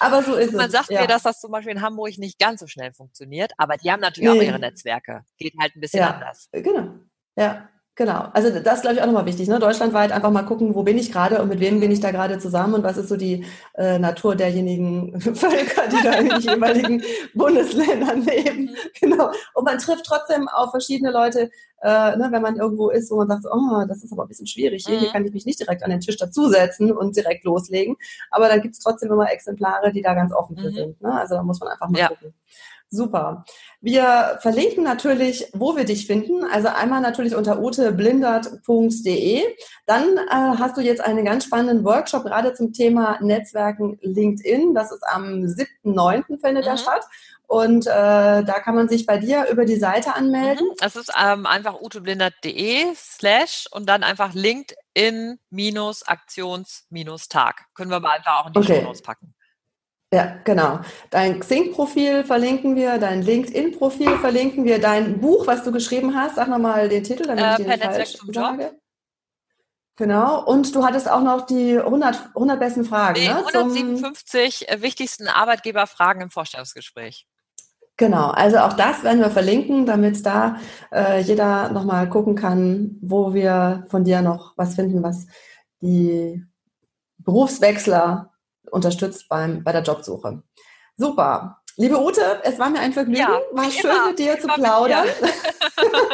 Aber 0.00 0.22
so 0.22 0.34
ist 0.34 0.52
Man 0.52 0.66
es. 0.66 0.72
Man 0.72 0.82
sagt 0.82 0.90
ja. 0.90 1.02
mir, 1.02 1.06
dass 1.06 1.22
das 1.22 1.40
zum 1.40 1.50
Beispiel 1.50 1.72
in 1.72 1.82
Hamburg 1.82 2.16
nicht 2.18 2.38
ganz 2.38 2.60
so 2.60 2.66
schnell 2.66 2.92
funktioniert, 2.92 3.52
aber 3.58 3.76
die 3.76 3.90
haben 3.90 4.00
natürlich 4.00 4.30
nee. 4.30 4.38
auch 4.38 4.42
ihre 4.42 4.58
Netzwerke. 4.58 5.24
Geht 5.38 5.54
halt 5.60 5.76
ein 5.76 5.80
bisschen 5.80 6.00
ja. 6.00 6.10
anders. 6.10 6.48
Genau. 6.52 6.94
Ja, 7.36 7.68
Genau, 7.98 8.28
also 8.34 8.50
das 8.50 8.74
ist, 8.74 8.82
glaube 8.82 8.96
ich, 8.96 9.00
auch 9.00 9.06
nochmal 9.06 9.24
wichtig. 9.24 9.48
Ne? 9.48 9.58
Deutschlandweit 9.58 10.12
einfach 10.12 10.30
mal 10.30 10.42
gucken, 10.42 10.74
wo 10.74 10.82
bin 10.82 10.98
ich 10.98 11.10
gerade 11.10 11.40
und 11.40 11.48
mit 11.48 11.60
wem 11.60 11.80
bin 11.80 11.90
ich 11.90 12.00
da 12.00 12.10
gerade 12.10 12.38
zusammen 12.38 12.74
und 12.74 12.84
was 12.84 12.98
ist 12.98 13.08
so 13.08 13.16
die 13.16 13.46
äh, 13.72 13.98
Natur 13.98 14.36
derjenigen 14.36 15.18
Völker, 15.34 15.88
die 15.90 16.02
da 16.04 16.12
in 16.12 16.28
den 16.28 16.40
jeweiligen 16.40 17.02
Bundesländern 17.34 18.20
leben. 18.20 18.64
Mhm. 18.64 18.76
Genau. 19.00 19.30
Und 19.54 19.64
man 19.64 19.78
trifft 19.78 20.04
trotzdem 20.04 20.46
auf 20.46 20.72
verschiedene 20.72 21.10
Leute, 21.10 21.50
äh, 21.80 22.16
ne, 22.16 22.28
wenn 22.30 22.42
man 22.42 22.56
irgendwo 22.56 22.90
ist, 22.90 23.10
wo 23.10 23.16
man 23.16 23.28
sagt, 23.28 23.46
oh, 23.50 23.86
das 23.88 24.04
ist 24.04 24.12
aber 24.12 24.24
ein 24.24 24.28
bisschen 24.28 24.46
schwierig. 24.46 24.84
Hier, 24.86 24.96
mhm. 24.96 25.00
hier 25.00 25.12
kann 25.12 25.24
ich 25.24 25.32
mich 25.32 25.46
nicht 25.46 25.58
direkt 25.58 25.82
an 25.82 25.88
den 25.88 26.00
Tisch 26.00 26.18
dazusetzen 26.18 26.92
und 26.92 27.16
direkt 27.16 27.44
loslegen. 27.44 27.96
Aber 28.30 28.48
dann 28.48 28.60
gibt 28.60 28.74
es 28.74 28.80
trotzdem 28.80 29.10
immer 29.10 29.32
Exemplare, 29.32 29.90
die 29.90 30.02
da 30.02 30.12
ganz 30.12 30.34
offen 30.34 30.58
für 30.58 30.68
mhm. 30.68 30.74
sind. 30.74 31.00
Ne? 31.00 31.18
Also 31.18 31.36
da 31.36 31.42
muss 31.42 31.60
man 31.60 31.70
einfach 31.70 31.88
mal 31.88 31.98
ja. 31.98 32.08
gucken. 32.08 32.34
Super. 32.88 33.44
Wir 33.80 34.38
verlinken 34.40 34.84
natürlich, 34.84 35.46
wo 35.52 35.76
wir 35.76 35.84
dich 35.84 36.06
finden. 36.06 36.44
Also 36.44 36.68
einmal 36.68 37.00
natürlich 37.00 37.34
unter 37.34 37.60
uteblindert.de. 37.60 39.42
Dann 39.86 40.16
äh, 40.16 40.58
hast 40.58 40.76
du 40.76 40.80
jetzt 40.80 41.00
einen 41.00 41.24
ganz 41.24 41.44
spannenden 41.44 41.84
Workshop 41.84 42.24
gerade 42.24 42.54
zum 42.54 42.72
Thema 42.72 43.18
Netzwerken 43.20 43.98
LinkedIn. 44.02 44.74
Das 44.74 44.92
ist 44.92 45.02
am 45.08 45.42
7.9. 45.42 46.40
findet 46.40 46.64
mhm. 46.64 46.70
er 46.70 46.76
statt. 46.76 47.04
Und 47.48 47.86
äh, 47.86 47.90
da 47.90 48.60
kann 48.60 48.74
man 48.74 48.88
sich 48.88 49.06
bei 49.06 49.18
dir 49.18 49.46
über 49.50 49.64
die 49.64 49.76
Seite 49.76 50.14
anmelden. 50.14 50.68
Das 50.78 50.96
ist 50.96 51.12
ähm, 51.20 51.46
einfach 51.46 51.80
uteblindert.de 51.80 52.86
slash 52.94 53.66
und 53.70 53.88
dann 53.88 54.02
einfach 54.02 54.34
LinkedIn 54.34 55.38
minus 55.50 56.02
Aktions 56.02 56.86
minus 56.90 57.28
Tag. 57.28 57.66
Können 57.74 57.90
wir 57.90 57.96
aber 57.96 58.10
einfach 58.10 58.40
auch 58.40 58.46
in 58.48 58.52
die 58.52 58.58
okay. 58.58 58.82
Show 58.82 58.92
packen. 59.02 59.35
Ja, 60.12 60.36
genau. 60.44 60.80
Dein 61.10 61.40
Xing-Profil 61.40 62.24
verlinken 62.24 62.76
wir, 62.76 62.98
dein 62.98 63.22
LinkedIn-Profil 63.22 64.18
verlinken 64.18 64.64
wir, 64.64 64.80
dein 64.80 65.20
Buch, 65.20 65.46
was 65.46 65.64
du 65.64 65.72
geschrieben 65.72 66.14
hast, 66.14 66.36
sag 66.36 66.48
nochmal 66.48 66.88
den 66.88 67.02
Titel, 67.02 67.24
damit 67.24 67.44
äh, 67.44 67.50
ich 67.50 67.56
den 67.56 67.68
nicht 67.68 67.82
falsch 67.82 68.16
sage. 68.32 68.78
Genau, 69.96 70.44
und 70.44 70.74
du 70.74 70.84
hattest 70.84 71.10
auch 71.10 71.22
noch 71.22 71.46
die 71.46 71.78
100, 71.78 72.28
100 72.34 72.60
besten 72.60 72.84
Fragen. 72.84 73.14
Die 73.14 73.26
ne? 73.26 73.38
157 73.38 74.66
Zum 74.68 74.82
wichtigsten 74.82 75.26
Arbeitgeberfragen 75.26 76.22
im 76.22 76.30
Vorstellungsgespräch. 76.30 77.26
Genau, 77.96 78.28
also 78.28 78.58
auch 78.58 78.74
das 78.74 79.02
werden 79.04 79.20
wir 79.20 79.30
verlinken, 79.30 79.86
damit 79.86 80.24
da 80.26 80.58
äh, 80.92 81.20
jeder 81.22 81.70
nochmal 81.70 82.10
gucken 82.10 82.34
kann, 82.34 82.98
wo 83.00 83.32
wir 83.32 83.86
von 83.88 84.04
dir 84.04 84.20
noch 84.20 84.52
was 84.56 84.74
finden, 84.74 85.02
was 85.02 85.26
die 85.80 86.44
Berufswechsler 87.18 88.35
unterstützt 88.70 89.28
beim, 89.28 89.64
bei 89.64 89.72
der 89.72 89.82
Jobsuche. 89.82 90.42
Super. 90.96 91.58
Liebe 91.78 92.00
Ute, 92.00 92.40
es 92.42 92.58
war 92.58 92.70
mir 92.70 92.80
ein 92.80 92.94
Vergnügen, 92.94 93.20
ja, 93.20 93.38
war 93.52 93.70
schön 93.70 93.90
immer, 93.90 94.08
mit 94.08 94.18
dir 94.18 94.40
zu 94.40 94.48
plaudern. 94.48 95.06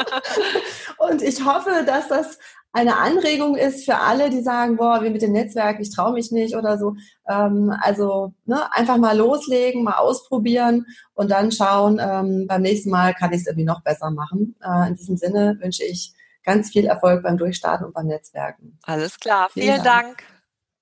Und 0.98 1.22
ich 1.22 1.44
hoffe, 1.44 1.84
dass 1.86 2.08
das 2.08 2.38
eine 2.72 2.96
Anregung 2.96 3.54
ist 3.54 3.84
für 3.84 3.96
alle, 3.96 4.30
die 4.30 4.40
sagen, 4.40 4.76
boah, 4.76 5.02
wie 5.02 5.10
mit 5.10 5.22
dem 5.22 5.32
Netzwerk, 5.32 5.78
ich 5.78 5.94
traue 5.94 6.14
mich 6.14 6.32
nicht 6.32 6.56
oder 6.56 6.78
so. 6.78 6.96
Ähm, 7.28 7.72
also 7.80 8.32
ne, 8.46 8.72
einfach 8.72 8.96
mal 8.96 9.16
loslegen, 9.16 9.84
mal 9.84 9.96
ausprobieren 9.96 10.86
und 11.14 11.30
dann 11.30 11.52
schauen, 11.52 12.00
ähm, 12.00 12.46
beim 12.48 12.62
nächsten 12.62 12.90
Mal 12.90 13.14
kann 13.14 13.32
ich 13.32 13.42
es 13.42 13.46
irgendwie 13.46 13.66
noch 13.66 13.82
besser 13.82 14.10
machen. 14.10 14.56
Äh, 14.64 14.88
in 14.88 14.94
diesem 14.94 15.16
Sinne 15.16 15.58
wünsche 15.60 15.84
ich 15.84 16.14
ganz 16.44 16.70
viel 16.70 16.86
Erfolg 16.86 17.22
beim 17.22 17.36
Durchstarten 17.36 17.86
und 17.86 17.92
beim 17.92 18.06
Netzwerken. 18.06 18.78
Alles 18.84 19.20
klar, 19.20 19.50
vielen, 19.52 19.66
vielen 19.66 19.84
Dank. 19.84 20.06
Dank. 20.06 20.24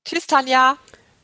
Tschüss, 0.04 0.26
Tanja. 0.26 0.76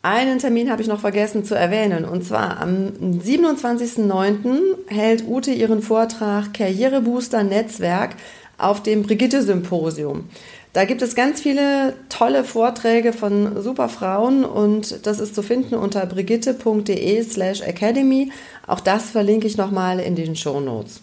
Einen 0.06 0.38
Termin 0.38 0.70
habe 0.70 0.82
ich 0.82 0.86
noch 0.86 1.00
vergessen 1.00 1.44
zu 1.44 1.56
erwähnen. 1.56 2.04
Und 2.04 2.24
zwar 2.24 2.60
am 2.60 2.92
27.09. 3.00 4.60
hält 4.86 5.26
Ute 5.26 5.50
ihren 5.50 5.82
Vortrag 5.82 6.54
Karrierebooster 6.54 7.42
Netzwerk 7.42 8.14
auf 8.56 8.84
dem 8.84 9.02
Brigitte-Symposium. 9.02 10.28
Da 10.74 10.84
gibt 10.84 11.02
es 11.02 11.16
ganz 11.16 11.40
viele 11.40 11.94
tolle 12.08 12.44
Vorträge 12.44 13.12
von 13.12 13.60
super 13.60 13.88
Frauen 13.88 14.44
und 14.44 15.04
das 15.08 15.18
ist 15.18 15.34
zu 15.34 15.42
finden 15.42 15.74
unter 15.74 16.06
brigitte.de 16.06 17.22
slash 17.24 17.62
academy. 17.62 18.30
Auch 18.68 18.78
das 18.78 19.10
verlinke 19.10 19.48
ich 19.48 19.56
nochmal 19.56 19.98
in 19.98 20.14
den 20.14 20.36
Show 20.36 20.60
Notes. 20.60 21.00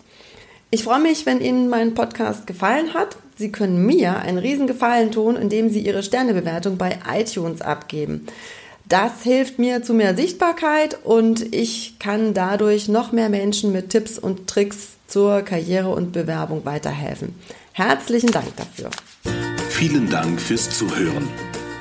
Ich 0.72 0.86
freue 0.86 1.02
mich, 1.02 1.26
wenn 1.26 1.42
Ihnen 1.42 1.68
mein 1.68 1.94
Podcast 1.94 2.48
gefallen 2.48 2.94
hat. 2.94 3.18
Sie 3.36 3.52
können 3.52 3.86
mir 3.86 4.20
einen 4.20 4.38
riesen 4.38 4.66
Gefallen 4.66 5.12
tun, 5.12 5.36
indem 5.36 5.70
Sie 5.70 5.82
Ihre 5.82 6.04
Sternebewertung 6.04 6.78
bei 6.78 7.00
iTunes 7.14 7.62
abgeben. 7.62 8.28
Das 8.86 9.24
hilft 9.24 9.60
mir 9.60 9.82
zu 9.82 9.94
mehr 9.94 10.16
Sichtbarkeit 10.16 10.98
und 11.04 11.54
ich 11.54 11.98
kann 12.00 12.34
dadurch 12.34 12.90
noch 12.90 13.12
mehr 13.12 13.30
Menschen 13.30 13.72
mit 13.72 13.90
Tipps 13.90 14.20
und 14.20 14.48
Tricks 14.48 14.90
zur 15.08 15.42
Karriere 15.42 15.90
und 15.90 16.12
Bewerbung 16.12 16.66
weiterhelfen. 16.66 17.36
Herzlichen 17.72 18.32
Dank 18.32 18.56
dafür. 18.56 18.90
Vielen 19.70 20.10
Dank 20.10 20.40
fürs 20.40 20.70
Zuhören. 20.70 21.28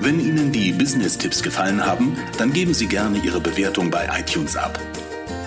Wenn 0.00 0.18
Ihnen 0.18 0.52
die 0.52 0.72
Business-Tipps 0.72 1.42
gefallen 1.42 1.86
haben, 1.86 2.16
dann 2.38 2.52
geben 2.52 2.74
Sie 2.74 2.86
gerne 2.86 3.18
Ihre 3.18 3.40
Bewertung 3.40 3.90
bei 3.90 4.08
iTunes 4.18 4.56
ab. 4.56 4.78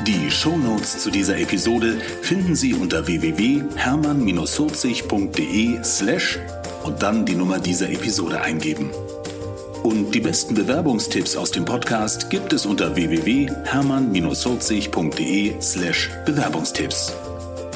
Die 0.08 0.30
Shownotes 0.30 1.00
zu 1.00 1.10
dieser 1.10 1.40
Episode 1.40 1.98
finden 2.22 2.56
Sie 2.56 2.74
unter 2.74 3.08
www.hermann-40.de 3.08 5.84
slash 5.84 6.40
und 6.84 7.02
dann 7.02 7.26
die 7.26 7.36
Nummer 7.36 7.60
dieser 7.60 7.90
Episode 7.90 8.42
eingeben. 8.42 8.92
Und 9.86 10.14
die 10.16 10.20
besten 10.20 10.56
Bewerbungstipps 10.56 11.38
aus 11.38 11.52
dem 11.52 11.64
Podcast 11.64 12.32
gibt 12.32 12.52
es 12.54 12.66
unter 12.66 12.96
www.hermann-40.de 12.96 15.62
slash 15.62 16.10
Bewerbungstipps. 16.26 17.14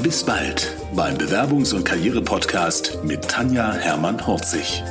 Bis 0.01 0.23
bald 0.23 0.75
beim 0.95 1.17
Bewerbungs- 1.17 1.75
und 1.75 1.83
Karriere-Podcast 1.83 2.97
mit 3.03 3.27
Tanja 3.27 3.73
Hermann-Horzig. 3.73 4.81